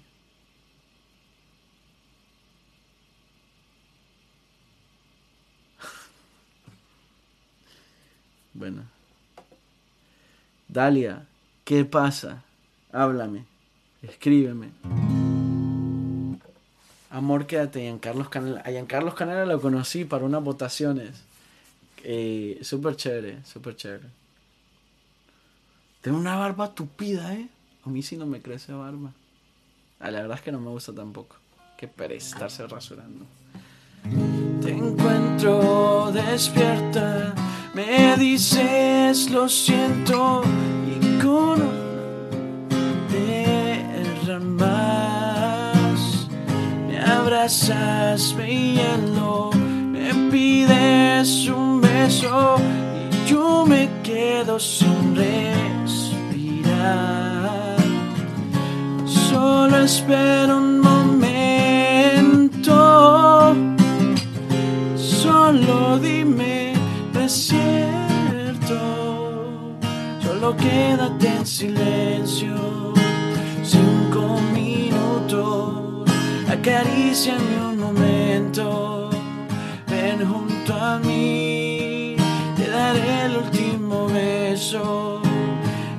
bueno. 8.55 8.84
Dalia, 10.66 11.26
¿qué 11.64 11.84
pasa? 11.84 12.42
Háblame, 12.95 13.45
escríbeme. 14.03 14.70
Amor, 17.11 17.47
quédate. 17.47 17.88
en 17.88 17.99
Carlos 17.99 18.28
Canela. 18.28 18.61
A 18.61 18.86
Carlos 18.86 19.14
Canela 19.14 19.45
lo 19.45 19.61
conocí 19.61 20.05
para 20.05 20.24
unas 20.24 20.45
votaciones. 20.45 21.24
Eh, 22.05 22.61
súper 22.62 22.95
chévere, 22.95 23.45
súper 23.45 23.74
chévere. 23.74 24.05
Tengo 26.03 26.18
una 26.18 26.36
barba 26.36 26.72
tupida, 26.72 27.34
¿eh? 27.34 27.49
A 27.84 27.88
mí 27.88 28.01
sí 28.03 28.16
no 28.16 28.26
me 28.26 28.40
crece 28.40 28.72
barba. 28.72 29.12
Ah, 29.99 30.12
la 30.12 30.20
verdad 30.20 30.36
es 30.36 30.42
que 30.42 30.53
no 30.53 30.61
me 30.61 30.70
gusta 30.70 30.92
tampoco. 30.92 31.34
Qué 31.76 31.88
pereza 31.88 32.36
estarse 32.36 32.64
rasurando. 32.68 33.24
Te 34.62 34.70
encuentro 34.70 36.12
despierta, 36.12 37.34
me 37.74 38.16
dices 38.18 39.30
lo 39.30 39.49
siento 39.49 40.42
y 40.86 41.18
con 41.20 41.84
me 44.41 44.64
abrazas, 47.01 48.35
me 48.37 48.74
hielo, 48.74 49.51
me 49.53 50.12
pides 50.30 51.49
un 51.49 51.80
beso 51.80 52.57
y 53.12 53.30
yo 53.30 53.64
me 53.66 53.89
quedo 54.03 54.59
sin 54.59 55.14
respirar. 55.14 56.26
Solo 59.05 59.78
espero 59.78 60.59
un 60.59 60.80
momento, 60.80 62.35
solo 64.97 65.99
dime, 65.99 66.72
es 67.22 67.32
cierto, 67.32 68.76
solo 70.22 70.57
quédate 70.57 71.28
en 71.28 71.47
silencio 71.47 72.03
acaríciame 76.65 77.61
un 77.61 77.77
momento, 77.79 79.11
ven 79.87 80.27
junto 80.27 80.73
a 80.73 80.99
mí, 80.99 82.17
te 82.57 82.71
daré 82.71 83.27
el 83.27 83.37
último 83.37 84.07
beso, 84.07 85.21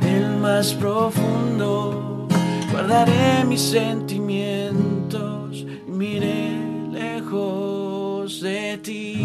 el 0.01 0.37
más 0.37 0.73
profundo, 0.73 2.27
guardaré 2.71 3.45
mis 3.45 3.61
sentimientos, 3.61 5.67
miré 5.85 6.57
lejos 6.91 8.41
de 8.41 8.79
ti. 8.79 9.24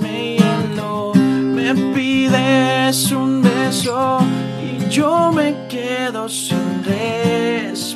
Me 0.00 0.36
hielo, 0.36 1.12
me 1.14 1.72
pides 1.94 3.12
un 3.12 3.40
beso 3.40 4.18
y 4.60 4.88
yo 4.88 5.30
me 5.30 5.54
quedo 5.68 6.28
sin 6.28 6.82
respirar. 6.82 7.92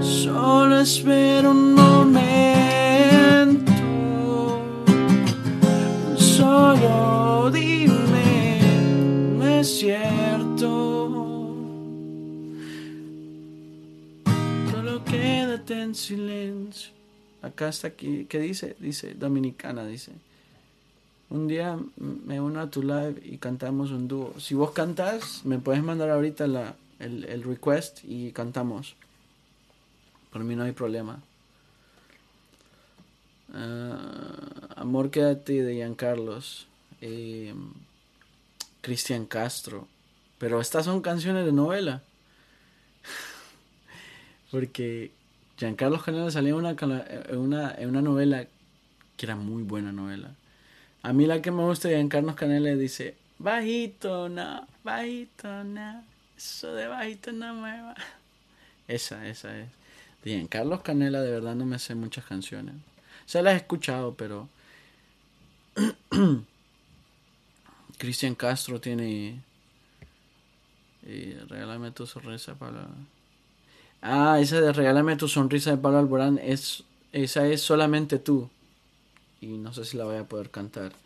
Solo 0.00 0.80
espero 0.80 1.52
un 1.52 1.74
momento, 1.74 2.24
solo 6.16 7.52
dime, 7.52 8.58
no 9.38 9.46
es 9.46 9.78
cierto. 9.78 10.66
Solo 14.72 15.04
quédate 15.04 15.82
en 15.82 15.94
silencio. 15.94 16.93
Acá 17.44 17.68
está 17.68 17.88
aquí, 17.88 18.24
¿qué 18.24 18.38
dice? 18.38 18.74
Dice 18.78 19.12
Dominicana, 19.12 19.84
dice. 19.84 20.12
Un 21.28 21.46
día 21.46 21.78
me 21.98 22.40
uno 22.40 22.58
a 22.60 22.70
tu 22.70 22.82
live 22.82 23.20
y 23.22 23.36
cantamos 23.36 23.90
un 23.90 24.08
dúo. 24.08 24.34
Si 24.40 24.54
vos 24.54 24.70
cantas, 24.70 25.44
me 25.44 25.58
puedes 25.58 25.82
mandar 25.82 26.08
ahorita 26.08 26.46
la, 26.46 26.74
el, 27.00 27.42
request 27.42 27.98
y 28.02 28.32
cantamos. 28.32 28.96
Por 30.32 30.42
mí 30.42 30.56
no 30.56 30.62
hay 30.62 30.72
problema. 30.72 31.20
Ah, 33.52 34.70
Amor 34.76 35.10
quédate 35.10 35.62
de 35.62 35.74
Giancarlos. 35.74 36.66
Eh, 37.02 37.54
Cristian 38.80 39.26
Castro. 39.26 39.86
Pero 40.38 40.62
estas 40.62 40.86
son 40.86 41.02
canciones 41.02 41.44
de 41.44 41.52
novela. 41.52 42.02
Porque 44.50 45.10
Giancarlo 45.58 46.00
Canela 46.00 46.30
salía 46.30 46.50
en 46.50 46.56
una, 46.56 46.76
una, 47.32 47.76
una 47.80 48.02
novela 48.02 48.46
que 49.16 49.26
era 49.26 49.36
muy 49.36 49.62
buena 49.62 49.92
novela. 49.92 50.34
A 51.02 51.12
mí 51.12 51.26
la 51.26 51.42
que 51.42 51.50
me 51.50 51.62
gusta 51.62 51.88
de 51.88 51.96
Giancarlo 51.96 52.34
Canela 52.34 52.74
dice, 52.74 53.16
bajito, 53.38 54.28
no, 54.28 54.66
bajito, 54.82 55.64
no. 55.64 56.02
Eso 56.36 56.74
de 56.74 56.88
bajito 56.88 57.32
no 57.32 57.54
me 57.54 57.82
va. 57.82 57.94
Esa, 58.88 59.26
esa 59.26 59.56
es. 59.58 59.68
Bien, 60.24 60.46
Carlos 60.46 60.80
Canela 60.82 61.20
de 61.22 61.30
verdad 61.30 61.54
no 61.54 61.64
me 61.64 61.78
sé 61.78 61.94
muchas 61.94 62.24
canciones. 62.24 62.74
Se 63.26 63.42
las 63.42 63.54
he 63.54 63.56
escuchado, 63.58 64.14
pero... 64.14 64.48
Cristian 67.98 68.34
Castro 68.34 68.80
tiene... 68.80 69.40
Eh, 71.04 71.42
regálame 71.48 71.90
tu 71.92 72.06
sonrisa 72.06 72.54
para... 72.54 72.88
Ah, 74.06 74.38
esa 74.38 74.60
de 74.60 74.70
Regálame 74.70 75.16
tu 75.16 75.28
sonrisa 75.28 75.70
de 75.70 75.78
Pablo 75.78 75.98
Alborán 75.98 76.38
es... 76.42 76.84
Esa 77.12 77.46
es 77.46 77.62
solamente 77.62 78.18
tú. 78.18 78.50
Y 79.40 79.46
no 79.56 79.72
sé 79.72 79.86
si 79.86 79.96
la 79.96 80.04
voy 80.04 80.16
a 80.16 80.28
poder 80.28 80.50
cantar. 80.50 80.92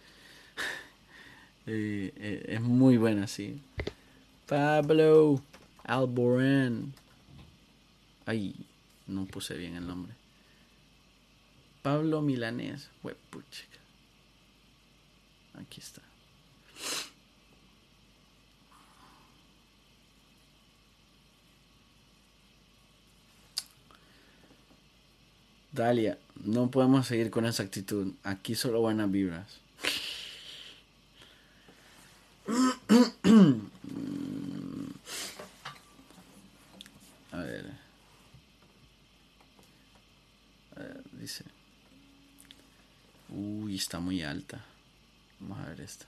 Eh, 1.70 2.14
eh, 2.16 2.44
es 2.48 2.62
muy 2.62 2.96
buena, 2.96 3.26
sí. 3.26 3.60
Pablo 4.46 5.42
Alborán. 5.84 6.94
Ay, 8.24 8.54
no 9.06 9.26
puse 9.26 9.54
bien 9.54 9.76
el 9.76 9.86
nombre. 9.86 10.14
Pablo 11.82 12.22
Milanés. 12.22 12.88
Aquí 15.60 15.80
está. 15.80 16.07
Dalia, 25.78 26.18
no 26.42 26.72
podemos 26.72 27.06
seguir 27.06 27.30
con 27.30 27.46
esa 27.46 27.62
actitud. 27.62 28.12
Aquí 28.24 28.56
solo 28.56 28.80
buenas 28.80 29.08
vibras. 29.12 29.60
A 37.30 37.36
ver. 37.36 37.70
A 40.74 40.80
ver. 40.80 41.00
Dice. 41.12 41.44
Uy, 43.28 43.76
está 43.76 44.00
muy 44.00 44.24
alta. 44.24 44.64
Vamos 45.38 45.60
a 45.60 45.68
ver 45.68 45.82
esta. 45.82 46.06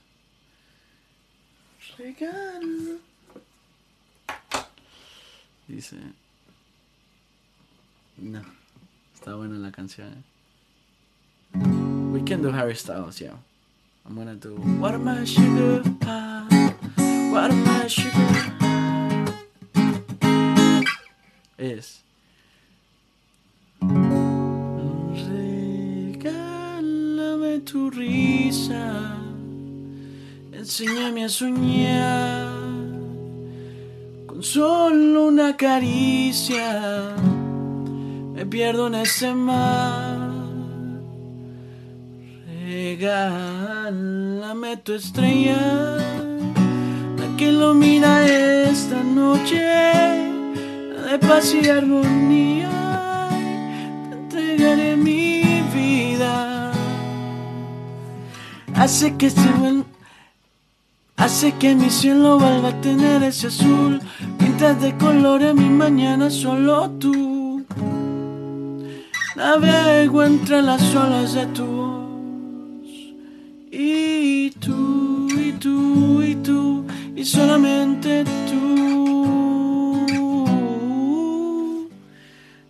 Regalo. 1.97 2.99
Dice. 5.69 5.95
No. 8.17 8.60
Está 9.21 9.35
buena 9.35 9.55
la 9.59 9.71
canción. 9.71 10.07
Eh. 10.07 10.23
We 12.11 12.23
can 12.23 12.41
do 12.41 12.49
Harry 12.51 12.73
Styles, 12.75 13.21
yeah. 13.21 13.35
I'm 14.03 14.15
gonna 14.15 14.33
do 14.33 14.55
What 14.79 14.95
am 14.95 15.07
I 15.07 15.23
sugar 15.25 15.83
pie? 15.99 16.73
What 17.29 17.51
am 17.51 17.63
I 17.67 17.87
sugar 17.87 18.15
Es 21.55 22.01
Regálame 26.09 27.59
tu 27.59 27.91
risa 27.91 29.19
Enséñame 30.51 31.25
a 31.25 31.29
soñar 31.29 32.49
Con 34.25 34.41
solo 34.41 35.27
una 35.27 35.55
caricia 35.55 37.30
Me 38.41 38.47
pierdo 38.47 38.87
en 38.87 38.95
ese 38.95 39.35
mar 39.35 40.31
Regálame 42.65 43.91
tu 44.77 44.93
estrella, 44.93 45.59
la 47.19 47.37
que 47.37 47.49
ilumina 47.49 48.25
esta 48.25 49.03
noche, 49.03 49.61
de 49.61 51.19
paz 51.19 51.53
y 51.53 51.69
armonía. 51.69 53.29
Te 54.09 54.15
entregaré 54.15 54.95
mi 54.95 55.61
vida. 55.75 56.71
Hace 58.73 59.15
que 59.17 59.29
se 59.29 59.51
Hace 61.17 61.51
que 61.59 61.75
mi 61.75 61.91
cielo 61.91 62.39
vuelva 62.39 62.69
a 62.69 62.81
tener 62.81 63.21
ese 63.21 63.45
azul. 63.47 64.01
Pintas 64.39 64.81
de 64.81 64.97
colores 64.97 65.53
mi 65.53 65.69
mañana 65.69 66.31
solo 66.31 66.89
tú. 66.89 67.40
Navego 69.41 70.23
entre 70.23 70.61
las 70.61 70.95
olas 70.95 71.33
de 71.33 71.47
tu 71.47 71.65
y 73.71 74.51
tú, 74.51 75.27
y 75.31 75.53
tú, 75.53 76.21
y 76.21 76.35
tú, 76.35 76.85
y 77.15 77.25
solamente 77.25 78.23
tú. 78.47 78.69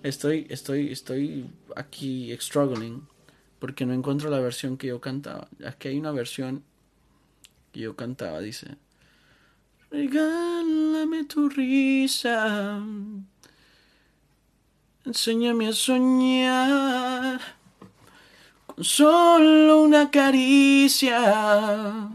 Estoy, 0.02 0.48
estoy, 0.50 0.94
estoy 0.94 1.50
aquí 1.76 2.34
struggling 2.40 3.06
porque 3.60 3.86
no 3.86 3.92
encuentro 3.94 4.30
la 4.30 4.40
versión 4.40 4.78
que 4.78 4.88
yo 4.88 5.02
cantaba. 5.02 5.50
Aquí 5.66 5.90
hay 5.90 6.00
una 6.00 6.14
versión 6.14 6.64
que 7.74 7.82
yo 7.82 7.98
cantaba, 7.98 8.40
dice. 8.40 8.78
Regálame 9.90 11.26
tu 11.26 11.50
risa. 11.50 12.82
Enséñame 15.06 15.68
a 15.68 15.74
soñar 15.74 17.40
solo 18.80 19.82
una 19.82 20.10
caricia 20.10 22.10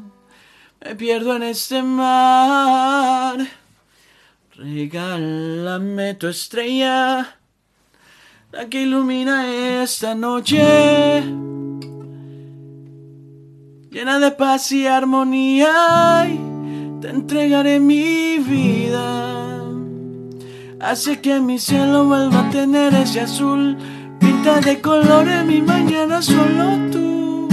me 0.87 0.95
pierdo 0.95 1.35
en 1.35 1.43
este 1.43 1.83
mar. 1.83 3.39
Regálame 4.55 6.15
tu 6.15 6.29
estrella, 6.29 7.39
la 8.53 8.69
que 8.69 8.83
ilumina 8.83 9.83
esta 9.83 10.15
noche, 10.15 11.23
llena 13.91 14.21
de 14.21 14.31
paz 14.31 14.71
y 14.73 14.87
armonía. 14.87 16.29
te 17.01 17.09
entregaré 17.09 17.81
mi 17.81 18.39
vida. 18.39 19.46
Hace 20.81 21.21
que 21.21 21.41
mi 21.41 21.59
cielo 21.59 22.05
vuelva 22.05 22.41
a 22.41 22.51
tener 22.51 22.95
ese 22.95 23.23
azul 23.23 23.79
Pinta 24.21 24.61
de 24.61 24.81
colores 24.81 25.45
mi 25.45 25.61
mañana 25.63 26.21
solo 26.23 26.91
tú. 26.93 27.49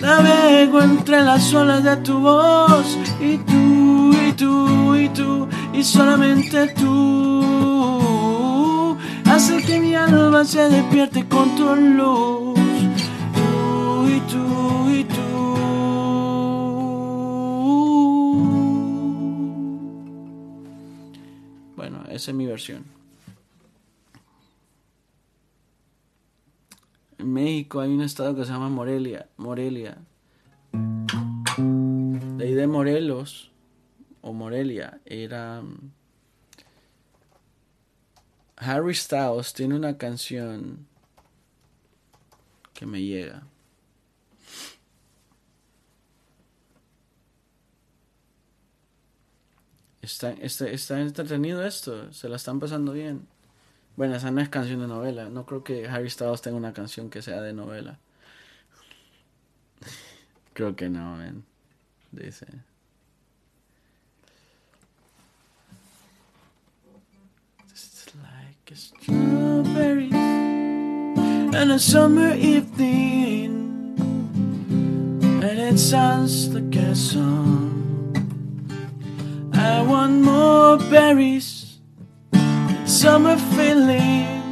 Navego 0.00 0.80
entre 0.82 1.22
las 1.22 1.52
olas 1.54 1.82
de 1.84 1.96
tu 1.98 2.18
voz 2.20 2.98
y 3.20 3.38
tú, 3.38 4.12
y 4.12 4.32
tú, 4.32 4.94
y 4.96 5.08
tú, 5.10 5.48
y 5.72 5.82
solamente 5.82 6.68
tú. 6.68 7.36
Hace 9.24 9.62
que 9.62 9.80
mi 9.80 9.94
alma 9.94 10.44
se 10.44 10.68
despierte 10.68 11.26
con 11.26 11.56
tu 11.56 11.74
luz. 11.74 12.58
Tú 13.34 14.08
y 14.08 14.20
tú 14.30 14.90
y 14.90 15.04
tú. 15.04 15.35
Esa 22.16 22.30
es 22.32 22.36
mi 22.36 22.46
versión. 22.46 22.84
En 27.18 27.32
México 27.32 27.80
hay 27.80 27.90
un 27.90 28.02
estado 28.02 28.34
que 28.34 28.44
se 28.44 28.52
llama 28.52 28.68
Morelia. 28.68 29.28
Morelia. 29.36 29.98
De 31.56 32.44
ahí 32.44 32.54
de 32.54 32.66
Morelos 32.66 33.50
o 34.20 34.32
Morelia 34.32 35.00
era 35.06 35.62
mm, 35.62 35.90
Harry 38.56 38.94
Styles 38.94 39.52
tiene 39.52 39.76
una 39.76 39.96
canción 39.96 40.86
que 42.74 42.86
me 42.86 43.00
llega. 43.02 43.46
Está, 50.06 50.30
está, 50.34 50.68
está 50.68 51.00
entretenido 51.00 51.66
esto, 51.66 52.12
se 52.12 52.28
la 52.28 52.36
están 52.36 52.60
pasando 52.60 52.92
bien. 52.92 53.26
Bueno, 53.96 54.14
esa 54.14 54.30
no 54.30 54.40
es 54.40 54.48
canción 54.48 54.78
de 54.78 54.86
novela. 54.86 55.28
No 55.28 55.44
creo 55.44 55.64
que 55.64 55.88
Harry 55.88 56.08
Styles 56.08 56.42
tenga 56.42 56.56
una 56.56 56.72
canción 56.72 57.10
que 57.10 57.22
sea 57.22 57.42
de 57.42 57.52
novela. 57.52 57.98
creo 60.52 60.76
que 60.76 60.88
no, 60.88 61.16
man. 61.16 61.44
Dice. 62.12 62.46
It's 67.68 68.06
like 68.14 68.70
a 68.70 68.76
strawberry 68.76 70.10
and 70.12 71.72
a 71.72 71.80
summer 71.80 72.32
evening, 72.36 73.96
and 75.42 75.58
it 75.58 75.78
sounds 75.78 76.54
like 76.54 76.76
a 76.76 76.94
song. 76.94 77.65
I 79.68 79.82
want 79.82 80.22
more 80.22 80.76
berries 80.90 81.78
summer 82.84 83.36
feeling. 83.54 84.42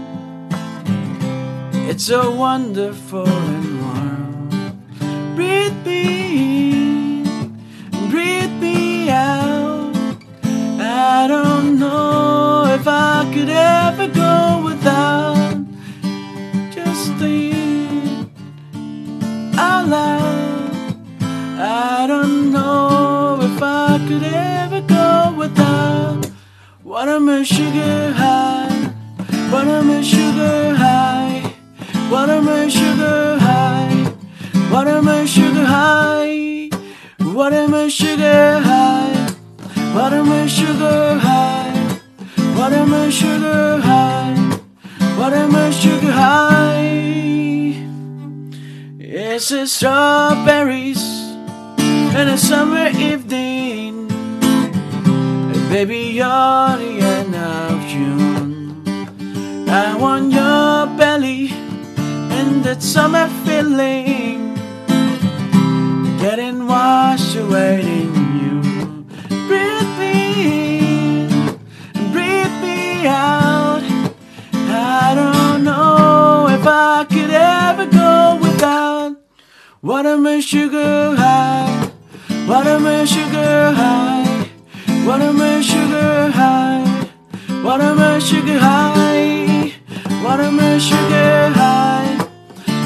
It's 1.89 2.05
so 2.07 2.33
wonderful 2.33 3.29
and 3.57 3.69
warm. 3.83 4.49
Breathe 5.37 5.79
me 5.87 6.03
in, 6.73 7.23
breathe 8.11 8.57
me 8.67 9.09
out. 9.11 9.95
I 10.81 11.27
don't 11.29 11.79
know 11.79 12.65
if 12.77 12.85
I 12.87 13.31
could 13.33 13.51
ever 13.51 14.09
go 14.09 14.63
without 14.69 15.57
just 16.77 17.13
thinking 17.21 18.31
out 19.57 19.87
loud. 19.89 20.75
I 21.61 22.07
don't 22.09 22.34
watermelon 27.05 27.45
sugar 27.45 28.13
high, 28.13 28.91
watermelon 29.53 30.03
sugar 30.03 30.75
high, 30.75 31.55
watermelon 32.11 32.71
sugar 32.71 33.37
high, 33.39 34.15
watermelon 34.73 35.27
sugar 35.27 35.67
high, 35.67 36.71
watermelon 37.21 37.91
sugar 37.91 38.59
high, 38.61 39.37
watermelon 39.95 40.49
sugar 40.49 41.19
high, 41.19 42.01
watermelon 42.57 43.11
sugar 43.11 43.81
high, 43.83 44.61
watermelon 45.19 45.73
sugar 45.73 46.11
high. 46.11 47.77
It's 48.99 49.51
the 49.51 49.67
strawberries 49.67 51.05
and 52.17 52.31
a 52.31 52.39
summer 52.39 52.89
evening. 52.97 54.04
Baby, 55.75 56.03
you're 56.19 56.77
the 56.85 57.01
end 57.03 57.35
of 57.35 57.81
June. 57.89 59.69
I 59.69 59.97
want 59.97 60.33
your 60.33 60.87
belly 60.97 61.49
and 61.51 62.63
that 62.63 62.81
summer 62.81 63.27
feeling 63.45 64.55
getting 66.21 66.69
washed 66.69 67.35
away 67.35 67.81
in 67.81 68.15
you. 68.43 68.61
Breathe 69.49 69.93
me 69.99 70.15
in, 70.47 71.29
breathe 72.13 72.57
me 72.63 73.09
out. 73.09 73.83
I 74.53 75.13
don't 75.17 75.65
know 75.65 76.47
if 76.57 76.65
I 76.65 77.05
could 77.11 77.33
ever 77.33 77.87
go 77.87 78.39
without 78.41 79.17
watermelon 79.83 80.41
sugar 80.41 81.17
high, 81.17 81.91
watermelon 82.47 83.07
sugar 83.07 83.73
high, 83.73 84.34
watermelon 85.07 85.63
sugar 85.63 86.31
high, 86.31 87.07
watermelon 87.63 88.21
sugar 88.21 88.59
high, 88.59 89.73
watermelon 90.25 90.81
sugar 90.81 91.51
high, 91.51 92.29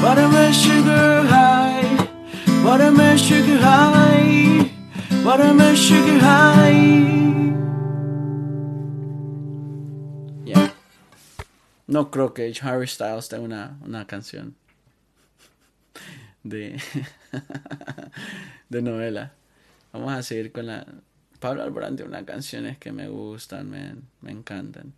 watermelon 0.03 0.53
sugar 0.53 1.23
high, 1.27 2.07
watermelon 2.63 3.17
sugar 3.17 3.57
high, 3.59 4.71
watermelon 5.23 5.75
sugar 5.75 6.19
high. 6.19 6.99
Yeah. 10.45 10.71
No 11.87 12.11
creo 12.11 12.33
que 12.33 12.53
Harry 12.61 12.87
Styles 12.87 13.29
tenga 13.29 13.45
una, 13.45 13.77
una 13.85 14.05
canción 14.05 14.55
de, 16.43 16.81
de 18.69 18.81
novela. 18.81 19.31
Vamos 19.93 20.13
a 20.13 20.21
seguir 20.21 20.51
con 20.51 20.67
la... 20.67 20.85
Pablo 21.39 21.63
Alborán 21.63 21.95
tiene 21.95 22.09
unas 22.09 22.25
canciones 22.25 22.77
que 22.77 22.91
me 22.91 23.07
gustan, 23.07 23.69
me, 23.69 23.95
me 24.21 24.31
encantan. 24.31 24.93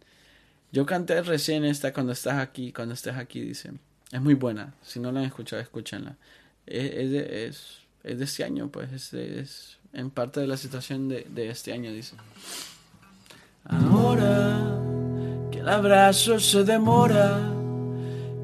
Yo 0.72 0.86
canté 0.86 1.22
recién 1.22 1.66
esta 1.66 1.94
cuando 1.94 2.14
estás 2.14 2.39
aquí, 2.39 2.72
cuando 2.72 2.94
estés 2.94 3.16
aquí, 3.16 3.42
dice. 3.42 3.72
Es 4.12 4.22
muy 4.22 4.34
buena. 4.34 4.74
Si 4.82 5.00
no 5.00 5.12
la 5.12 5.20
han 5.20 5.26
escuchado, 5.26 5.62
escúchenla. 5.62 6.16
Es, 6.66 6.92
es, 6.94 7.12
de, 7.12 7.46
es, 7.46 7.78
es 8.04 8.18
de 8.18 8.24
este 8.24 8.44
año, 8.44 8.70
pues. 8.70 8.92
Es, 8.92 9.14
es 9.14 9.78
en 9.94 10.10
parte 10.10 10.39
de 10.39 10.48
la 10.48 10.58
situación 10.58 11.10
de, 11.10 11.28
de 11.30 11.50
este 11.50 11.74
año, 11.74 11.92
dice. 11.92 12.16
Ahora 13.66 14.58
que 15.52 15.60
el 15.60 15.70
abrazo 15.70 16.39
se 16.39 16.64
demora, 16.64 17.38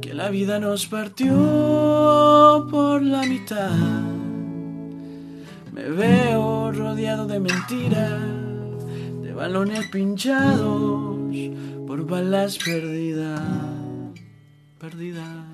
que 0.01 0.13
la 0.13 0.29
vida 0.29 0.59
nos 0.59 0.85
partió 0.85 2.67
por 2.69 3.01
la 3.01 3.23
mitad. 3.23 4.16
Me 5.77 5.89
veo 5.91 6.71
rodeado 6.71 7.27
de 7.27 7.39
mentiras, 7.39 8.19
de 9.21 9.31
balones 9.31 9.85
pinchados 9.89 11.15
por 11.85 12.03
balas 12.03 12.57
perdidas, 12.57 13.39
perdidas. 14.79 15.45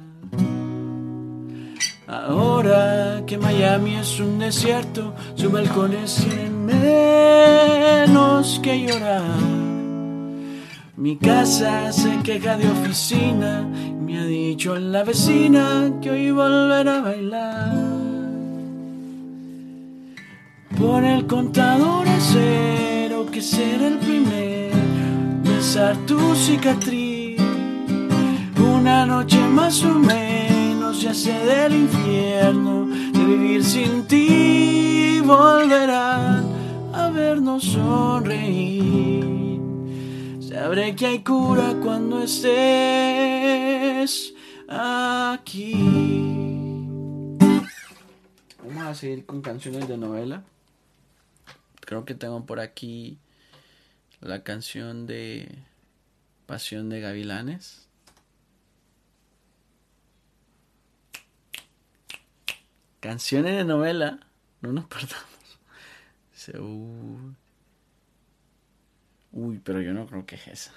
Ahora 2.07 3.23
que 3.27 3.37
Miami 3.37 3.95
es 3.95 4.17
un 4.21 4.39
desierto, 4.39 5.13
sus 5.35 5.51
balcones 5.51 6.15
tienen 6.15 6.67
menos 6.67 8.61
que 8.63 8.79
llorar. 8.87 9.23
Mi 10.95 11.17
casa 11.17 11.91
se 11.91 12.19
queja 12.23 12.55
de 12.55 12.69
oficina, 12.69 13.67
me 13.99 14.19
ha 14.19 14.25
dicho 14.25 14.73
la 14.77 15.03
vecina 15.03 15.91
que 16.01 16.11
hoy 16.11 16.31
volverá 16.31 16.99
a 16.99 17.01
bailar. 17.01 17.82
Pon 20.77 21.05
el 21.05 21.25
contador 21.27 22.05
cero, 22.19 23.25
que 23.31 23.41
será 23.41 23.87
el 23.87 23.99
primer 23.99 24.71
besar 25.43 25.95
tu 26.05 26.35
cicatriz. 26.35 27.39
Una 28.59 29.05
noche 29.05 29.39
más 29.47 29.83
o 29.83 29.93
menos, 29.93 31.01
ya 31.01 31.13
sé 31.13 31.33
del 31.45 31.75
infierno, 31.75 32.87
de 32.87 33.25
vivir 33.25 33.63
sin 33.63 34.05
ti, 34.07 35.21
volverán 35.23 36.45
a 36.93 37.09
vernos 37.09 37.63
sonreír. 37.63 39.23
Sabré 40.41 40.95
que 40.95 41.05
hay 41.05 41.19
cura 41.19 41.75
cuando 41.81 42.23
estés 42.23 42.43
aquí. 44.67 45.73
Vamos 48.65 48.83
a 48.83 48.95
seguir 48.95 49.25
con 49.25 49.41
canciones 49.41 49.87
de 49.87 49.97
novela. 49.97 50.43
Creo 51.85 52.05
que 52.05 52.15
tengo 52.15 52.45
por 52.45 52.59
aquí 52.59 53.17
la 54.21 54.43
canción 54.43 55.05
de 55.05 55.49
Pasión 56.45 56.89
de 56.89 57.01
Gavilanes. 57.01 57.87
Canciones 62.99 63.57
de 63.57 63.65
novela, 63.65 64.19
no 64.61 64.71
nos 64.71 64.85
perdamos. 64.89 65.33
Uy. 69.31 69.59
Pero 69.63 69.81
yo 69.81 69.93
no 69.93 70.07
creo 70.07 70.25
que 70.25 70.35
es 70.35 70.47
esa. 70.47 70.73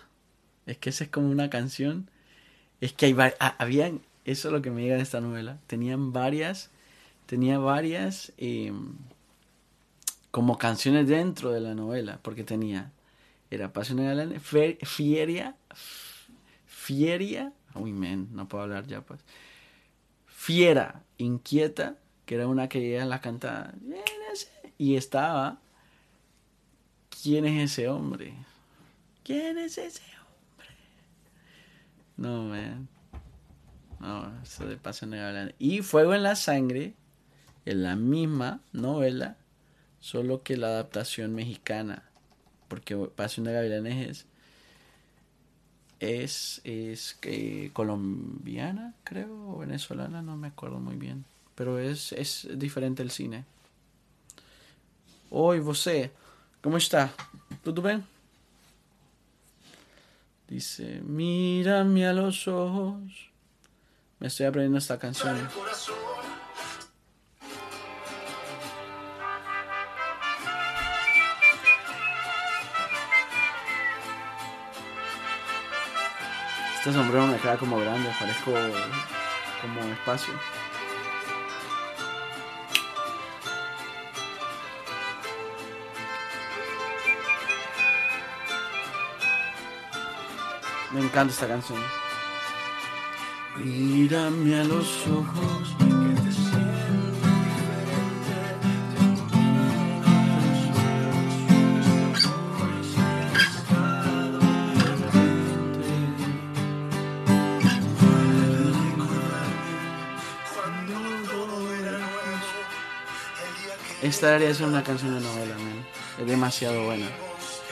Es 0.66 0.78
que 0.78 0.90
esa 0.90 1.04
es 1.04 1.10
como 1.10 1.30
una 1.30 1.50
canción. 1.50 2.10
Es 2.80 2.92
que 2.92 3.06
hay. 3.06 3.16
Ah, 3.38 3.54
habían. 3.58 4.00
Eso 4.24 4.48
es 4.48 4.52
lo 4.52 4.62
que 4.62 4.70
me 4.70 4.82
llega 4.82 4.96
de 4.96 5.02
esta 5.02 5.20
novela. 5.20 5.58
Tenían 5.66 6.12
varias. 6.12 6.70
Tenía 7.26 7.58
varias. 7.58 8.32
Eh, 8.38 8.72
como 10.36 10.58
canciones 10.58 11.08
dentro 11.08 11.50
de 11.50 11.62
la 11.62 11.74
novela. 11.74 12.18
Porque 12.20 12.44
tenía. 12.44 12.92
Era 13.50 13.72
Pasión 13.72 13.96
de. 13.96 14.38
Fieria. 14.38 15.56
Fieria. 16.66 17.54
Uy, 17.74 17.94
men, 17.94 18.28
no 18.32 18.46
puedo 18.46 18.64
hablar 18.64 18.86
ya, 18.86 19.00
pues. 19.00 19.18
Fiera, 20.26 21.02
inquieta. 21.16 21.96
Que 22.26 22.34
era 22.34 22.48
una 22.48 22.68
que 22.68 22.86
ella 22.86 23.06
la 23.06 23.22
cantaba. 23.22 23.72
Y 24.76 24.96
estaba. 24.96 25.58
¿Quién 27.22 27.46
es 27.46 27.72
ese 27.72 27.88
hombre? 27.88 28.34
¿Quién 29.24 29.56
es 29.56 29.78
ese 29.78 30.02
hombre? 30.20 30.68
No, 32.18 32.42
man. 32.42 32.88
No, 34.00 34.42
eso 34.42 34.66
de 34.66 34.76
Pasión 34.76 35.12
de. 35.12 35.54
Y 35.58 35.80
Fuego 35.80 36.12
en 36.12 36.24
la 36.24 36.36
Sangre, 36.36 36.92
en 37.64 37.82
la 37.82 37.96
misma 37.96 38.60
novela, 38.74 39.38
solo 40.00 40.42
que 40.42 40.56
la 40.56 40.68
adaptación 40.68 41.34
mexicana. 41.34 42.02
Porque 42.68 42.96
Pasión 42.96 43.44
de 43.44 43.52
Gavilanes 43.52 44.08
es. 44.08 44.26
Es, 46.64 47.18
eh, 47.22 47.70
colombiana, 47.72 48.94
creo, 49.04 49.50
o 49.50 49.58
venezolana, 49.58 50.20
no 50.20 50.36
me 50.36 50.48
acuerdo 50.48 50.78
muy 50.78 50.96
bien. 50.96 51.24
Pero 51.54 51.78
es, 51.78 52.12
es 52.12 52.48
diferente 52.54 53.02
el 53.02 53.10
cine. 53.10 53.44
Oi, 55.30 55.60
você. 55.60 56.10
¿Cómo 56.60 56.76
está? 56.76 57.12
¿Todo 57.64 57.80
bien? 57.80 58.04
Dice, 60.48 61.00
mírame 61.02 62.06
a 62.06 62.12
los 62.12 62.46
ojos. 62.46 63.30
Me 64.18 64.28
estoy 64.28 64.46
aprendiendo 64.46 64.78
esta 64.78 64.98
canción. 64.98 65.36
Este 76.86 76.96
sombrero 77.00 77.26
me 77.26 77.36
queda 77.38 77.56
como 77.56 77.78
grande, 77.78 78.08
parezco 78.16 78.52
como 79.60 79.92
espacio. 79.92 80.34
Me 90.92 91.00
encanta 91.00 91.32
esta 91.32 91.48
canción. 91.48 91.82
Mírame 93.56 94.60
a 94.60 94.62
los 94.62 95.08
ojos. 95.08 95.85
Esta 114.06 114.28
debería 114.28 114.54
ser 114.54 114.68
una 114.68 114.84
canción 114.84 115.14
de 115.14 115.20
novela, 115.20 115.58
man. 115.58 115.84
Es 116.16 116.26
demasiado 116.28 116.84
buena. 116.84 117.08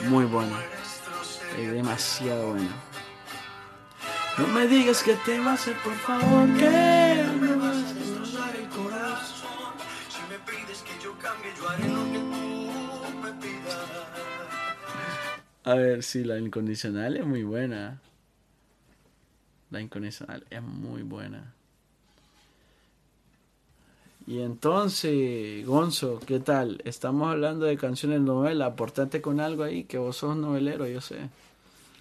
Muy 0.09 0.25
buena. 0.25 0.59
Es 1.57 1.71
demasiado 1.71 2.49
buena. 2.49 2.75
No 4.37 4.47
me 4.47 4.67
digas 4.67 5.01
que 5.01 5.13
te 5.13 5.39
vas 5.39 5.47
a 5.47 5.53
hacer, 5.53 5.77
por 5.77 5.93
favor, 5.93 6.45
que 6.57 7.25
me 7.39 7.55
vas 7.55 7.77
a 7.77 7.93
destrozar 7.93 8.53
el 8.53 8.67
corazón. 8.67 9.75
Si 10.09 10.19
me 10.29 10.37
pides 10.39 10.81
que 10.81 11.01
yo 11.01 11.17
cambie, 11.19 11.53
yo 11.57 11.69
haré 11.69 11.87
lo 11.87 12.03
que 12.11 12.19
tú 12.19 13.17
me 13.23 13.31
pidas. 13.41 13.77
A 15.63 15.75
ver, 15.75 16.03
sí, 16.03 16.25
la 16.25 16.37
incondicional 16.37 17.15
es 17.15 17.25
muy 17.25 17.43
buena. 17.43 18.01
La 19.69 19.79
incondicional 19.79 20.45
es 20.49 20.61
muy 20.61 21.03
buena. 21.03 21.54
Y 24.27 24.39
entonces, 24.39 25.65
Gonzo, 25.65 26.19
¿qué 26.25 26.39
tal? 26.39 26.81
Estamos 26.83 27.29
hablando 27.29 27.65
de 27.65 27.77
canciones 27.77 28.21
novela. 28.21 28.67
Aportate 28.67 29.21
con 29.21 29.39
algo 29.39 29.63
ahí, 29.63 29.83
que 29.83 29.99
vos 29.99 30.17
sos 30.17 30.35
novelero, 30.35 30.87
yo 30.87 30.99
sé. 31.01 31.29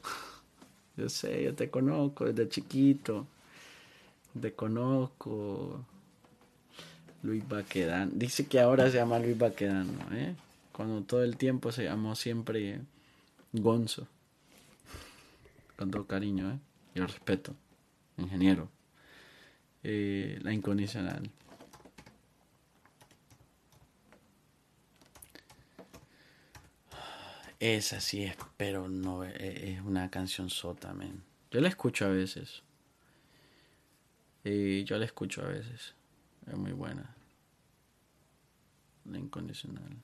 Yo 0.96 1.08
sé, 1.08 1.42
yo 1.42 1.54
te 1.54 1.70
conozco 1.70 2.24
desde 2.24 2.48
chiquito. 2.48 3.26
Te 4.40 4.52
conozco. 4.52 5.84
Luis 7.24 7.46
Baquedano. 7.48 8.12
Dice 8.14 8.46
que 8.46 8.60
ahora 8.60 8.90
se 8.90 8.98
llama 8.98 9.18
Luis 9.18 9.36
Baquedano, 9.36 9.92
¿eh? 10.12 10.34
Cuando 10.72 11.02
todo 11.02 11.24
el 11.24 11.36
tiempo 11.36 11.72
se 11.72 11.84
llamó 11.84 12.14
siempre 12.14 12.80
Gonzo. 13.52 14.06
Con 15.76 15.90
todo 15.90 16.06
cariño, 16.06 16.52
¿eh? 16.52 16.58
Y 16.94 17.00
respeto. 17.00 17.54
Ingeniero. 18.18 18.68
Eh, 19.82 20.38
la 20.42 20.52
incondicional. 20.52 21.30
Esa 27.64 27.98
sí 27.98 28.22
es, 28.22 28.36
pero 28.58 28.90
no 28.90 29.24
e, 29.24 29.72
es 29.72 29.80
una 29.80 30.10
canción 30.10 30.50
sota, 30.50 30.92
man. 30.92 31.24
Yo 31.50 31.62
la 31.62 31.68
escucho 31.68 32.04
a 32.04 32.08
veces. 32.08 32.62
Y 34.44 34.84
yo 34.84 34.98
la 34.98 35.06
escucho 35.06 35.40
a 35.40 35.46
veces. 35.46 35.94
Es 36.46 36.58
muy 36.58 36.72
buena. 36.72 37.16
La 39.06 39.18
incondicional. 39.18 39.96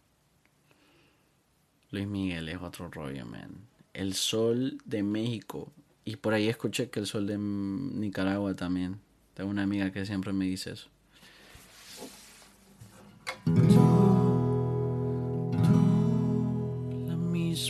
Luis 1.91 2.07
Miguel 2.07 2.49
es 2.49 2.63
otro 2.63 2.89
rollo, 2.89 3.27
man. 3.27 3.69
El 3.93 4.15
sol 4.15 4.79
de 4.87 5.03
México. 5.03 5.71
Y 6.07 6.17
por 6.17 6.33
ahí 6.33 6.49
escuché 6.49 6.89
que 6.89 7.01
el 7.01 7.07
sol 7.07 7.27
de 7.27 7.37
Nicaragua 7.37 8.57
también. 8.57 9.03
Tengo 9.35 9.51
una 9.51 9.65
amiga 9.65 9.93
que 9.93 10.07
siempre 10.07 10.33
me 10.33 10.47
dice 10.47 10.71
eso. 10.71 10.89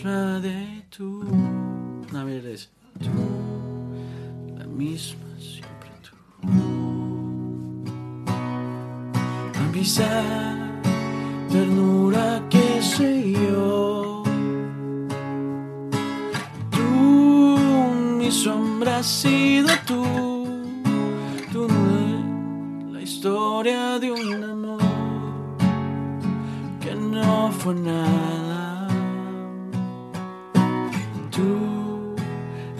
Misma 0.00 0.40
de 0.40 0.82
tú. 0.88 1.22
A 2.16 2.24
ver, 2.24 2.46
es 2.46 2.70
tú. 3.00 3.10
La 4.56 4.64
misma 4.64 5.26
siempre 5.38 5.90
tú. 6.02 6.16
Avisa, 9.68 10.24
ternura, 11.50 12.42
que 12.48 12.80
sé 12.80 13.32
yo. 13.32 14.22
Tú, 16.70 17.58
mi 18.16 18.30
sombra 18.30 18.98
ha 18.98 19.02
sido 19.02 19.68
tú. 19.86 20.04
Tú 21.52 21.68
la 22.90 23.02
historia 23.02 23.98
de 23.98 24.12
un 24.12 24.44
amor 24.44 24.80
que 26.80 26.94
no 26.94 27.52
fue 27.52 27.74
nada. 27.74 28.49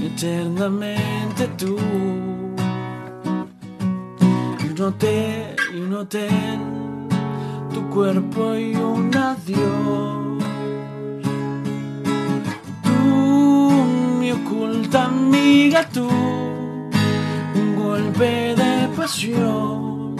Eternamente 0.01 1.47
tú. 1.57 1.77
Un 4.69 4.81
hotel, 4.81 5.57
y 5.75 5.81
un 5.81 5.95
hotel, 5.95 6.59
tu 7.73 7.89
cuerpo 7.91 8.55
y 8.55 8.75
un 8.75 9.15
adiós. 9.15 10.43
Tú, 12.83 13.85
mi 14.19 14.33
oculta 14.33 15.07
amiga, 15.07 15.87
tú, 15.93 16.09
un 16.09 17.77
golpe 17.77 18.55
de 18.55 18.89
pasión, 18.97 20.17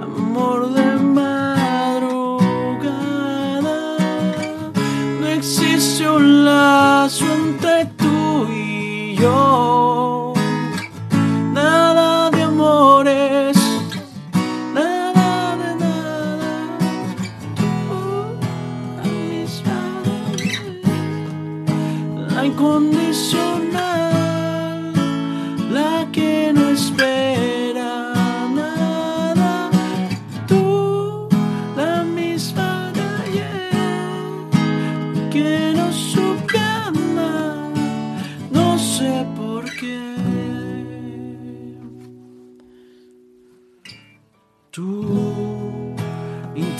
amor 0.00 0.72
de 0.72 0.83
lazo 7.04 7.24
entre 7.26 7.84
Nada 9.18 10.13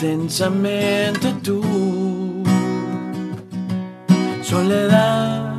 intensamente 0.05 1.33
tú, 1.43 1.63
soledad, 4.43 5.55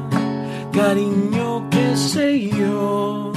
cariño, 0.71 1.67
qué 1.71 1.97
sé 1.97 2.49
yo. 2.49 3.31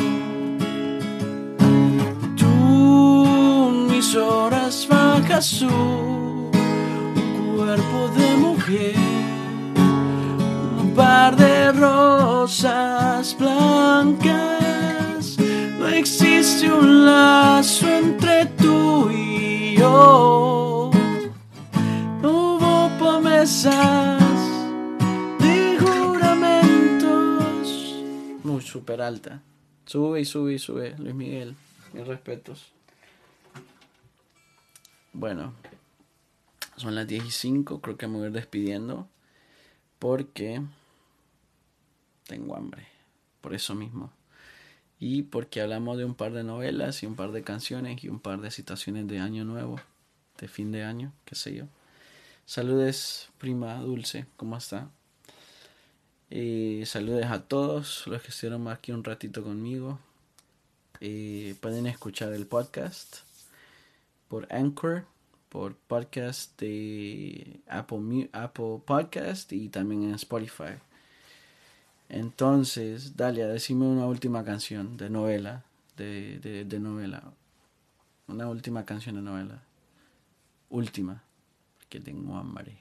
Tú, 2.37 3.89
mis 3.91 4.15
horas 4.15 4.87
bajas, 4.91 5.47
su 5.47 6.51
cuerpo 7.57 8.11
de 8.19 8.37
mujer 8.37 8.95
un 10.79 10.93
par 10.95 11.37
de 11.37 11.73
rosas 11.73 13.35
blancas. 13.39 15.39
No 15.79 15.89
existe 15.89 16.71
un 16.71 17.07
lazo 17.07 17.89
entre 17.89 18.45
tú 18.59 19.09
y 19.11 19.77
yo. 19.79 20.68
De 23.61 23.75
juramentos. 25.81 27.67
Muy 28.45 28.63
super 28.63 29.03
alta. 29.03 29.43
Sube 29.85 30.21
y 30.21 30.25
sube 30.25 30.55
y 30.55 30.61
sube, 30.61 30.97
Luis 30.97 31.17
Miguel. 31.17 31.57
Mis 31.93 32.07
respetos. 32.07 32.71
Bueno, 35.13 35.55
son 36.77 36.95
las 36.95 37.09
10 37.09 37.25
y 37.25 37.31
5. 37.33 37.81
Creo 37.81 37.97
que 37.97 38.07
me 38.07 38.19
voy 38.19 38.27
a 38.27 38.29
ir 38.29 38.33
despidiendo. 38.33 39.09
Porque 39.99 40.63
tengo 42.29 42.55
hambre. 42.55 42.87
Por 43.41 43.55
eso 43.55 43.75
mismo. 43.75 44.13
Y 45.01 45.23
porque 45.23 45.63
hablamos 45.63 45.99
de 45.99 46.05
un 46.05 46.15
par 46.15 46.31
de 46.31 46.45
novelas 46.45 47.03
y 47.03 47.07
un 47.07 47.17
par 47.17 47.33
de 47.33 47.43
canciones 47.43 48.05
y 48.05 48.09
un 48.09 48.21
par 48.21 48.41
de 48.41 48.53
situaciones 48.53 49.09
de 49.09 49.19
año 49.19 49.45
nuevo, 49.45 49.81
de 50.39 50.47
fin 50.47 50.71
de 50.71 50.85
año, 50.85 51.13
qué 51.25 51.35
sé 51.35 51.57
yo. 51.57 51.67
Saludes, 52.49 53.29
prima 53.37 53.75
dulce, 53.75 54.25
¿cómo 54.39 54.57
está? 54.57 54.89
Y 56.31 56.81
saludes 56.87 57.27
a 57.27 57.43
todos 57.43 58.07
los 58.07 58.23
que 58.23 58.29
estuvieron 58.29 58.69
aquí 58.69 58.91
un 58.91 59.05
ratito 59.05 59.45
conmigo. 59.45 59.99
Y 60.99 61.53
pueden 61.53 61.87
escuchar 61.87 62.33
el 62.33 62.47
podcast 62.47 63.17
por 64.29 64.51
Anchor, 64.51 65.05
por 65.51 65.75
podcast 65.77 66.59
de 66.59 67.61
Apple, 67.69 68.31
Apple 68.33 68.81
Podcast 68.83 69.53
y 69.53 69.69
también 69.69 70.05
en 70.05 70.15
Spotify. 70.15 70.79
Entonces, 72.09 73.15
Dalia, 73.15 73.47
decime 73.47 73.85
una 73.85 74.07
última 74.07 74.43
canción 74.43 74.97
de 74.97 75.11
novela. 75.11 75.65
De, 75.99 76.39
de, 76.39 76.65
de 76.65 76.81
novela. 76.81 77.25
Una 78.27 78.49
última 78.49 78.87
canción 78.87 79.17
de 79.17 79.21
novela. 79.21 79.63
Última. 80.71 81.28
Porque 81.89 82.01
tengo 82.01 82.36
hambre. 82.36 82.76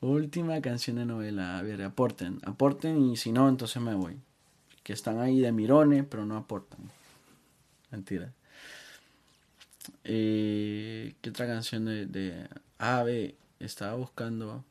Última 0.00 0.58
canción 0.62 0.96
de 0.96 1.04
novela. 1.04 1.58
A 1.58 1.62
ver, 1.62 1.82
aporten. 1.82 2.40
Aporten 2.44 3.10
y 3.10 3.16
si 3.18 3.30
no, 3.30 3.46
entonces 3.46 3.82
me 3.82 3.94
voy. 3.94 4.16
Que 4.82 4.94
están 4.94 5.20
ahí 5.20 5.38
de 5.40 5.52
mirones, 5.52 6.06
pero 6.08 6.24
no 6.24 6.38
aportan. 6.38 6.80
Mentira. 7.90 8.32
Eh, 10.04 11.14
¿Qué 11.20 11.28
otra 11.28 11.46
canción 11.46 11.84
de, 11.84 12.06
de... 12.06 12.48
Ah, 12.78 13.02
ve, 13.02 13.36
estaba 13.60 13.94
buscando 13.96 14.64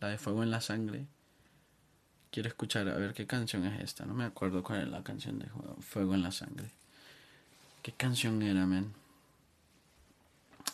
la 0.00 0.08
de 0.08 0.18
Fuego 0.18 0.42
en 0.42 0.50
la 0.50 0.60
Sangre. 0.60 1.06
Quiero 2.32 2.48
escuchar, 2.48 2.88
a 2.88 2.96
ver 2.96 3.14
qué 3.14 3.28
canción 3.28 3.64
es 3.64 3.80
esta. 3.80 4.06
No 4.06 4.14
me 4.14 4.24
acuerdo 4.24 4.64
cuál 4.64 4.80
es 4.80 4.88
la 4.88 5.04
canción 5.04 5.38
de 5.38 5.46
Fuego 5.82 6.14
en 6.14 6.22
la 6.22 6.32
Sangre. 6.32 6.72
¿Qué 7.82 7.92
canción 7.92 8.42
era, 8.42 8.66
men? 8.66 8.92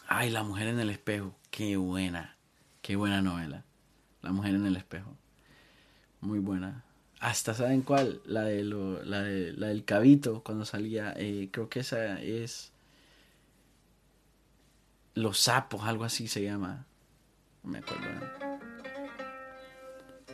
Ay, 0.06 0.30
La 0.30 0.42
Mujer 0.42 0.68
en 0.68 0.80
el 0.80 0.90
Espejo. 0.90 1.34
Qué 1.50 1.76
buena. 1.76 2.36
Qué 2.82 2.96
buena 2.96 3.22
novela. 3.22 3.64
La 4.22 4.32
Mujer 4.32 4.54
en 4.54 4.66
el 4.66 4.76
Espejo. 4.76 5.16
Muy 6.20 6.38
buena. 6.38 6.84
Hasta, 7.20 7.54
¿saben 7.54 7.82
cuál? 7.82 8.20
La, 8.26 8.42
de 8.42 8.64
lo, 8.64 9.02
la, 9.02 9.22
de, 9.22 9.52
la 9.52 9.68
del 9.68 9.84
cabito 9.84 10.42
cuando 10.42 10.64
salía. 10.64 11.14
Eh, 11.16 11.48
creo 11.50 11.68
que 11.68 11.80
esa 11.80 12.20
es. 12.20 12.72
Los 15.14 15.38
sapos, 15.38 15.84
algo 15.84 16.04
así 16.04 16.28
se 16.28 16.42
llama. 16.42 16.86
No 17.62 17.70
me 17.70 17.78
acuerdo. 17.78 18.08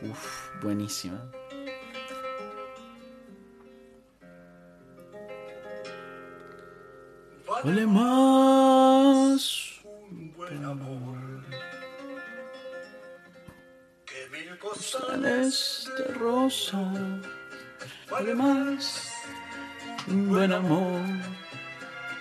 Uf, 0.01 0.49
buenísima. 0.61 1.31
Vale 7.63 7.85
más 7.85 8.80
un 9.13 10.33
buen 10.37 10.63
amor 10.63 11.17
que 14.05 14.29
mil 14.29 14.57
costales 14.57 15.89
de 15.97 16.13
rosa. 16.13 16.81
Vale 18.09 18.33
más 18.35 19.11
un 20.07 20.29
buen 20.29 20.53
amor. 20.53 21.01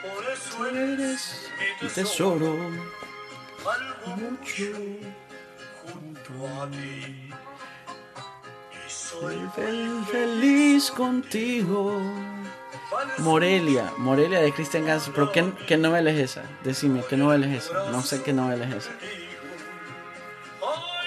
Por 0.03 0.25
eso 0.33 0.67
eres 0.67 1.49
mi 1.81 1.89
tesoro. 1.89 2.57
Algo 3.77 4.17
mucho 4.17 4.65
junto 5.81 6.33
a 6.61 6.69
ti. 6.71 7.31
Y 8.73 8.91
soy 8.91 9.39
feliz 10.11 10.91
contigo. 10.91 12.01
Morelia, 13.19 13.93
Morelia 13.99 14.41
de 14.41 14.53
Cristian 14.53 14.85
Castro. 14.85 15.13
¿Pero 15.15 15.33
qué, 15.33 15.53
qué, 15.67 15.77
novela 15.77 16.11
es 16.11 16.19
esa? 16.19 16.43
Decime, 16.65 17.03
¿qué 17.09 17.17
novela 17.17 17.47
es 17.47 17.65
esa? 17.65 17.91
No 17.91 18.03
sé 18.03 18.23
qué 18.23 18.33
novela 18.33 18.65
es 18.67 18.75
esa. 18.75 18.91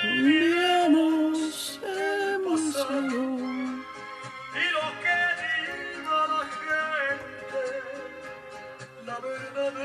Enviamos 0.04 1.80
emoción. 2.36 3.84
Y 4.54 4.66
lo 4.74 4.86
que 5.02 5.16
diga 5.42 6.20
la 6.28 6.44
gente, 6.62 7.64
la 9.06 9.18
verdad 9.20 9.76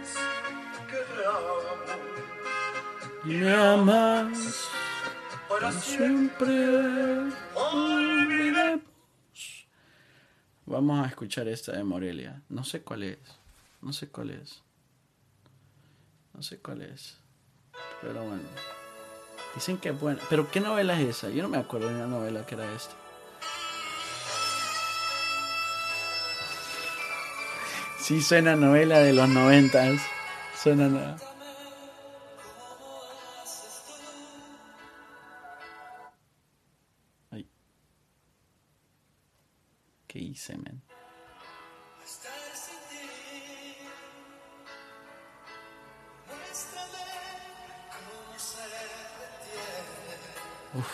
es 0.00 0.10
que 0.88 0.96
te 0.96 1.20
amo. 1.26 1.68
Y 3.24 3.26
me 3.36 3.52
amas 3.54 4.68
para 5.48 5.72
siempre. 5.72 7.47
Vamos 10.70 11.02
a 11.02 11.08
escuchar 11.08 11.48
esta 11.48 11.72
de 11.72 11.82
Morelia. 11.82 12.42
No 12.50 12.62
sé 12.62 12.82
cuál 12.82 13.02
es. 13.02 13.18
No 13.80 13.90
sé 13.94 14.08
cuál 14.08 14.32
es. 14.32 14.62
No 16.34 16.42
sé 16.42 16.58
cuál 16.58 16.82
es. 16.82 17.16
Pero 18.02 18.22
bueno. 18.22 18.42
Dicen 19.54 19.78
que 19.78 19.88
es 19.88 19.98
buena. 19.98 20.20
Pero 20.28 20.50
¿qué 20.50 20.60
novela 20.60 21.00
es 21.00 21.08
esa? 21.08 21.30
Yo 21.30 21.42
no 21.42 21.48
me 21.48 21.56
acuerdo 21.56 21.88
de 21.88 21.94
una 21.94 22.06
novela 22.06 22.44
que 22.44 22.54
era 22.54 22.70
esta. 22.74 22.94
Sí, 27.98 28.20
suena 28.20 28.54
novela 28.54 28.98
de 28.98 29.14
los 29.14 29.28
noventas. 29.30 30.02
Suena 30.54 30.88
nada. 30.90 31.16
¿Qué 40.08 40.18
hice? 40.20 40.54
Uf. 50.74 50.86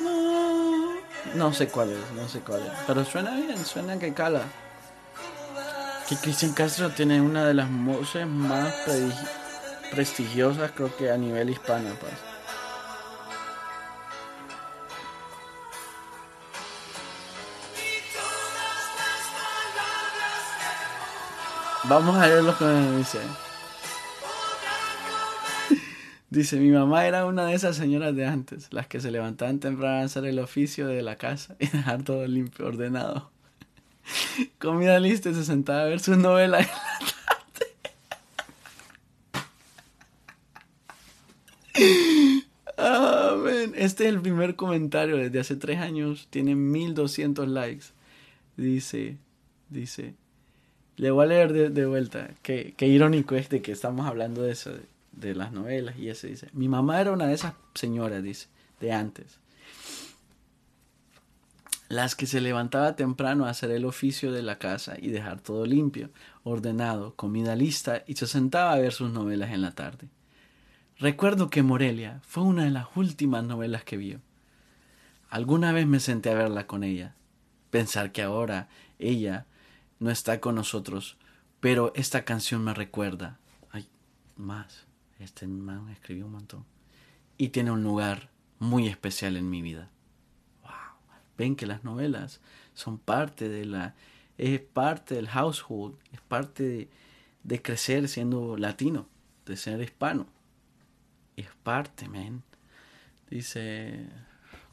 No, 0.00 0.94
no 1.34 1.52
sé 1.52 1.68
cuál 1.68 1.90
es, 1.90 2.10
no 2.12 2.28
sé 2.28 2.40
cuál 2.40 2.64
es. 2.64 2.72
Pero 2.86 3.04
suena 3.04 3.34
bien, 3.34 3.64
suena 3.64 3.98
que 3.98 4.14
cala. 4.14 4.42
Que 6.08 6.14
Cristian 6.16 6.52
Castro 6.52 6.90
tiene 6.90 7.20
una 7.20 7.44
de 7.44 7.54
las 7.54 7.68
voces 7.68 8.24
más 8.24 8.72
prestigiosas, 9.90 10.70
creo 10.70 10.96
que 10.96 11.10
a 11.10 11.16
nivel 11.16 11.50
hispano, 11.50 11.90
pues. 12.00 12.27
Vamos 21.88 22.16
a 22.18 22.26
ver 22.28 22.44
lo 22.44 22.56
que 22.56 22.66
me 22.66 22.98
dice. 22.98 23.18
Mi 26.58 26.70
mamá 26.70 27.06
era 27.06 27.24
una 27.24 27.46
de 27.46 27.54
esas 27.54 27.76
señoras 27.76 28.14
de 28.14 28.26
antes, 28.26 28.70
las 28.74 28.86
que 28.86 29.00
se 29.00 29.10
levantaban 29.10 29.58
temprano 29.58 30.02
a 30.02 30.04
hacer 30.04 30.26
el 30.26 30.38
oficio 30.38 30.86
de 30.86 31.00
la 31.00 31.16
casa 31.16 31.56
y 31.58 31.66
dejar 31.72 32.02
todo 32.02 32.26
limpio, 32.26 32.66
ordenado. 32.66 33.30
Comida 34.58 35.00
lista 35.00 35.30
y 35.30 35.34
se 35.34 35.44
sentaba 35.44 35.82
a 35.82 35.86
ver 35.86 36.00
sus 36.00 36.18
novelas 36.18 36.66
en 36.66 36.72
la 36.72 36.98
tarde. 43.64 43.74
Este 43.76 44.04
es 44.04 44.10
el 44.10 44.20
primer 44.20 44.56
comentario 44.56 45.16
desde 45.16 45.40
hace 45.40 45.56
tres 45.56 45.78
años. 45.78 46.28
Tiene 46.28 46.54
1200 46.54 47.48
likes. 47.48 47.86
Dice, 48.58 49.16
dice, 49.70 50.14
le 50.98 51.10
voy 51.10 51.24
a 51.24 51.28
leer 51.28 51.52
de, 51.52 51.70
de 51.70 51.86
vuelta. 51.86 52.30
Qué, 52.42 52.74
qué, 52.76 52.86
irónico 52.86 53.36
es 53.36 53.48
de 53.48 53.62
que 53.62 53.72
estamos 53.72 54.06
hablando 54.06 54.42
de 54.42 54.52
eso, 54.52 54.72
de, 54.72 54.82
de, 55.12 55.34
las 55.34 55.52
novelas. 55.52 55.96
Y 55.96 56.10
ese 56.10 56.26
dice: 56.26 56.48
Mi 56.52 56.68
mamá 56.68 57.00
era 57.00 57.12
una 57.12 57.26
de 57.26 57.34
esas 57.34 57.54
señoras, 57.74 58.22
dice, 58.22 58.48
de 58.80 58.92
antes. 58.92 59.38
Las 61.88 62.14
que 62.14 62.26
se 62.26 62.42
levantaba 62.42 62.96
temprano 62.96 63.46
a 63.46 63.50
hacer 63.50 63.70
el 63.70 63.86
oficio 63.86 64.30
de 64.32 64.42
la 64.42 64.58
casa 64.58 64.96
y 65.00 65.08
dejar 65.08 65.40
todo 65.40 65.64
limpio, 65.64 66.10
ordenado, 66.42 67.14
comida 67.14 67.56
lista 67.56 68.02
y 68.06 68.16
se 68.16 68.26
sentaba 68.26 68.74
a 68.74 68.78
ver 68.78 68.92
sus 68.92 69.10
novelas 69.10 69.52
en 69.52 69.62
la 69.62 69.70
tarde. 69.70 70.08
Recuerdo 70.98 71.48
que 71.48 71.62
Morelia 71.62 72.20
fue 72.26 72.42
una 72.42 72.64
de 72.64 72.70
las 72.70 72.88
últimas 72.96 73.44
novelas 73.44 73.84
que 73.84 73.96
vio. 73.96 74.20
Alguna 75.30 75.72
vez 75.72 75.86
me 75.86 76.00
senté 76.00 76.30
a 76.30 76.34
verla 76.34 76.66
con 76.66 76.82
ella. 76.82 77.14
Pensar 77.70 78.12
que 78.12 78.22
ahora 78.22 78.68
ella 78.98 79.46
no 80.00 80.10
está 80.10 80.40
con 80.40 80.54
nosotros, 80.54 81.16
pero 81.60 81.92
esta 81.94 82.24
canción 82.24 82.62
me 82.62 82.74
recuerda. 82.74 83.38
Ay, 83.70 83.88
más. 84.36 84.86
Este 85.18 85.46
man 85.46 85.88
escribió 85.88 86.26
un 86.26 86.32
montón. 86.32 86.64
Y 87.36 87.48
tiene 87.48 87.70
un 87.70 87.82
lugar 87.82 88.30
muy 88.58 88.86
especial 88.88 89.36
en 89.36 89.50
mi 89.50 89.62
vida. 89.62 89.90
Wow. 90.62 90.70
Ven 91.36 91.56
que 91.56 91.66
las 91.66 91.84
novelas 91.84 92.40
son 92.74 92.98
parte 92.98 93.48
de 93.48 93.64
la. 93.64 93.94
Es 94.36 94.60
parte 94.60 95.16
del 95.16 95.28
household, 95.28 95.96
es 96.12 96.20
parte 96.20 96.88
de, 97.42 97.62
crecer 97.62 98.08
siendo 98.08 98.56
latino, 98.56 99.08
de 99.46 99.56
ser 99.56 99.80
hispano. 99.82 100.28
Es 101.36 101.48
parte, 101.62 102.08
man. 102.08 102.44
Dice. 103.28 104.06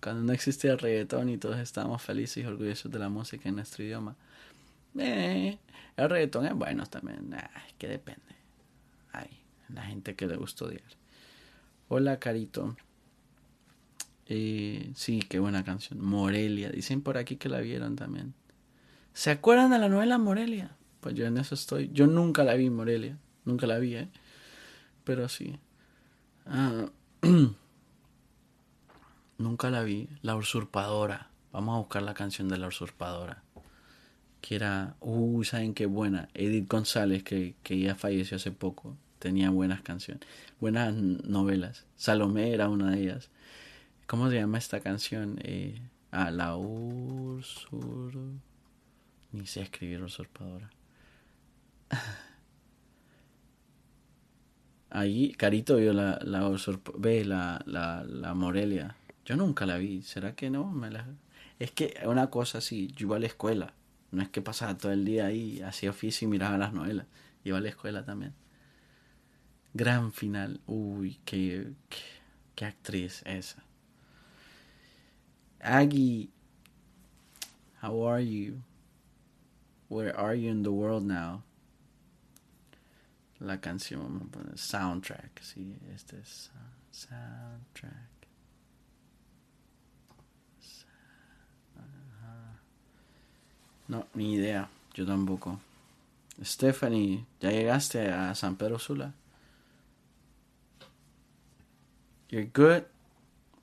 Cuando 0.01 0.21
no 0.21 0.33
existía 0.33 0.73
el 0.73 0.77
reggaetón 0.77 1.29
y 1.29 1.39
todos 1.39 1.57
estábamos 1.57 1.99
felices 2.03 2.43
y 2.43 2.45
orgullosos 2.45 2.91
de 2.91 2.99
la 2.99 3.09
música 3.09 3.49
en 3.49 3.55
nuestro 3.55 3.83
idioma 3.83 4.15
eh, 4.97 5.59
el 5.97 6.09
reggaetón 6.09 6.45
es 6.45 6.53
bueno 6.53 6.85
también. 6.85 7.33
es 7.33 7.73
que 7.77 7.87
depende. 7.87 8.21
Hay 9.11 9.29
la 9.69 9.83
gente 9.83 10.15
que 10.15 10.27
le 10.27 10.35
gusta 10.35 10.65
odiar. 10.65 10.83
Hola, 11.87 12.19
Carito. 12.19 12.75
Eh, 14.27 14.91
sí, 14.95 15.23
qué 15.29 15.39
buena 15.39 15.63
canción. 15.63 16.01
Morelia. 16.01 16.69
Dicen 16.69 17.01
por 17.01 17.17
aquí 17.17 17.37
que 17.37 17.49
la 17.49 17.59
vieron 17.59 17.95
también. 17.95 18.33
¿Se 19.13 19.31
acuerdan 19.31 19.71
de 19.71 19.79
la 19.79 19.87
novela 19.87 20.17
Morelia? 20.17 20.75
Pues 20.99 21.15
yo 21.15 21.25
en 21.25 21.37
eso 21.37 21.55
estoy. 21.55 21.89
Yo 21.93 22.07
nunca 22.07 22.43
la 22.43 22.55
vi, 22.55 22.69
Morelia. 22.69 23.17
Nunca 23.45 23.67
la 23.67 23.77
vi, 23.77 23.95
¿eh? 23.95 24.09
Pero 25.03 25.29
sí. 25.29 25.59
Ah, 26.45 26.89
nunca 29.37 29.69
la 29.69 29.83
vi. 29.83 30.09
La 30.21 30.35
usurpadora. 30.35 31.29
Vamos 31.51 31.75
a 31.75 31.79
buscar 31.79 32.01
la 32.01 32.13
canción 32.13 32.49
de 32.49 32.57
la 32.57 32.67
usurpadora. 32.67 33.44
Que 34.45 34.53
era, 34.53 34.95
uy, 34.99 35.43
¿saben 35.43 35.73
qué 35.73 35.87
buena? 35.87 36.29
Edith 36.35 36.69
González, 36.69 37.23
que, 37.23 37.55
que 37.63 37.79
ya 37.79 37.95
falleció 37.95 38.37
hace 38.37 38.51
poco. 38.51 38.95
Tenía 39.17 39.49
buenas 39.49 39.81
canciones, 39.81 40.23
buenas 40.59 40.93
novelas. 40.93 41.87
Salomé 41.95 42.53
era 42.53 42.69
una 42.69 42.91
de 42.91 43.01
ellas. 43.01 43.31
¿Cómo 44.05 44.29
se 44.29 44.35
llama 44.35 44.59
esta 44.59 44.81
canción? 44.81 45.39
Eh, 45.41 45.81
ah, 46.11 46.29
la 46.29 46.55
ursur... 46.57 48.13
Ni 49.31 49.47
sé 49.47 49.61
escribir 49.61 50.03
usurpadora. 50.03 50.69
Ahí, 54.91 55.31
Carito 55.31 55.77
vio 55.77 55.91
la, 55.91 56.19
la, 56.21 56.55
ve 56.99 57.25
la, 57.25 57.63
la, 57.65 58.03
la 58.03 58.35
Morelia. 58.35 58.95
Yo 59.25 59.37
nunca 59.37 59.65
la 59.65 59.77
vi. 59.77 60.03
¿Será 60.03 60.35
que 60.35 60.51
no? 60.51 60.69
Me 60.69 60.91
la... 60.91 61.07
Es 61.57 61.71
que 61.71 61.97
una 62.05 62.29
cosa 62.29 62.59
así, 62.59 62.91
yo 62.95 63.07
iba 63.07 63.15
a 63.15 63.19
la 63.19 63.25
escuela. 63.25 63.73
No 64.15 64.21
es 64.21 64.29
que 64.29 64.41
pasaba 64.41 64.77
todo 64.77 64.93
el 64.93 65.03
día 65.03 65.25
ahí, 65.25 65.61
hacía 65.61 65.89
oficio 65.89 66.25
y 66.25 66.31
miraba 66.31 66.57
las 66.57 66.71
novelas. 66.71 67.05
Iba 67.43 67.57
a 67.57 67.61
la 67.61 67.67
escuela 67.67 68.05
también. 68.05 68.33
Gran 69.73 70.13
final. 70.13 70.61
Uy, 70.67 71.19
qué, 71.25 71.73
qué, 72.55 72.65
actriz 72.65 73.23
esa. 73.25 73.61
Aggie, 75.59 76.29
how 77.83 78.07
are 78.07 78.25
you? 78.25 78.61
Where 79.89 80.17
are 80.17 80.33
you 80.33 80.49
in 80.49 80.63
the 80.63 80.71
world 80.71 81.03
now? 81.03 81.43
La 83.39 83.59
canción, 83.59 84.31
soundtrack, 84.55 85.41
sí, 85.41 85.75
este 85.93 86.19
es 86.19 86.51
soundtrack. 86.91 88.14
No, 93.87 94.07
ni 94.15 94.35
idea, 94.35 94.69
yo 94.95 95.05
tampoco. 95.05 95.59
Stephanie, 96.43 97.25
¿ya 97.39 97.51
llegaste 97.51 98.09
a 98.09 98.33
San 98.35 98.55
Pedro 98.55 98.79
Sula? 98.79 99.13
You're 102.29 102.49
good? 102.51 102.85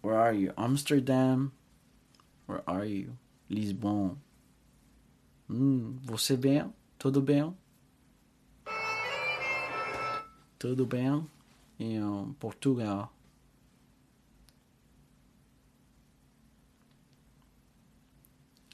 Where 0.01 0.17
are 0.17 0.33
you? 0.33 0.53
Amsterdam? 0.57 1.53
Where 2.47 2.63
are 2.67 2.87
you? 2.87 3.17
Lisbon. 3.49 4.17
Hum, 5.49 5.99
você 6.05 6.37
bem? 6.37 6.73
Tudo 6.99 7.21
bem? 7.21 7.55
Tudo 10.59 10.87
bem? 10.87 11.27
Em 11.79 12.33
Portugal. 12.39 13.13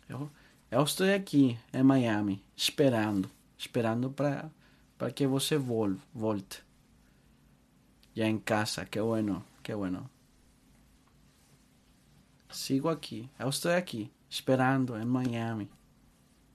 Eu, 0.08 0.30
eu 0.70 0.82
estou 0.82 1.12
aqui 1.14 1.58
em 1.72 1.82
Miami, 1.82 2.44
esperando, 2.56 3.30
esperando 3.56 4.10
para 4.10 4.50
para 4.98 5.12
que 5.12 5.26
você 5.26 5.56
vol, 5.56 5.96
volte. 6.12 6.62
Ya 8.14 8.26
em 8.26 8.38
casa, 8.38 8.84
que 8.84 9.00
bueno, 9.00 9.44
que 9.62 9.72
bueno. 9.74 10.10
Sigo 12.50 12.88
aqui, 12.88 13.30
eu 13.38 13.48
estou 13.48 13.70
aqui, 13.70 14.10
esperando 14.28 14.96
em 14.96 15.04
Miami. 15.04 15.70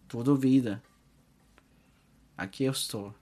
Tudo 0.09 0.35
vida. 0.35 0.83
Aqui 2.37 2.65
eu 2.65 2.73
estou. 2.73 3.15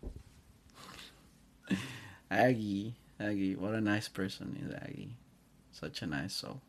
Aggie, 2.29 2.95
Aggie, 3.19 3.55
what 3.55 3.75
a 3.75 3.81
nice 3.81 4.09
person 4.09 4.55
is 4.55 4.73
Aggie. 4.73 5.15
Such 5.71 6.03
a 6.03 6.07
nice 6.07 6.33
soul. 6.33 6.59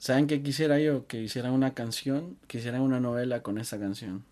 ¿Saben 0.00 0.26
qué 0.26 0.42
quisiera 0.42 0.78
yo? 0.78 1.06
Que 1.06 1.20
hiciera 1.20 1.52
una 1.52 1.74
canción, 1.74 2.38
que 2.48 2.56
hiciera 2.56 2.80
una 2.80 3.00
novela 3.00 3.42
con 3.42 3.58
esa 3.58 3.78
canción. 3.78 4.24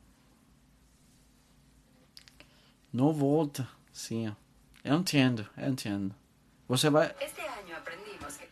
No 2.90 3.12
volta, 3.12 3.68
sim. 3.92 4.32
Eu 4.82 4.96
entendo, 4.96 5.46
eu 5.58 5.68
entendo. 5.68 6.14
Você 6.66 6.88
vai. 6.88 7.14
Este 7.20 7.42
año 7.42 7.76
aprendimos 7.76 8.38
que. 8.38 8.48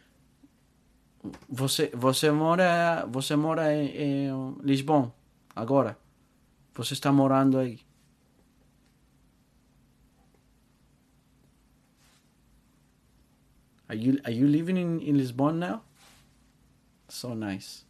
Você, 1.48 1.90
você 1.94 2.30
mora, 2.30 3.06
você 3.06 3.34
mora 3.34 3.74
em, 3.74 4.28
em 4.28 4.56
Lisboa 4.62 5.10
agora. 5.54 5.98
Você 6.74 6.92
está 6.92 7.10
morando 7.10 7.58
aí. 7.58 7.80
Are 13.88 13.98
you 13.98 14.20
are 14.22 14.34
you 14.34 14.46
living 14.46 14.76
in, 14.76 15.00
in 15.00 15.16
Lisbon 15.16 15.52
now? 15.54 15.85
So 17.16 17.34
nice. 17.34 17.82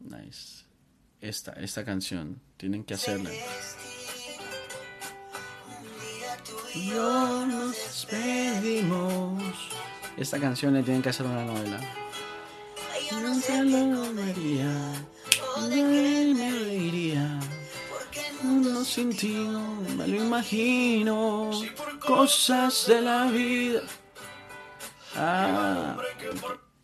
Nice. 0.00 0.64
Esta, 1.20 1.52
esta 1.52 1.84
canción. 1.84 2.40
Tienen 2.56 2.82
que 2.82 2.94
hacerla. 2.94 3.28
Yo 6.74 7.46
nos 7.46 7.76
despedimos. 7.76 9.42
Esta 10.16 10.40
canción 10.40 10.72
le 10.72 10.82
tienen 10.82 11.02
que 11.02 11.10
hacer 11.10 11.26
una 11.26 11.44
novela. 11.44 11.78
No 13.12 13.34
se 13.34 13.64
lo 13.64 14.14
vería. 14.14 15.04
me 15.68 16.74
iría. 16.74 17.38
No 18.44 18.82
sin 18.82 19.14
ti 19.14 19.34
no 19.34 19.82
me 19.94 20.08
lo 20.08 20.24
imagino. 20.24 21.50
Cosas 22.00 22.86
de 22.86 23.02
la 23.02 23.30
vida. 23.30 23.82
Ah, 25.16 25.96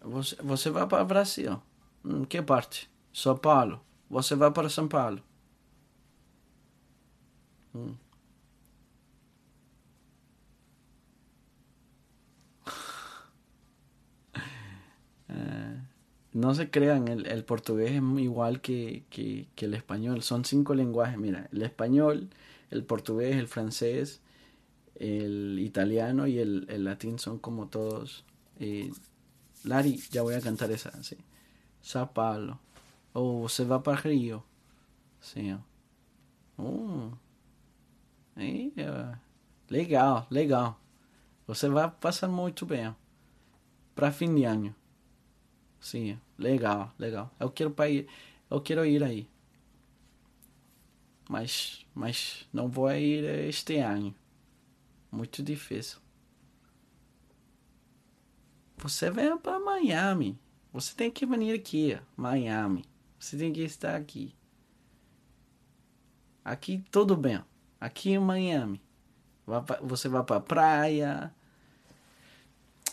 você, 0.01 0.37
você 0.43 0.71
vai 0.71 0.87
para 0.87 1.05
Brasil? 1.05 1.61
Hum, 2.05 2.25
que 2.25 2.43
parte? 2.43 2.91
São 3.13 3.37
Paulo. 3.37 3.81
Você 4.11 4.35
vai 4.35 4.51
para 4.51 4.69
São 4.69 4.89
Paulo? 4.89 5.23
Hum. 7.75 7.95
Eh, 15.27 15.81
no 16.35 16.55
se 16.55 16.71
crean, 16.71 17.09
el, 17.09 17.27
el 17.27 17.45
portugués 17.45 17.93
es 17.93 18.03
igual 18.21 18.61
que, 18.61 19.05
que, 19.11 19.49
que, 19.55 19.65
el 19.67 19.75
español. 19.75 20.23
Son 20.23 20.45
cinco 20.45 20.75
lenguajes. 20.75 21.19
Mira, 21.19 21.49
el 21.53 21.63
español, 21.63 22.29
el 22.71 22.85
portugués, 22.85 23.37
el 23.37 23.49
francés, 23.49 24.21
el 24.97 25.59
italiano 25.59 26.27
y 26.27 26.39
el, 26.39 26.67
el 26.69 26.85
latín 26.85 27.19
son 27.19 27.39
como 27.39 27.69
todos. 27.69 28.25
Eh, 28.59 28.91
Lari, 29.65 30.01
ya 30.11 30.23
voy 30.23 30.35
a 30.35 30.41
cantar 30.41 30.71
esa, 30.71 31.03
sí. 31.03 31.17
Sao 31.81 32.13
Paulo. 32.13 32.59
Oh, 33.13 33.49
se 33.49 33.65
va 33.65 33.83
para 33.83 34.01
Río. 34.01 34.45
Sí. 35.21 35.55
Oh. 36.57 37.11
Legal, 39.69 40.27
legal. 40.31 40.77
Você 41.47 41.69
vai 41.69 41.91
passar 41.91 42.29
muito 42.29 42.67
bem. 42.67 42.95
Para 43.95 44.11
fim 44.11 44.35
de 44.35 44.45
ano. 44.45 44.75
Sim, 45.81 46.19
legal, 46.39 46.93
legal. 46.99 47.31
Eu 47.39 47.51
quero 47.51 47.71
para 47.71 47.91
ir, 47.91 48.09
eu 48.51 48.61
quero 48.61 48.85
ir 48.85 49.03
aí. 49.05 49.29
Mas, 51.29 51.87
mas 51.95 52.47
não 52.53 52.69
vou 52.69 52.91
ir 52.91 53.25
este 53.49 53.77
ano. 53.79 54.15
Muito 55.15 55.45
difícil. 55.45 55.99
Você 58.79 59.11
vem 59.11 59.39
para 59.39 59.61
Miami. 59.61 60.37
Você 60.73 60.93
tem 60.93 61.09
que 61.09 61.25
vir 61.25 61.55
aqui, 61.55 61.97
Miami. 62.17 62.85
Você 63.17 63.37
tem 63.37 63.53
que 63.53 63.61
estar 63.61 63.95
aqui. 63.95 64.35
Aqui 66.45 66.85
tudo 66.91 67.17
bem. 67.17 67.41
Aqui 67.81 68.11
em 68.11 68.19
Miami. 68.19 68.83
Você 69.83 70.09
vai 70.09 70.25
para 70.25 70.41
praia. 70.41 71.33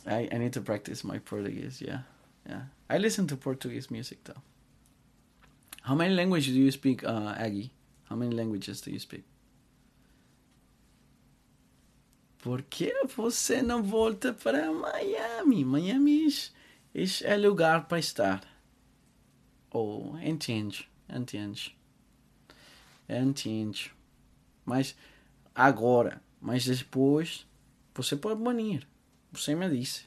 I, 0.05 0.29
I 0.31 0.37
need 0.37 0.51
to 0.51 0.61
practice 0.61 1.03
my 1.03 1.19
Portuguese, 1.19 1.83
yeah. 1.83 2.03
Yeah. 2.45 2.67
I 2.87 2.99
listen 2.99 3.25
to 3.27 3.35
Portuguese 3.35 3.89
music 3.89 4.23
though. 4.25 4.41
How 5.81 5.95
many 5.95 6.13
languages 6.13 6.53
do 6.53 6.59
you 6.59 6.71
speak, 6.71 7.03
uh, 7.03 7.33
Aggie? 7.35 7.71
How 8.09 8.15
many 8.15 8.35
languages 8.35 8.79
do 8.81 8.91
you 8.91 8.99
speak? 8.99 9.23
Por 12.41 12.63
que 12.63 12.91
você 13.15 13.61
não 13.61 13.83
volta 13.83 14.33
para 14.33 14.71
Miami? 14.71 15.63
Miami 15.63 16.27
é, 16.93 17.03
é 17.23 17.37
lugar 17.37 17.87
para 17.87 17.99
estar. 17.99 18.41
Oh, 19.71 20.17
entende, 20.21 20.89
entende. 21.07 21.77
Entende. 23.07 23.93
Mas 24.65 24.95
agora, 25.53 26.19
mas 26.41 26.65
depois, 26.65 27.45
você 27.93 28.15
pode 28.15 28.41
banir. 28.41 28.87
Você 29.31 29.53
me 29.53 29.69
disse. 29.69 30.05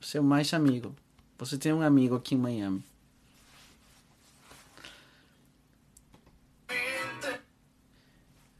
Você 0.00 0.18
é 0.18 0.20
mais 0.20 0.52
amigo. 0.52 0.94
Você 1.38 1.56
tem 1.56 1.72
um 1.72 1.82
amigo 1.82 2.16
aqui 2.16 2.34
em 2.34 2.38
Miami. 2.38 2.84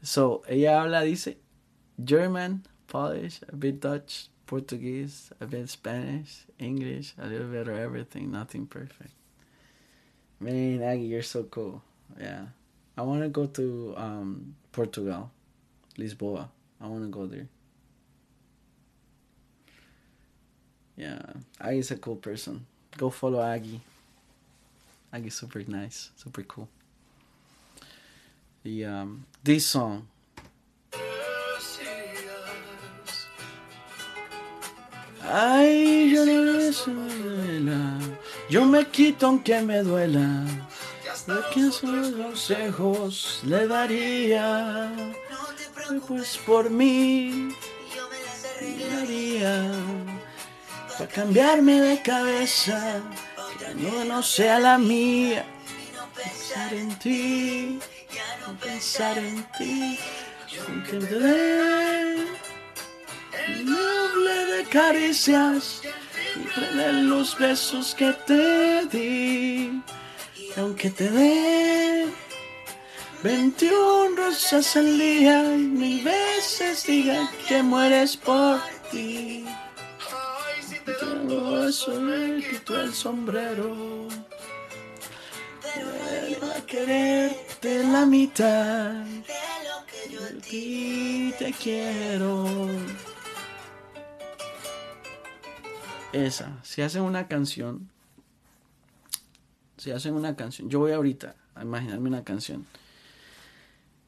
So, 0.01 0.41
ella 0.47 0.81
habla, 0.81 1.05
dice, 1.05 1.37
German, 2.03 2.63
Polish, 2.89 3.39
a 3.47 3.55
bit 3.55 3.79
Dutch, 3.79 4.27
Portuguese, 4.45 5.31
a 5.39 5.45
bit 5.45 5.69
Spanish, 5.69 6.45
English, 6.57 7.13
a 7.21 7.27
little 7.27 7.47
bit 7.47 7.67
of 7.67 7.77
everything. 7.77 8.31
Nothing 8.31 8.65
perfect. 8.65 9.13
Man, 10.39 10.81
Aggie, 10.81 11.03
you're 11.03 11.21
so 11.21 11.43
cool. 11.43 11.81
Yeah, 12.19 12.45
I 12.97 13.03
want 13.03 13.21
to 13.21 13.29
go 13.29 13.45
to 13.45 13.93
um, 13.95 14.55
Portugal, 14.71 15.29
Lisboa. 15.97 16.49
I 16.81 16.87
want 16.87 17.03
to 17.03 17.09
go 17.09 17.27
there. 17.27 17.47
Yeah, 20.97 21.21
Aggie's 21.61 21.91
a 21.91 21.97
cool 21.97 22.15
person. 22.15 22.65
Go 22.97 23.09
follow 23.09 23.41
Aggie. 23.41 23.81
Aggie's 25.13 25.35
super 25.35 25.63
nice, 25.67 26.09
super 26.15 26.41
cool. 26.43 26.67
The 28.63 28.85
um, 28.85 29.25
this 29.43 29.67
song. 29.67 30.07
Ay, 35.31 36.11
yo 36.11 36.25
no 36.25 37.99
Yo 38.49 38.65
me 38.65 38.87
quito 38.87 39.27
aunque 39.27 39.61
me 39.61 39.83
duela. 39.83 40.43
Lo 41.27 41.47
que 41.51 41.69
son 41.71 42.13
consejos 42.13 43.41
le 43.43 43.67
daría. 43.67 44.91
Pues 46.07 46.37
por 46.37 46.71
mí, 46.71 47.53
yo 47.95 48.09
me 48.09 48.85
daría. 48.95 49.71
Para 50.97 51.07
cambiarme 51.07 51.79
de 51.79 52.01
cabeza, 52.01 52.99
que 53.59 53.75
no, 53.75 54.05
no 54.05 54.23
sea 54.23 54.59
la 54.59 54.79
mía. 54.79 55.45
Pensar 56.15 56.73
en 56.73 56.97
ti, 56.97 57.79
pensar 58.61 59.17
en 59.19 59.45
ti, 59.57 59.99
aunque 60.67 60.97
te 60.97 61.19
dé 61.19 62.09
caricias 64.65 65.81
y 66.35 66.77
de 66.77 66.93
los 66.93 67.37
besos 67.37 67.95
que 67.95 68.13
te 68.25 68.85
di. 68.85 69.81
Aunque 70.57 70.89
te 70.89 71.09
dé 71.09 72.05
21 73.23 74.15
rosas 74.15 74.75
al 74.77 74.97
día 74.97 75.43
y 75.55 75.57
mil 75.57 76.03
veces 76.03 76.85
diga 76.85 77.29
que 77.47 77.61
mueres 77.61 78.15
por 78.17 78.59
ti. 78.91 79.45
Todo 80.99 81.67
eso 81.67 81.99
me 81.99 82.41
quito 82.41 82.81
el 82.81 82.93
sombrero. 82.93 84.07
Quiero 86.25 86.51
a 86.51 86.65
quererte 86.65 87.83
la 87.83 88.05
mitad. 88.05 89.03
De 90.09 90.41
ti 90.49 91.33
te 91.37 91.51
quiero. 91.53 92.45
Esa, 96.11 96.57
si 96.63 96.81
hacen 96.81 97.03
una 97.03 97.27
canción, 97.27 97.87
si 99.77 99.91
hacen 99.91 100.15
una 100.15 100.35
canción, 100.35 100.67
yo 100.67 100.79
voy 100.79 100.91
ahorita 100.91 101.35
a 101.53 101.61
imaginarme 101.61 102.09
una 102.09 102.23
canción. 102.23 102.65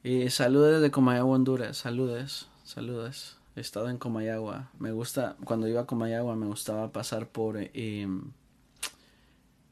Eh, 0.04 0.32
saludos 0.32 0.82
de 0.82 0.90
Comayagua, 0.90 1.36
Honduras, 1.36 1.78
saludos, 1.78 2.50
saludos. 2.64 3.38
He 3.56 3.62
estado 3.62 3.88
en 3.90 4.00
Comayagua. 4.00 4.72
Me 4.80 4.92
gusta, 4.92 5.36
cuando 5.44 5.68
iba 5.68 5.82
a 5.82 5.86
Comayagua 5.86 6.36
me 6.36 6.48
gustaba 6.48 6.92
pasar 6.92 7.28
por, 7.28 7.58
eh, 7.60 8.08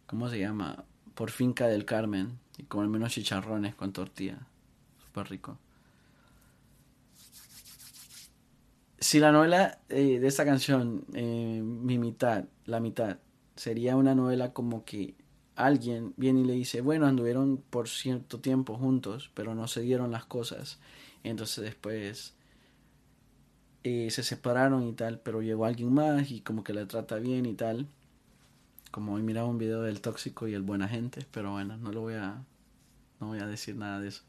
¿cómo 0.06 0.30
se 0.30 0.38
llama? 0.39 0.84
Por 1.15 1.31
Finca 1.31 1.65
del 1.65 1.85
Carmen 1.85 2.38
y 2.60 2.64
comerme 2.64 2.97
unos 2.97 3.14
chicharrones 3.14 3.73
con 3.73 3.91
tortilla. 3.91 4.38
Súper 5.03 5.31
rico. 5.31 5.57
Si 8.99 9.19
la 9.19 9.31
novela 9.31 9.80
eh, 9.89 10.19
de 10.19 10.27
esta 10.27 10.45
canción, 10.45 11.05
eh, 11.13 11.61
mi 11.63 11.97
mitad, 11.97 12.45
la 12.65 12.80
mitad, 12.80 13.17
sería 13.55 13.95
una 13.95 14.15
novela 14.15 14.53
como 14.53 14.85
que 14.85 15.15
alguien 15.55 16.13
viene 16.17 16.41
y 16.41 16.45
le 16.45 16.53
dice, 16.53 16.81
bueno, 16.81 17.05
anduvieron 17.05 17.57
por 17.69 17.89
cierto 17.89 18.39
tiempo 18.39 18.77
juntos, 18.77 19.31
pero 19.34 19.55
no 19.55 19.67
se 19.67 19.81
dieron 19.81 20.11
las 20.11 20.26
cosas. 20.26 20.80
Entonces 21.23 21.63
después 21.65 22.35
eh, 23.84 24.09
se 24.11 24.23
separaron 24.23 24.84
y 24.88 24.93
tal, 24.93 25.19
pero 25.19 25.41
llegó 25.41 25.65
alguien 25.65 25.93
más 25.93 26.31
y 26.31 26.41
como 26.41 26.63
que 26.63 26.73
la 26.73 26.88
trata 26.88 27.17
bien 27.17 27.45
y 27.45 27.53
tal. 27.53 27.88
Como 28.91 29.13
hoy 29.13 29.21
miraba 29.21 29.47
un 29.47 29.57
video 29.57 29.81
del 29.84 30.01
tóxico 30.01 30.47
y 30.47 30.53
el 30.53 30.63
buena 30.63 30.88
gente, 30.88 31.26
pero 31.31 31.51
bueno, 31.51 31.77
no 31.77 31.91
lo 31.91 32.01
voy 32.01 32.15
a, 32.15 32.43
no 33.19 33.27
voy 33.27 33.39
a 33.39 33.47
decir 33.47 33.76
nada 33.76 33.99
de 33.99 34.07
eso. 34.09 34.23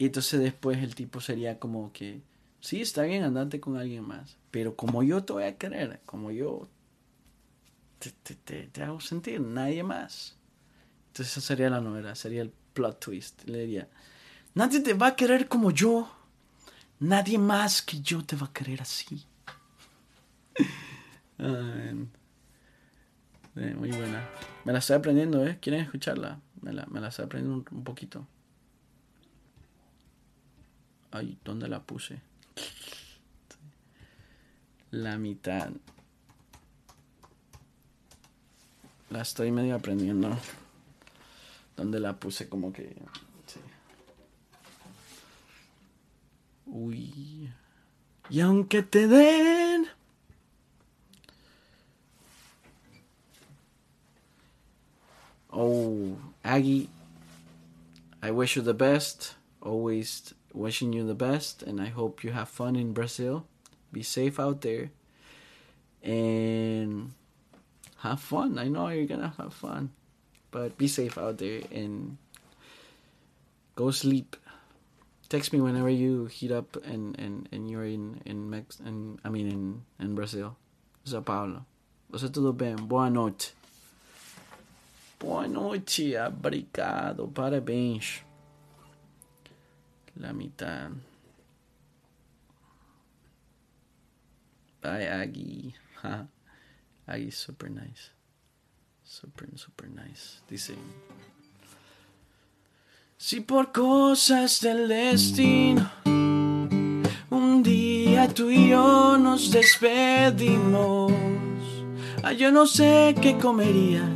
Y 0.00 0.06
entonces 0.06 0.40
después 0.40 0.78
el 0.78 0.94
tipo 0.94 1.20
sería 1.20 1.58
como 1.58 1.92
que, 1.92 2.22
sí, 2.58 2.80
está 2.80 3.02
bien, 3.02 3.22
andarte 3.22 3.60
con 3.60 3.76
alguien 3.76 4.02
más, 4.02 4.38
pero 4.50 4.74
como 4.74 5.02
yo 5.02 5.22
te 5.22 5.34
voy 5.34 5.44
a 5.44 5.58
querer, 5.58 6.00
como 6.06 6.30
yo 6.30 6.70
te, 7.98 8.64
te, 8.64 8.82
hago 8.82 8.98
sentir, 9.02 9.42
nadie 9.42 9.82
más. 9.82 10.38
Entonces 11.08 11.36
esa 11.36 11.46
sería 11.46 11.68
la 11.68 11.82
novela, 11.82 12.14
sería 12.14 12.40
el 12.40 12.50
plot 12.72 12.98
twist. 12.98 13.44
Le 13.44 13.58
diría, 13.58 13.90
nadie 14.54 14.80
te 14.80 14.94
va 14.94 15.08
a 15.08 15.16
querer 15.16 15.48
como 15.48 15.70
yo, 15.70 16.10
nadie 16.98 17.36
más 17.36 17.82
que 17.82 18.00
yo 18.00 18.24
te 18.24 18.36
va 18.36 18.46
a 18.46 18.52
querer 18.54 18.80
así. 18.80 19.26
muy 23.54 23.90
buena. 23.90 24.26
Me 24.64 24.72
la 24.72 24.78
estoy 24.78 24.96
aprendiendo, 24.96 25.46
¿eh? 25.46 25.58
¿Quieren 25.60 25.82
escucharla? 25.82 26.40
Me 26.62 26.72
la, 26.72 26.86
me 26.86 27.02
la 27.02 27.08
estoy 27.08 27.26
aprendiendo 27.26 27.66
un 27.70 27.84
poquito. 27.84 28.26
Ay, 31.12 31.38
¿dónde 31.44 31.68
la 31.68 31.82
puse? 31.82 32.20
La 34.90 35.18
mitad. 35.18 35.70
La 39.10 39.22
estoy 39.22 39.50
medio 39.50 39.74
aprendiendo. 39.74 40.36
¿Dónde 41.76 41.98
la 41.98 42.18
puse? 42.18 42.48
Como 42.48 42.72
que... 42.72 42.94
Sí. 43.46 43.60
Uy. 46.66 47.52
Y 48.28 48.40
aunque 48.40 48.82
te 48.82 49.08
den... 49.08 49.86
Oh, 55.52 56.16
Aggie, 56.44 56.88
I 58.22 58.30
wish 58.30 58.54
you 58.54 58.62
the 58.62 58.72
best. 58.72 59.34
Always 59.60 60.34
wishing 60.52 60.92
you 60.92 61.06
the 61.06 61.14
best 61.14 61.62
and 61.62 61.80
I 61.80 61.86
hope 61.88 62.24
you 62.24 62.32
have 62.32 62.48
fun 62.48 62.76
in 62.76 62.92
Brazil. 62.92 63.46
Be 63.92 64.02
safe 64.02 64.38
out 64.38 64.60
there 64.60 64.90
and 66.02 67.12
have 67.98 68.20
fun. 68.20 68.58
I 68.58 68.68
know 68.68 68.88
you're 68.88 69.06
gonna 69.06 69.34
have 69.38 69.54
fun, 69.54 69.90
but 70.50 70.78
be 70.78 70.88
safe 70.88 71.18
out 71.18 71.38
there 71.38 71.60
and 71.70 72.16
go 73.74 73.90
sleep. 73.90 74.36
Text 75.28 75.52
me 75.52 75.60
whenever 75.60 75.88
you 75.90 76.26
heat 76.26 76.50
up 76.50 76.76
and, 76.84 77.18
and, 77.18 77.48
and 77.52 77.70
you're 77.70 77.86
in 77.86 78.20
in 78.24 78.50
Mex 78.50 78.80
and 78.80 79.18
I 79.24 79.28
mean 79.28 79.46
in 79.46 79.82
in 80.00 80.14
Brazil, 80.14 80.56
Sao 81.04 81.20
Paulo. 81.20 81.64
Você 82.10 82.28
tudo 82.28 82.52
bem? 82.52 82.74
Boa 82.74 83.08
noite. 83.08 83.54
Boa 85.20 85.46
noite, 85.46 86.16
obrigado, 86.16 87.28
parabéns. 87.28 88.24
La 90.20 90.32
mitad. 90.32 90.90
Bye, 94.82 95.08
Aggie. 95.08 95.74
Aggie 97.06 97.30
super 97.30 97.70
nice. 97.70 98.12
Super, 99.02 99.48
super 99.56 99.88
nice. 99.88 100.40
Dice. 100.48 100.74
Si 103.16 103.40
por 103.40 103.72
cosas 103.72 104.60
del 104.60 104.88
destino 104.88 105.90
un 107.30 107.62
día 107.62 108.28
tú 108.28 108.50
y 108.50 108.70
yo 108.70 109.18
nos 109.18 109.50
despedimos, 109.50 111.12
ah, 112.22 112.32
yo 112.32 112.50
no 112.50 112.66
sé 112.66 113.14
qué 113.20 113.36
comería 113.36 114.08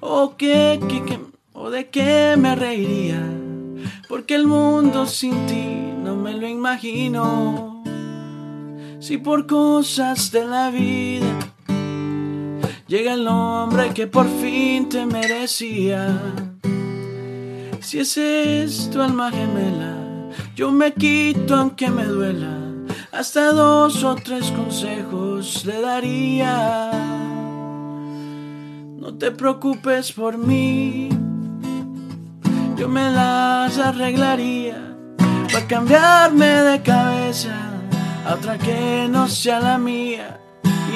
o 0.00 0.36
qué, 0.36 0.78
qué 0.88 1.18
o 1.54 1.70
de 1.70 1.88
qué 1.88 2.36
me 2.36 2.54
reiría 2.54 3.43
porque 4.08 4.34
el 4.34 4.46
mundo 4.46 5.06
sin 5.06 5.46
ti 5.46 5.92
no 6.02 6.16
me 6.16 6.32
lo 6.34 6.46
imagino. 6.46 7.82
Si 9.00 9.18
por 9.18 9.46
cosas 9.46 10.30
de 10.32 10.44
la 10.46 10.70
vida 10.70 11.38
llega 12.88 13.14
el 13.14 13.26
hombre 13.28 13.92
que 13.92 14.06
por 14.06 14.26
fin 14.26 14.88
te 14.88 15.04
merecía. 15.06 16.18
Si 17.80 17.98
es 17.98 18.90
tu 18.90 19.00
alma 19.00 19.30
gemela, 19.30 20.30
yo 20.56 20.72
me 20.72 20.92
quito 20.92 21.54
aunque 21.54 21.90
me 21.90 22.04
duela. 22.04 22.58
Hasta 23.12 23.52
dos 23.52 24.02
o 24.02 24.16
tres 24.16 24.50
consejos 24.50 25.64
le 25.64 25.80
daría. 25.80 26.90
No 28.96 29.14
te 29.14 29.30
preocupes 29.30 30.10
por 30.12 30.36
mí 30.36 31.13
yo 32.76 32.88
me 32.88 33.10
las 33.10 33.78
arreglaría. 33.78 34.96
para 35.52 35.66
cambiarme 35.66 36.46
de 36.46 36.82
cabeza 36.82 37.54
a 38.26 38.34
otra 38.34 38.58
que 38.58 39.06
no 39.08 39.28
sea 39.28 39.60
la 39.60 39.78
mía. 39.78 40.40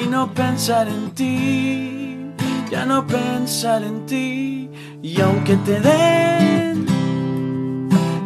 Y 0.01 0.07
no 0.07 0.33
pensar 0.33 0.87
en 0.87 1.11
ti, 1.11 2.33
ya 2.69 2.85
no 2.85 3.05
pensar 3.05 3.83
en 3.83 4.05
ti. 4.05 4.69
Y 5.01 5.21
aunque 5.21 5.55
te 5.57 5.79
den 5.79 6.85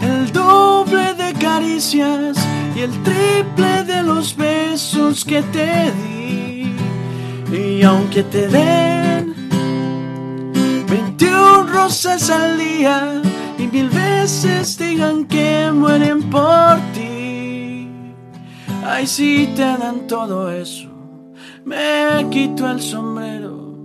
el 0.01 0.31
doble 0.31 1.13
de 1.13 1.33
caricias 1.33 2.37
y 2.75 2.79
el 2.81 2.91
triple 3.03 3.83
de 3.83 4.03
los 4.03 4.35
besos 4.35 5.25
que 5.25 5.41
te 5.43 5.91
di. 5.91 6.75
Y 7.51 7.83
aunque 7.83 8.23
te 8.23 8.47
den 8.47 9.35
21 10.87 11.63
rosas 11.63 12.29
al 12.29 12.57
día 12.57 13.21
y 13.63 13.67
mil 13.67 13.89
veces 13.89 14.77
digan 14.77 15.25
que 15.25 15.71
mueren 15.73 16.29
por 16.29 16.77
ti. 16.93 17.87
Ay, 18.85 19.07
si 19.07 19.47
te 19.55 19.61
dan 19.61 20.07
todo 20.07 20.51
eso, 20.51 20.89
me 21.63 22.27
quito 22.29 22.69
el 22.69 22.81
sombrero, 22.81 23.77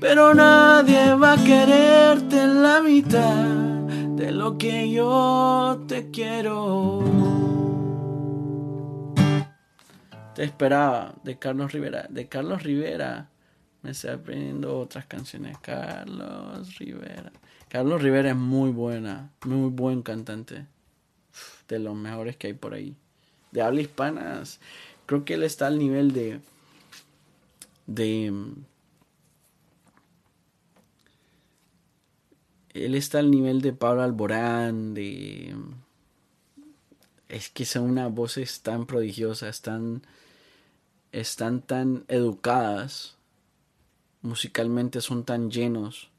pero 0.00 0.34
nadie 0.34 1.14
va 1.14 1.34
a 1.34 1.44
quererte 1.44 2.46
la 2.46 2.80
mitad 2.80 3.44
de 4.16 4.32
lo 4.32 4.56
que 4.56 4.90
yo 4.90 5.84
te 5.86 6.10
quiero. 6.10 7.04
Te 10.34 10.44
esperaba, 10.44 11.14
de 11.22 11.38
Carlos 11.38 11.72
Rivera. 11.72 12.06
De 12.08 12.26
Carlos 12.26 12.62
Rivera. 12.62 13.28
Me 13.82 13.90
estoy 13.90 14.10
aprendiendo 14.10 14.78
otras 14.78 15.04
canciones. 15.04 15.58
Carlos 15.58 16.78
Rivera. 16.78 17.30
Carlos 17.70 18.02
Rivera 18.02 18.30
es 18.30 18.36
muy 18.36 18.72
buena, 18.72 19.30
muy 19.46 19.70
buen 19.70 20.02
cantante. 20.02 20.66
De 21.68 21.78
los 21.78 21.94
mejores 21.94 22.36
que 22.36 22.48
hay 22.48 22.52
por 22.52 22.74
ahí. 22.74 22.96
De 23.52 23.62
habla 23.62 23.80
hispana, 23.80 24.42
creo 25.06 25.24
que 25.24 25.34
él 25.34 25.44
está 25.44 25.68
al 25.68 25.78
nivel 25.78 26.12
de. 26.12 26.40
de. 27.86 28.26
Él 32.74 32.94
está 32.96 33.20
al 33.20 33.30
nivel 33.30 33.62
de 33.62 33.72
Pablo 33.72 34.02
Alborán, 34.02 34.92
de. 34.92 35.54
Es 37.28 37.50
que 37.50 37.64
son 37.64 37.84
unas 37.84 38.12
voces 38.12 38.62
tan 38.62 38.84
prodigiosas, 38.84 39.62
tan. 39.62 40.02
están 41.12 41.62
tan 41.62 42.04
educadas. 42.08 43.16
Musicalmente 44.22 45.00
son 45.00 45.24
tan 45.24 45.52
llenos 45.52 46.09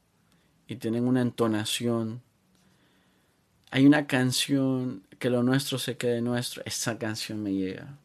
y 0.66 0.76
tienen 0.76 1.06
una 1.06 1.20
entonación. 1.20 2.22
Hay 3.70 3.86
una 3.86 4.06
canción 4.06 5.02
que 5.18 5.30
lo 5.30 5.42
nuestro 5.42 5.78
se 5.78 5.96
quede 5.96 6.20
nuestro. 6.20 6.62
Esa 6.64 6.98
canción 6.98 7.42
me 7.42 7.52
llega. 7.52 7.98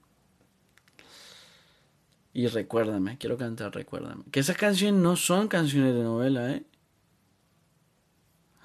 Y 2.33 2.47
recuérdame, 2.47 3.17
quiero 3.17 3.37
cantar 3.37 3.73
Recuérdame. 3.73 4.23
Que 4.31 4.41
esas 4.41 4.57
canciones 4.57 5.01
no 5.01 5.15
son 5.15 5.47
canciones 5.47 5.95
de 5.95 6.03
novela, 6.03 6.51
¿eh? 6.51 6.63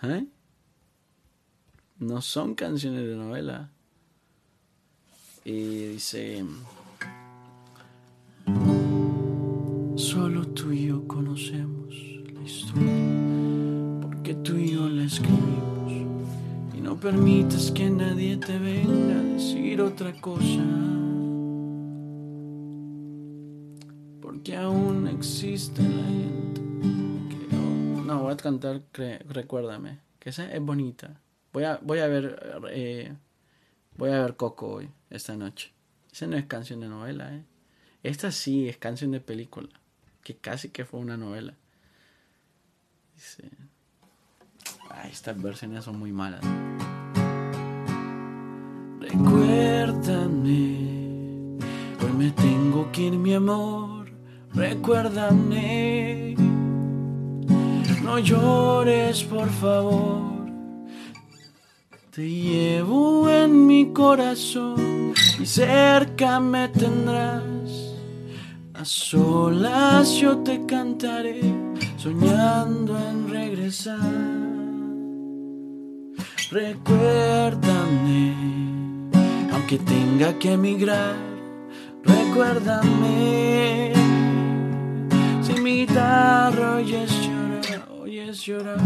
¿Eh? 0.03 0.27
No 1.99 2.21
son 2.21 2.55
canciones 2.55 3.07
de 3.07 3.17
novela. 3.17 3.71
Y 5.45 5.87
dice... 5.87 6.45
Solo 9.97 10.47
tú 10.49 10.73
y 10.73 10.89
yo 10.89 11.07
conocemos 11.07 11.95
la 12.35 12.43
historia 12.43 13.32
que 14.33 14.39
tú 14.39 14.57
y 14.57 14.73
yo 14.73 14.89
la 14.89 15.05
escribimos. 15.05 15.93
Y 16.75 16.81
no 16.81 16.99
permitas 16.99 17.71
que 17.71 17.91
nadie 17.91 18.39
te 18.39 18.59
venga 18.59 19.19
a 19.19 19.23
decir 19.23 19.79
otra 19.83 20.11
cosa. 20.23 20.65
Porque 24.23 24.57
aún 24.57 25.07
existe 25.07 25.83
la 25.83 26.05
gente 26.05 26.61
que 27.29 27.57
no, 28.07 28.23
voy 28.23 28.33
a 28.33 28.37
cantar, 28.39 28.81
recuérdame, 29.29 29.99
que 30.19 30.31
esa 30.31 30.51
es 30.51 30.63
bonita. 30.63 31.21
Voy 31.53 31.65
a, 31.65 31.79
voy 31.83 31.99
a 31.99 32.07
ver, 32.07 32.63
eh, 32.71 33.15
voy 33.99 34.11
a 34.13 34.23
ver 34.23 34.37
Coco 34.37 34.69
hoy, 34.69 34.89
esta 35.11 35.37
noche. 35.37 35.75
Esa 36.11 36.27
no 36.27 36.39
es 36.39 36.47
canción 36.47 36.81
de 36.81 36.89
novela, 36.89 37.35
¿eh? 37.35 37.45
Esta 38.03 38.33
sí 38.33 38.67
es 38.67 38.79
canción 38.79 39.11
de 39.11 39.21
película, 39.21 39.69
que 40.25 40.37
casi 40.37 40.71
que 40.71 40.87
fue 40.87 41.01
una 41.01 41.19
novela. 41.19 41.55
Dice, 43.15 43.51
estas 45.11 45.41
versiones 45.41 45.85
son 45.85 45.99
muy 45.99 46.13
malas. 46.13 46.41
Recuérdame, 49.01 50.79
hoy 52.03 52.13
me 52.17 52.31
tengo 52.31 52.91
que 52.93 53.03
ir, 53.03 53.13
mi 53.13 53.35
amor. 53.35 54.11
Recuérdame, 54.55 56.35
no 58.03 58.19
llores, 58.19 59.25
por 59.25 59.49
favor. 59.49 60.33
Te 62.11 62.29
llevo 62.29 63.31
en 63.31 63.67
mi 63.67 63.93
corazón 63.93 65.15
y 65.41 65.47
cerca 65.47 66.39
me 66.41 66.69
tendrás. 66.69 67.43
A 68.75 68.85
solas 68.85 70.13
yo 70.17 70.39
te 70.39 70.67
cantaré, 70.67 71.41
soñando 71.97 72.99
en 72.99 73.31
regresar. 73.31 74.52
Recuérdame, 76.53 78.35
aunque 79.55 79.79
tenga 79.79 80.39
que 80.39 80.53
emigrar, 80.53 81.17
recuérdame. 82.05 83.95
Si 85.41 85.55
mi 85.63 85.87
guitarra 85.87 86.77
llorar, 87.25 87.89
oyes 88.03 88.43
llorar, 88.45 88.79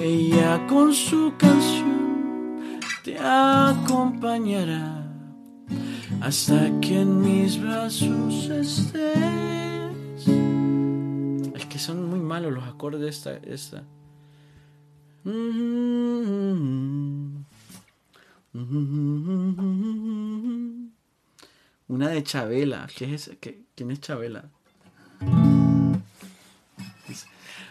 ella 0.00 0.66
con 0.66 0.92
su 0.92 1.34
canción 1.38 2.80
te 3.04 3.16
acompañará 3.16 5.06
hasta 6.20 6.68
que 6.80 7.02
en 7.02 7.20
mis 7.20 7.62
brazos 7.62 8.50
estés. 8.50 10.26
Es 11.54 11.66
que 11.66 11.78
son 11.78 12.10
muy 12.10 12.18
malos 12.18 12.52
los 12.52 12.64
acordes 12.64 13.00
de 13.02 13.08
esta. 13.08 13.36
esta. 13.36 13.84
Una 21.88 22.08
de 22.08 22.22
Chabela. 22.22 22.88
¿Qué 22.96 23.14
es 23.14 23.30
¿Quién 23.74 23.90
es 23.90 24.00
Chabela? 24.00 24.48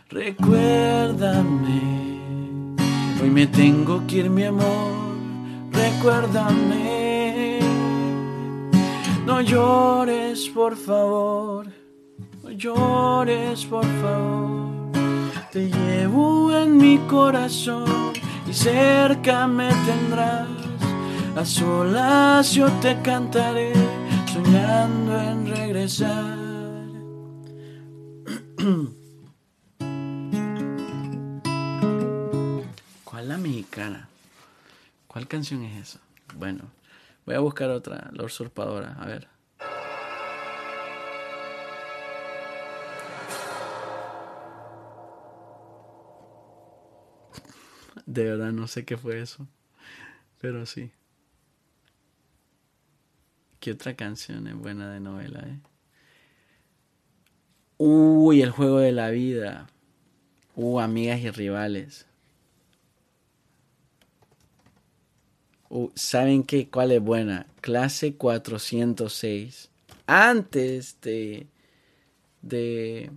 Recuérdame. 0.10 1.82
Hoy 3.22 3.30
me 3.30 3.48
tengo 3.48 4.06
que 4.08 4.18
ir, 4.18 4.30
mi 4.30 4.44
amor. 4.44 5.18
Recuérdame. 5.72 7.60
No 9.26 9.42
llores, 9.42 10.50
por 10.50 10.76
favor. 10.76 11.68
No 12.44 12.52
llores, 12.52 13.66
por 13.66 13.86
favor. 14.02 14.69
Te 15.52 15.68
llevo 15.68 16.56
en 16.56 16.78
mi 16.78 17.00
corazón 17.08 18.14
y 18.48 18.54
cerca 18.54 19.48
me 19.48 19.70
tendrás. 19.84 20.48
A 21.36 21.44
solas 21.44 22.54
yo 22.54 22.68
te 22.82 23.02
cantaré, 23.02 23.74
soñando 24.32 25.20
en 25.20 25.48
regresar. 25.48 26.38
¿Cuál 33.04 33.30
la 33.30 33.40
mexicana? 33.40 34.08
¿Cuál 35.08 35.28
canción 35.28 35.64
es 35.64 35.90
esa? 35.90 36.00
Bueno, 36.36 36.66
voy 37.26 37.34
a 37.34 37.40
buscar 37.40 37.72
otra, 37.72 38.12
La 38.14 38.24
Usurpadora, 38.24 38.98
a 39.00 39.08
ver. 39.08 39.39
De 48.06 48.24
verdad 48.24 48.52
no 48.52 48.68
sé 48.68 48.86
qué 48.86 48.98
fue 48.98 49.22
eso. 49.22 49.48
Pero 50.40 50.66
sí. 50.66 50.92
¿Qué 53.60 53.72
otra 53.72 53.96
canción 53.96 54.48
es 54.48 54.56
buena 54.56 54.92
de 54.92 55.00
novela, 55.00 55.42
eh? 55.42 55.60
Uy, 57.78 58.42
el 58.42 58.52
juego 58.52 58.80
de 58.80 58.92
la 58.92 59.10
vida. 59.10 59.68
Uh, 60.56 60.80
amigas 60.80 61.20
y 61.22 61.30
rivales. 61.32 62.06
Uh, 65.70 65.90
¿Saben 65.96 66.44
qué? 66.44 66.70
¿Cuál 66.70 66.92
es 66.92 67.02
buena? 67.02 67.48
Clase 67.62 68.16
406. 68.16 69.70
Antes 70.08 71.00
de... 71.02 71.48
de 72.42 73.12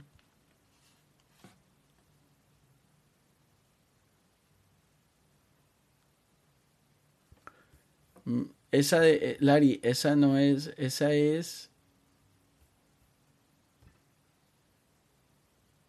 esa 8.71 9.01
de, 9.01 9.33
eh, 9.33 9.37
Lari, 9.41 9.81
esa 9.83 10.17
no 10.17 10.39
es, 10.39 10.73
esa 10.77 11.13
es... 11.13 11.71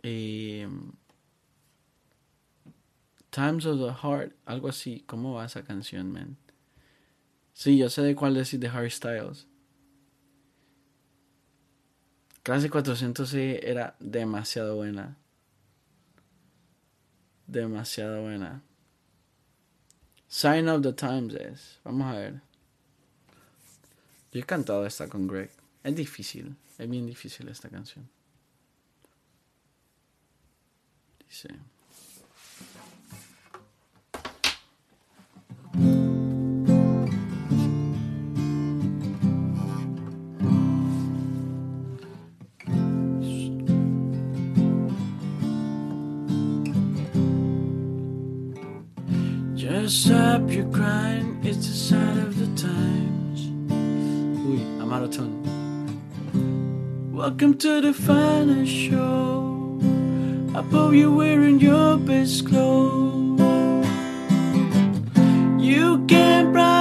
Eh, 0.03 0.67
Times 3.29 3.65
of 3.65 3.79
the 3.79 3.93
Heart, 3.93 4.35
algo 4.45 4.69
así. 4.69 5.03
¿Cómo 5.07 5.33
va 5.33 5.45
esa 5.45 5.63
canción, 5.63 6.11
man? 6.11 6.37
Sí, 7.53 7.77
yo 7.77 7.89
sé 7.89 8.01
de 8.01 8.15
cuál 8.15 8.35
decir 8.35 8.59
de 8.59 8.67
Harry 8.67 8.91
Styles. 8.91 9.47
Clase 12.43 12.69
400 12.69 13.33
era 13.33 13.95
demasiado 13.99 14.75
buena. 14.75 15.17
Demasiado 17.47 18.21
buena. 18.21 18.61
Sign 20.33 20.67
of 20.67 20.81
the 20.81 20.91
Times 20.91 21.35
es. 21.35 21.79
Vamos 21.83 22.07
a 22.07 22.17
ver. 22.17 22.41
Yo 24.31 24.39
he 24.39 24.43
cantado 24.43 24.83
esta 24.83 25.07
con 25.07 25.27
Greg. 25.27 25.51
Es 25.83 25.95
difícil. 25.95 26.55
Es 26.79 26.89
bien 26.89 27.05
difícil 27.05 27.47
esta 27.49 27.69
canción. 27.69 28.09
Dice. 31.29 31.49
Just 49.83 50.05
stop 50.05 50.49
your 50.49 50.63
crying, 50.71 51.41
it's 51.43 51.67
the 51.67 51.73
sign 51.73 52.17
of 52.19 52.39
the 52.39 52.45
times. 52.55 53.49
Uy, 54.47 54.61
I'm 54.79 54.93
out 54.93 55.03
of 55.03 55.11
tune. 55.11 55.43
Welcome 57.11 57.57
to 57.57 57.81
the 57.81 57.91
final 57.91 58.65
show. 58.65 59.81
I 60.55 60.61
hope 60.61 60.93
you're 60.93 61.11
wearing 61.11 61.59
your 61.59 61.97
best 61.97 62.47
clothes. 62.47 63.41
You 65.59 66.05
can 66.07 66.53
bright 66.53 66.72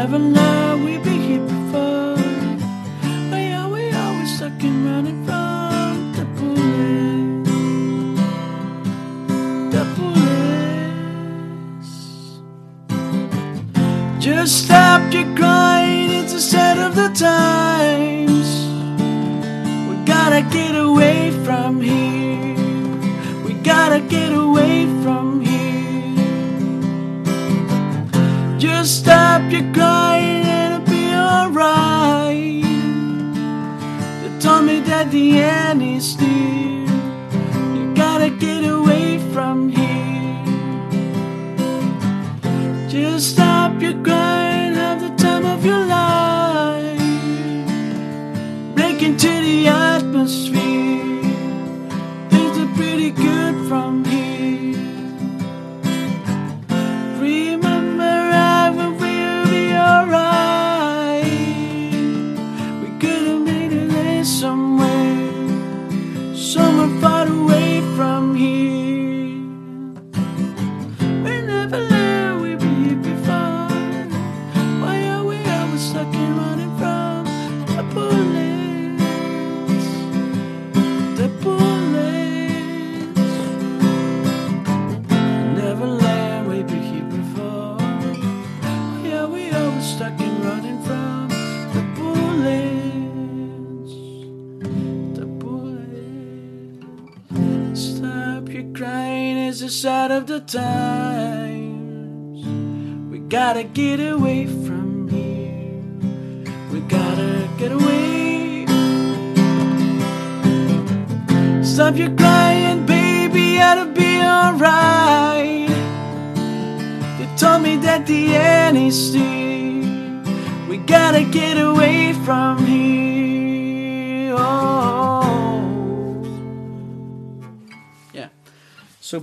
We 0.00 0.06
never 0.06 0.18
learn 0.18 0.84
we 0.84 1.09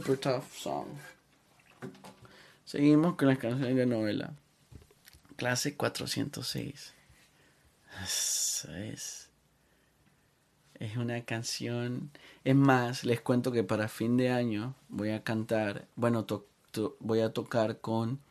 super 0.07 0.19
tough 0.19 0.53
song. 0.53 0.87
Seguimos 2.63 3.15
con 3.15 3.27
las 3.27 3.37
canciones 3.39 3.75
de 3.75 3.85
novela. 3.85 4.33
Clase 5.35 5.75
406. 5.75 6.93
Eso 8.03 8.73
es. 8.73 9.29
Es 10.75 10.95
una 10.95 11.25
canción. 11.25 12.11
Es 12.45 12.55
más, 12.55 13.03
les 13.03 13.19
cuento 13.19 13.51
que 13.51 13.65
para 13.65 13.89
fin 13.89 14.15
de 14.15 14.29
año 14.29 14.75
voy 14.87 15.09
a 15.09 15.23
cantar. 15.23 15.87
Bueno, 15.97 16.25
voy 16.99 17.19
a 17.19 17.33
tocar 17.33 17.81
con 17.81 18.21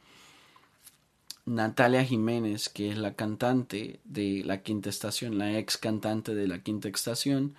Natalia 1.44 2.05
Jiménez, 2.05 2.70
que 2.70 2.90
es 2.90 2.97
la 2.97 3.12
cantante 3.12 4.01
de 4.05 4.43
la 4.47 4.62
quinta 4.62 4.89
estación, 4.89 5.36
la 5.36 5.59
ex 5.59 5.77
cantante 5.77 6.35
de 6.35 6.48
la 6.48 6.62
quinta 6.62 6.89
estación, 6.89 7.55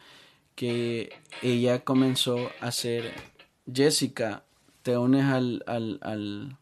que 0.56 1.14
ella 1.44 1.84
comenzó 1.84 2.50
a 2.62 2.70
hacer 2.70 3.37
Jessica, 3.72 4.44
te 4.82 4.98
unes 4.98 5.26
al, 5.26 5.64
al, 5.68 6.00
al 6.02 6.58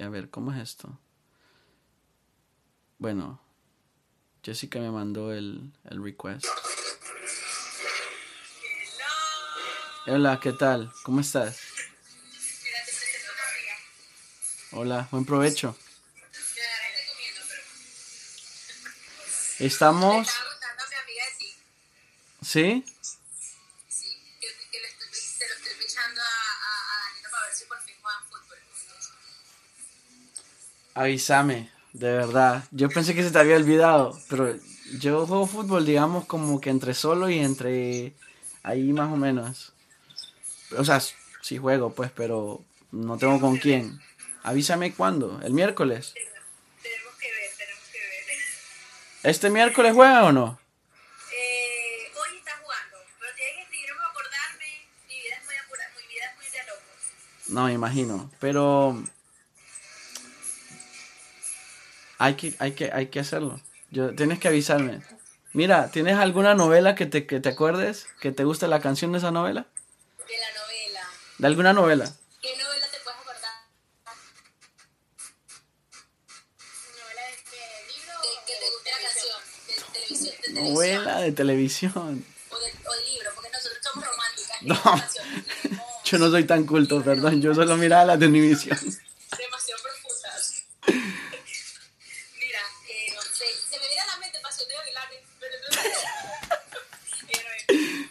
a 0.00 0.08
ver, 0.08 0.30
¿cómo 0.30 0.52
es 0.52 0.58
esto? 0.58 0.98
Bueno, 2.98 3.40
Jessica 4.42 4.78
me 4.78 4.90
mandó 4.90 5.32
el, 5.32 5.72
el 5.84 6.02
request. 6.02 6.46
Hola, 10.06 10.40
¿qué 10.40 10.52
tal? 10.52 10.92
¿Cómo 11.02 11.20
estás? 11.20 11.60
Hola, 14.72 15.08
buen 15.10 15.24
provecho. 15.24 15.76
Estamos... 19.58 20.26
Estaba 20.26 20.48
contando 20.48 20.82
a 20.84 20.88
mi 20.88 20.94
amiga 20.94 21.24
de 21.26 21.32
ti. 21.38 21.54
¿Sí? 22.50 22.84
Sí, 23.88 24.08
que, 24.40 24.48
que 24.72 24.80
le 24.80 24.88
estoy, 24.88 25.08
se 25.12 25.46
lo 25.46 25.54
estoy 25.54 25.86
pichando 25.86 26.20
a, 26.20 26.24
a, 26.24 26.26
a 26.26 27.10
Danilo 27.12 27.30
para 27.30 27.46
ver 27.46 27.54
si 27.54 27.64
por 27.66 27.78
fin 27.82 27.94
juegan 28.02 28.24
fútbol. 28.28 28.58
Avísame, 30.94 31.70
de 31.92 32.12
verdad. 32.12 32.64
Yo 32.72 32.88
pensé 32.88 33.14
que 33.14 33.22
se 33.22 33.30
te 33.30 33.38
había 33.38 33.54
olvidado, 33.54 34.20
pero 34.28 34.58
yo 34.98 35.28
juego 35.28 35.46
fútbol, 35.46 35.86
digamos, 35.86 36.26
como 36.26 36.60
que 36.60 36.70
entre 36.70 36.94
solo 36.94 37.30
y 37.30 37.38
entre 37.38 38.14
ahí 38.64 38.92
más 38.92 39.12
o 39.12 39.16
menos. 39.16 39.72
O 40.76 40.84
sea, 40.84 41.00
sí 41.42 41.56
juego, 41.56 41.94
pues, 41.94 42.10
pero 42.10 42.64
no 42.90 43.16
tengo 43.16 43.38
con 43.38 43.58
quién. 43.58 44.00
Avísame 44.42 44.92
cuándo, 44.92 45.40
el 45.44 45.52
miércoles. 45.52 46.14
Tenemos 46.82 47.14
que 47.14 47.28
ver, 47.30 47.50
tenemos 47.56 47.84
que 47.92 47.98
ver. 48.00 49.30
¿Este 49.30 49.50
miércoles 49.50 49.92
juega 49.94 50.24
o 50.24 50.32
no? 50.32 50.58
No, 57.50 57.64
me 57.64 57.72
imagino. 57.72 58.30
Pero 58.38 59.02
hay 62.18 62.34
que, 62.34 62.54
hay 62.58 62.72
que, 62.72 62.90
hay 62.92 63.08
que 63.08 63.20
hacerlo. 63.20 63.60
Yo, 63.90 64.14
tienes 64.14 64.38
que 64.38 64.48
avisarme. 64.48 65.02
Mira, 65.52 65.90
¿tienes 65.90 66.16
alguna 66.16 66.54
novela 66.54 66.94
que 66.94 67.06
te, 67.06 67.26
que 67.26 67.40
te 67.40 67.48
acuerdes? 67.48 68.06
¿Que 68.20 68.30
te 68.30 68.44
guste 68.44 68.68
la 68.68 68.80
canción 68.80 69.10
de 69.12 69.18
esa 69.18 69.32
novela? 69.32 69.66
De 70.28 70.36
la 70.38 70.60
novela. 70.60 71.00
¿De 71.38 71.46
alguna 71.48 71.72
novela? 71.72 72.12
¿Qué 72.40 72.56
novela 72.56 72.86
te 72.92 72.98
puedes 73.02 73.18
acordar? 73.18 73.50
¿Novela 77.02 77.22
de 77.26 77.36
qué 77.50 77.62
libro? 77.96 78.14
De, 78.22 78.28
que 78.46 78.54
te 78.60 78.70
guste 78.70 78.90
la 78.90 79.00
canción. 79.08 79.38
De 79.66 79.74
televisión. 79.92 80.36
De 80.36 80.46
televisión. 80.46 80.74
Novela 80.74 81.20
de 81.20 81.32
televisión. 81.32 82.24
O 82.50 82.58
de, 82.58 82.66
o 82.66 82.92
de 82.94 83.10
libro, 83.10 83.30
porque 83.34 83.50
nosotros 83.50 83.78
somos 83.82 84.06
románticas. 84.06 84.62
No. 84.62 85.80
Yo 86.10 86.18
no 86.18 86.28
soy 86.28 86.42
tan 86.44 86.64
culto, 86.66 87.02
perdón. 87.04 87.40
Yo 87.40 87.54
solo 87.54 87.76
miraba 87.76 88.04
la 88.04 88.18
televisión. 88.18 88.76
demasiado 88.76 89.80
profundas. 89.80 90.64
Mira, 90.88 92.60
eh, 92.88 93.12
no 93.14 93.22
sé, 93.22 93.44
se 93.70 93.78
me 93.78 93.86
viene 93.86 94.00
a 94.00 94.06
la 94.06 94.16
mente 94.18 94.38
Pasión 94.42 94.68
de 94.68 94.74
Gavilanes, 94.74 95.20
pero 95.38 95.54
no 95.62 95.68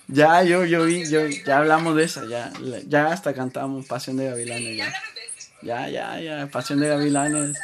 Ya, 0.08 0.44
yo, 0.44 0.64
yo 0.64 0.86
vi, 0.86 1.10
yo, 1.10 1.28
ya 1.28 1.58
hablamos 1.58 1.98
de 1.98 2.06
esa, 2.06 2.26
ya, 2.26 2.54
ya 2.88 3.08
hasta 3.08 3.34
cantamos 3.34 3.86
Pasión 3.86 4.16
de 4.16 4.28
Gavilanes, 4.30 4.78
Ya 4.78 4.86
ya. 5.62 5.90
de. 5.90 5.92
Ya, 5.92 6.20
ya, 6.22 6.48
Pasión 6.48 6.80
de 6.80 6.88
Gavilanes. 6.88 7.58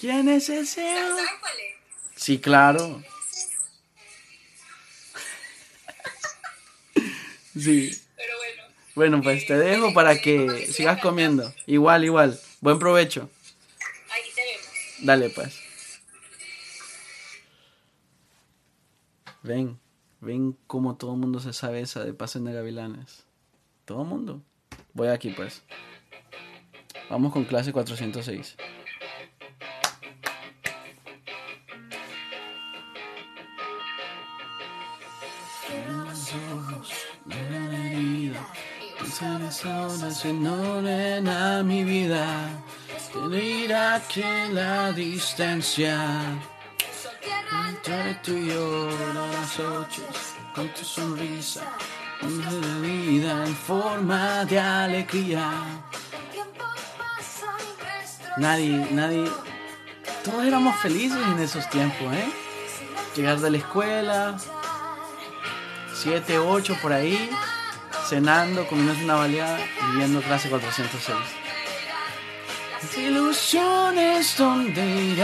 ¿Quién 0.00 0.30
es 0.30 0.48
ese? 0.48 0.80
¿Sabes 0.80 1.24
cuál 1.40 1.52
es? 1.60 2.22
Sí, 2.22 2.38
claro. 2.38 3.02
Sí. 7.58 8.07
Bueno, 8.98 9.22
pues 9.22 9.46
te 9.46 9.56
dejo 9.56 9.94
para 9.94 10.20
que 10.20 10.66
sigas 10.72 11.00
comiendo. 11.00 11.54
Igual, 11.66 12.04
igual. 12.04 12.36
Buen 12.60 12.80
provecho. 12.80 13.30
ahí 14.10 14.22
te 14.34 14.42
vemos. 14.42 15.06
Dale, 15.06 15.30
pues. 15.30 15.60
Ven, 19.44 19.78
ven 20.20 20.58
cómo 20.66 20.96
todo 20.96 21.12
el 21.12 21.20
mundo 21.20 21.38
se 21.38 21.52
sabe 21.52 21.80
esa 21.80 22.02
de 22.02 22.12
Pasión 22.12 22.44
de 22.44 22.52
Gavilanes. 22.52 23.22
Todo 23.84 24.02
el 24.02 24.08
mundo. 24.08 24.42
Voy 24.94 25.06
aquí, 25.06 25.30
pues. 25.30 25.62
Vamos 27.08 27.32
con 27.32 27.44
clase 27.44 27.72
406. 27.72 28.56
A 41.28 41.62
mi 41.64 41.84
vida. 41.84 42.26
Dirá 43.30 44.02
que 44.08 44.48
la 44.52 44.92
distancia 44.92 45.98
entre 47.68 48.14
tú 48.22 48.32
y 48.32 48.48
yo 48.48 48.90
las 49.14 49.58
ocho 49.58 50.02
con 50.54 50.68
tu 50.74 50.84
sonrisa 50.84 51.62
la 52.22 52.78
vida 52.80 53.44
en 53.46 53.54
forma 53.54 54.44
de 54.44 54.58
alegría. 54.58 55.50
Nadie, 58.36 58.88
nadie, 58.90 59.30
todos 60.24 60.44
éramos 60.44 60.76
felices 60.76 61.18
en 61.32 61.38
esos 61.40 61.68
tiempos, 61.70 62.12
¿eh? 62.14 62.28
Llegar 63.16 63.38
de 63.40 63.50
la 63.50 63.58
escuela, 63.58 64.36
7, 65.94 66.38
8 66.38 66.76
por 66.80 66.92
ahí, 66.92 67.30
cenando, 68.08 68.66
comiéndose 68.66 69.04
una 69.04 69.16
baleada 69.16 69.58
y 69.60 69.96
viendo 69.96 70.22
clase 70.22 70.48
406. 70.48 71.18
Las 72.82 72.98
ilusiones 72.98 74.36
donde 74.38 75.14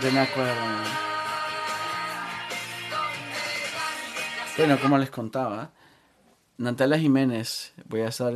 yo 0.00 0.12
me 0.12 0.20
acuerdo. 0.20 0.52
Bueno, 4.56 4.78
como 4.80 4.98
les 4.98 5.10
contaba, 5.10 5.72
Natalia 6.58 6.98
Jiménez, 6.98 7.72
voy 7.86 8.02
a 8.02 8.08
estar 8.08 8.34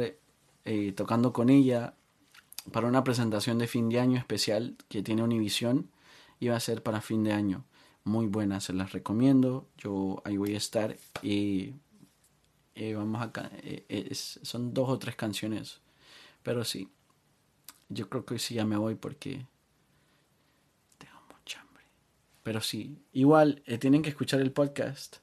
eh, 0.65 0.93
tocando 0.97 1.33
con 1.33 1.51
ella 1.51 1.95
para 2.73 2.89
una 2.89 3.05
presentación 3.05 3.59
de 3.59 3.69
fin 3.69 3.89
de 3.89 4.01
año 4.01 4.19
especial 4.19 4.77
que 4.89 5.03
tiene 5.03 5.23
Univisión 5.23 5.91
y 6.41 6.49
va 6.49 6.57
a 6.57 6.61
ser 6.61 6.83
para 6.83 7.01
fin 7.01 7.23
de 7.23 7.33
año. 7.33 7.65
Muy 8.07 8.27
buena, 8.27 8.61
se 8.61 8.73
las 8.73 8.93
recomiendo. 8.93 9.69
Yo 9.77 10.23
ahí 10.25 10.39
voy 10.39 10.55
a 10.55 10.59
estar 10.59 10.97
y 11.23 11.75
eh, 12.75 12.95
vamos 12.95 13.23
a 13.23 13.33
ca- 13.33 13.51
eh, 13.63 13.85
es- 14.11 14.39
son 14.43 14.75
dos 14.75 14.89
o 14.89 14.99
tres 14.99 15.17
canciones, 15.17 15.81
pero 16.43 16.65
sí. 16.65 16.91
Yo 17.89 18.09
creo 18.09 18.25
que 18.27 18.35
hoy 18.35 18.41
sí 18.41 18.55
ya 18.55 18.65
me 18.67 18.77
voy 18.77 18.95
porque 18.97 19.47
tengo 20.99 21.21
mucha 21.33 21.61
hambre. 21.61 21.85
Pero 22.43 22.61
sí, 22.61 22.99
igual 23.13 23.63
eh, 23.67 23.79
tienen 23.79 24.03
que 24.03 24.11
escuchar 24.11 24.41
el 24.41 24.53
podcast 24.53 25.17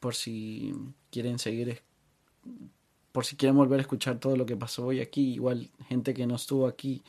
por 0.00 0.14
si 0.14 0.72
quieren 1.10 1.38
seguir 1.38 1.82
por 3.12 3.24
si 3.24 3.36
quieren 3.36 3.56
volver 3.56 3.78
a 3.78 3.82
escuchar 3.82 4.18
todo 4.18 4.36
lo 4.36 4.44
que 4.46 4.56
pasó 4.56 4.86
hoy 4.86 5.00
aquí, 5.00 5.34
igual 5.34 5.70
gente 5.88 6.14
que 6.14 6.26
no 6.26 6.36
estuvo 6.36 6.66
aquí 6.66 7.02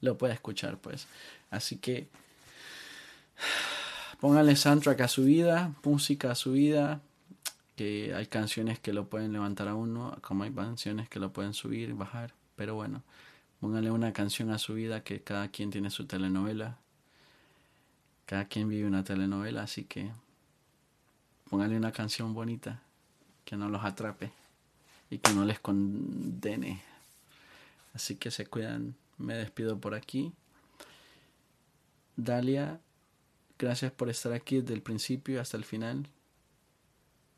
lo 0.00 0.16
puede 0.16 0.32
escuchar, 0.34 0.78
pues. 0.80 1.06
Así 1.50 1.76
que 1.76 2.08
pónganle 4.20 4.56
soundtrack 4.56 5.00
a 5.00 5.08
su 5.08 5.24
vida, 5.24 5.74
música 5.82 6.30
a 6.30 6.34
su 6.34 6.52
vida, 6.52 7.00
que 7.76 8.14
hay 8.14 8.26
canciones 8.26 8.78
que 8.78 8.92
lo 8.92 9.08
pueden 9.08 9.32
levantar 9.32 9.68
a 9.68 9.74
uno, 9.74 10.16
como 10.20 10.44
hay 10.44 10.52
canciones 10.52 11.08
que 11.08 11.18
lo 11.18 11.32
pueden 11.32 11.54
subir, 11.54 11.94
bajar, 11.94 12.34
pero 12.56 12.74
bueno, 12.74 13.02
pónganle 13.60 13.90
una 13.90 14.12
canción 14.12 14.50
a 14.50 14.58
su 14.58 14.74
vida 14.74 15.02
que 15.02 15.22
cada 15.22 15.48
quien 15.48 15.70
tiene 15.70 15.90
su 15.90 16.06
telenovela, 16.06 16.76
cada 18.26 18.44
quien 18.44 18.68
vive 18.68 18.86
una 18.86 19.02
telenovela, 19.02 19.62
así 19.62 19.84
que 19.84 20.10
pónganle 21.48 21.76
una 21.76 21.92
canción 21.92 22.34
bonita 22.34 22.82
que 23.44 23.56
no 23.56 23.68
los 23.68 23.82
atrape 23.84 24.30
y 25.10 25.18
que 25.18 25.32
no 25.32 25.44
les 25.44 25.58
condene. 25.58 26.82
Así 27.94 28.14
que 28.14 28.30
se 28.30 28.46
cuidan. 28.46 28.94
Me 29.18 29.34
despido 29.34 29.78
por 29.78 29.94
aquí. 29.94 30.32
Dalia, 32.16 32.78
gracias 33.60 33.92
por 33.92 34.08
estar 34.08 34.32
aquí 34.32 34.60
desde 34.60 34.74
el 34.74 34.82
principio 34.82 35.40
hasta 35.40 35.56
el 35.56 35.64
final. 35.64 36.08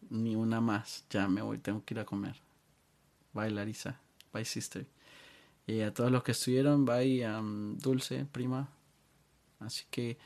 Ni 0.09 0.37
una 0.37 0.61
más. 0.61 1.05
Ya 1.11 1.29
me 1.29 1.43
voy, 1.43 1.59
tengo 1.59 1.85
que 1.85 1.95
ir 1.95 2.01
a 2.01 2.05
comer. 2.05 2.37
Bye 3.33 3.51
Larisa. 3.51 4.01
Bye 4.33 4.45
sister. 4.45 4.87
Y 5.67 5.81
a 5.81 5.93
todos 5.93 6.11
los 6.11 6.23
que 6.23 6.33
estuvieron, 6.33 6.85
bye 6.85 7.27
um, 7.29 7.77
Dulce, 7.79 8.25
prima. 8.25 8.69
Así 9.61 9.85
que 9.91 10.19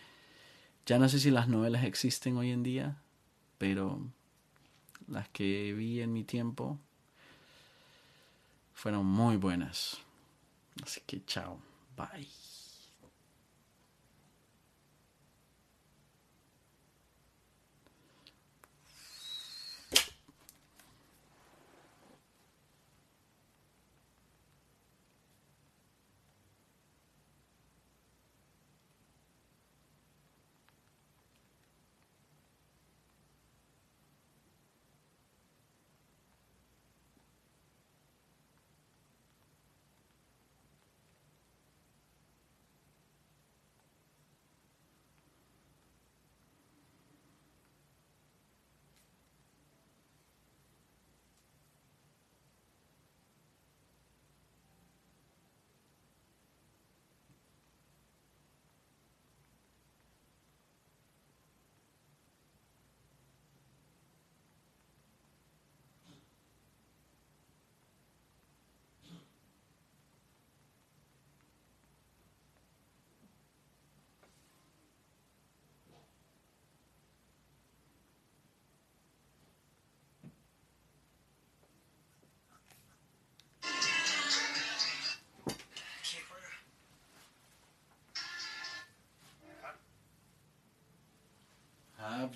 ya 0.84 0.98
no 0.98 1.08
sé 1.08 1.18
si 1.18 1.30
las 1.30 1.48
novelas 1.48 1.84
existen 1.84 2.36
hoy 2.36 2.50
en 2.50 2.62
día, 2.62 3.02
pero 3.58 4.00
las 5.08 5.28
que 5.30 5.72
vi 5.74 6.00
en 6.00 6.12
mi 6.12 6.24
tiempo 6.24 6.78
fueron 8.74 9.06
muy 9.06 9.36
buenas. 9.36 9.98
Así 10.82 11.00
que 11.06 11.24
chao, 11.24 11.58
bye. 11.96 12.45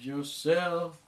Yourself. 0.04 0.98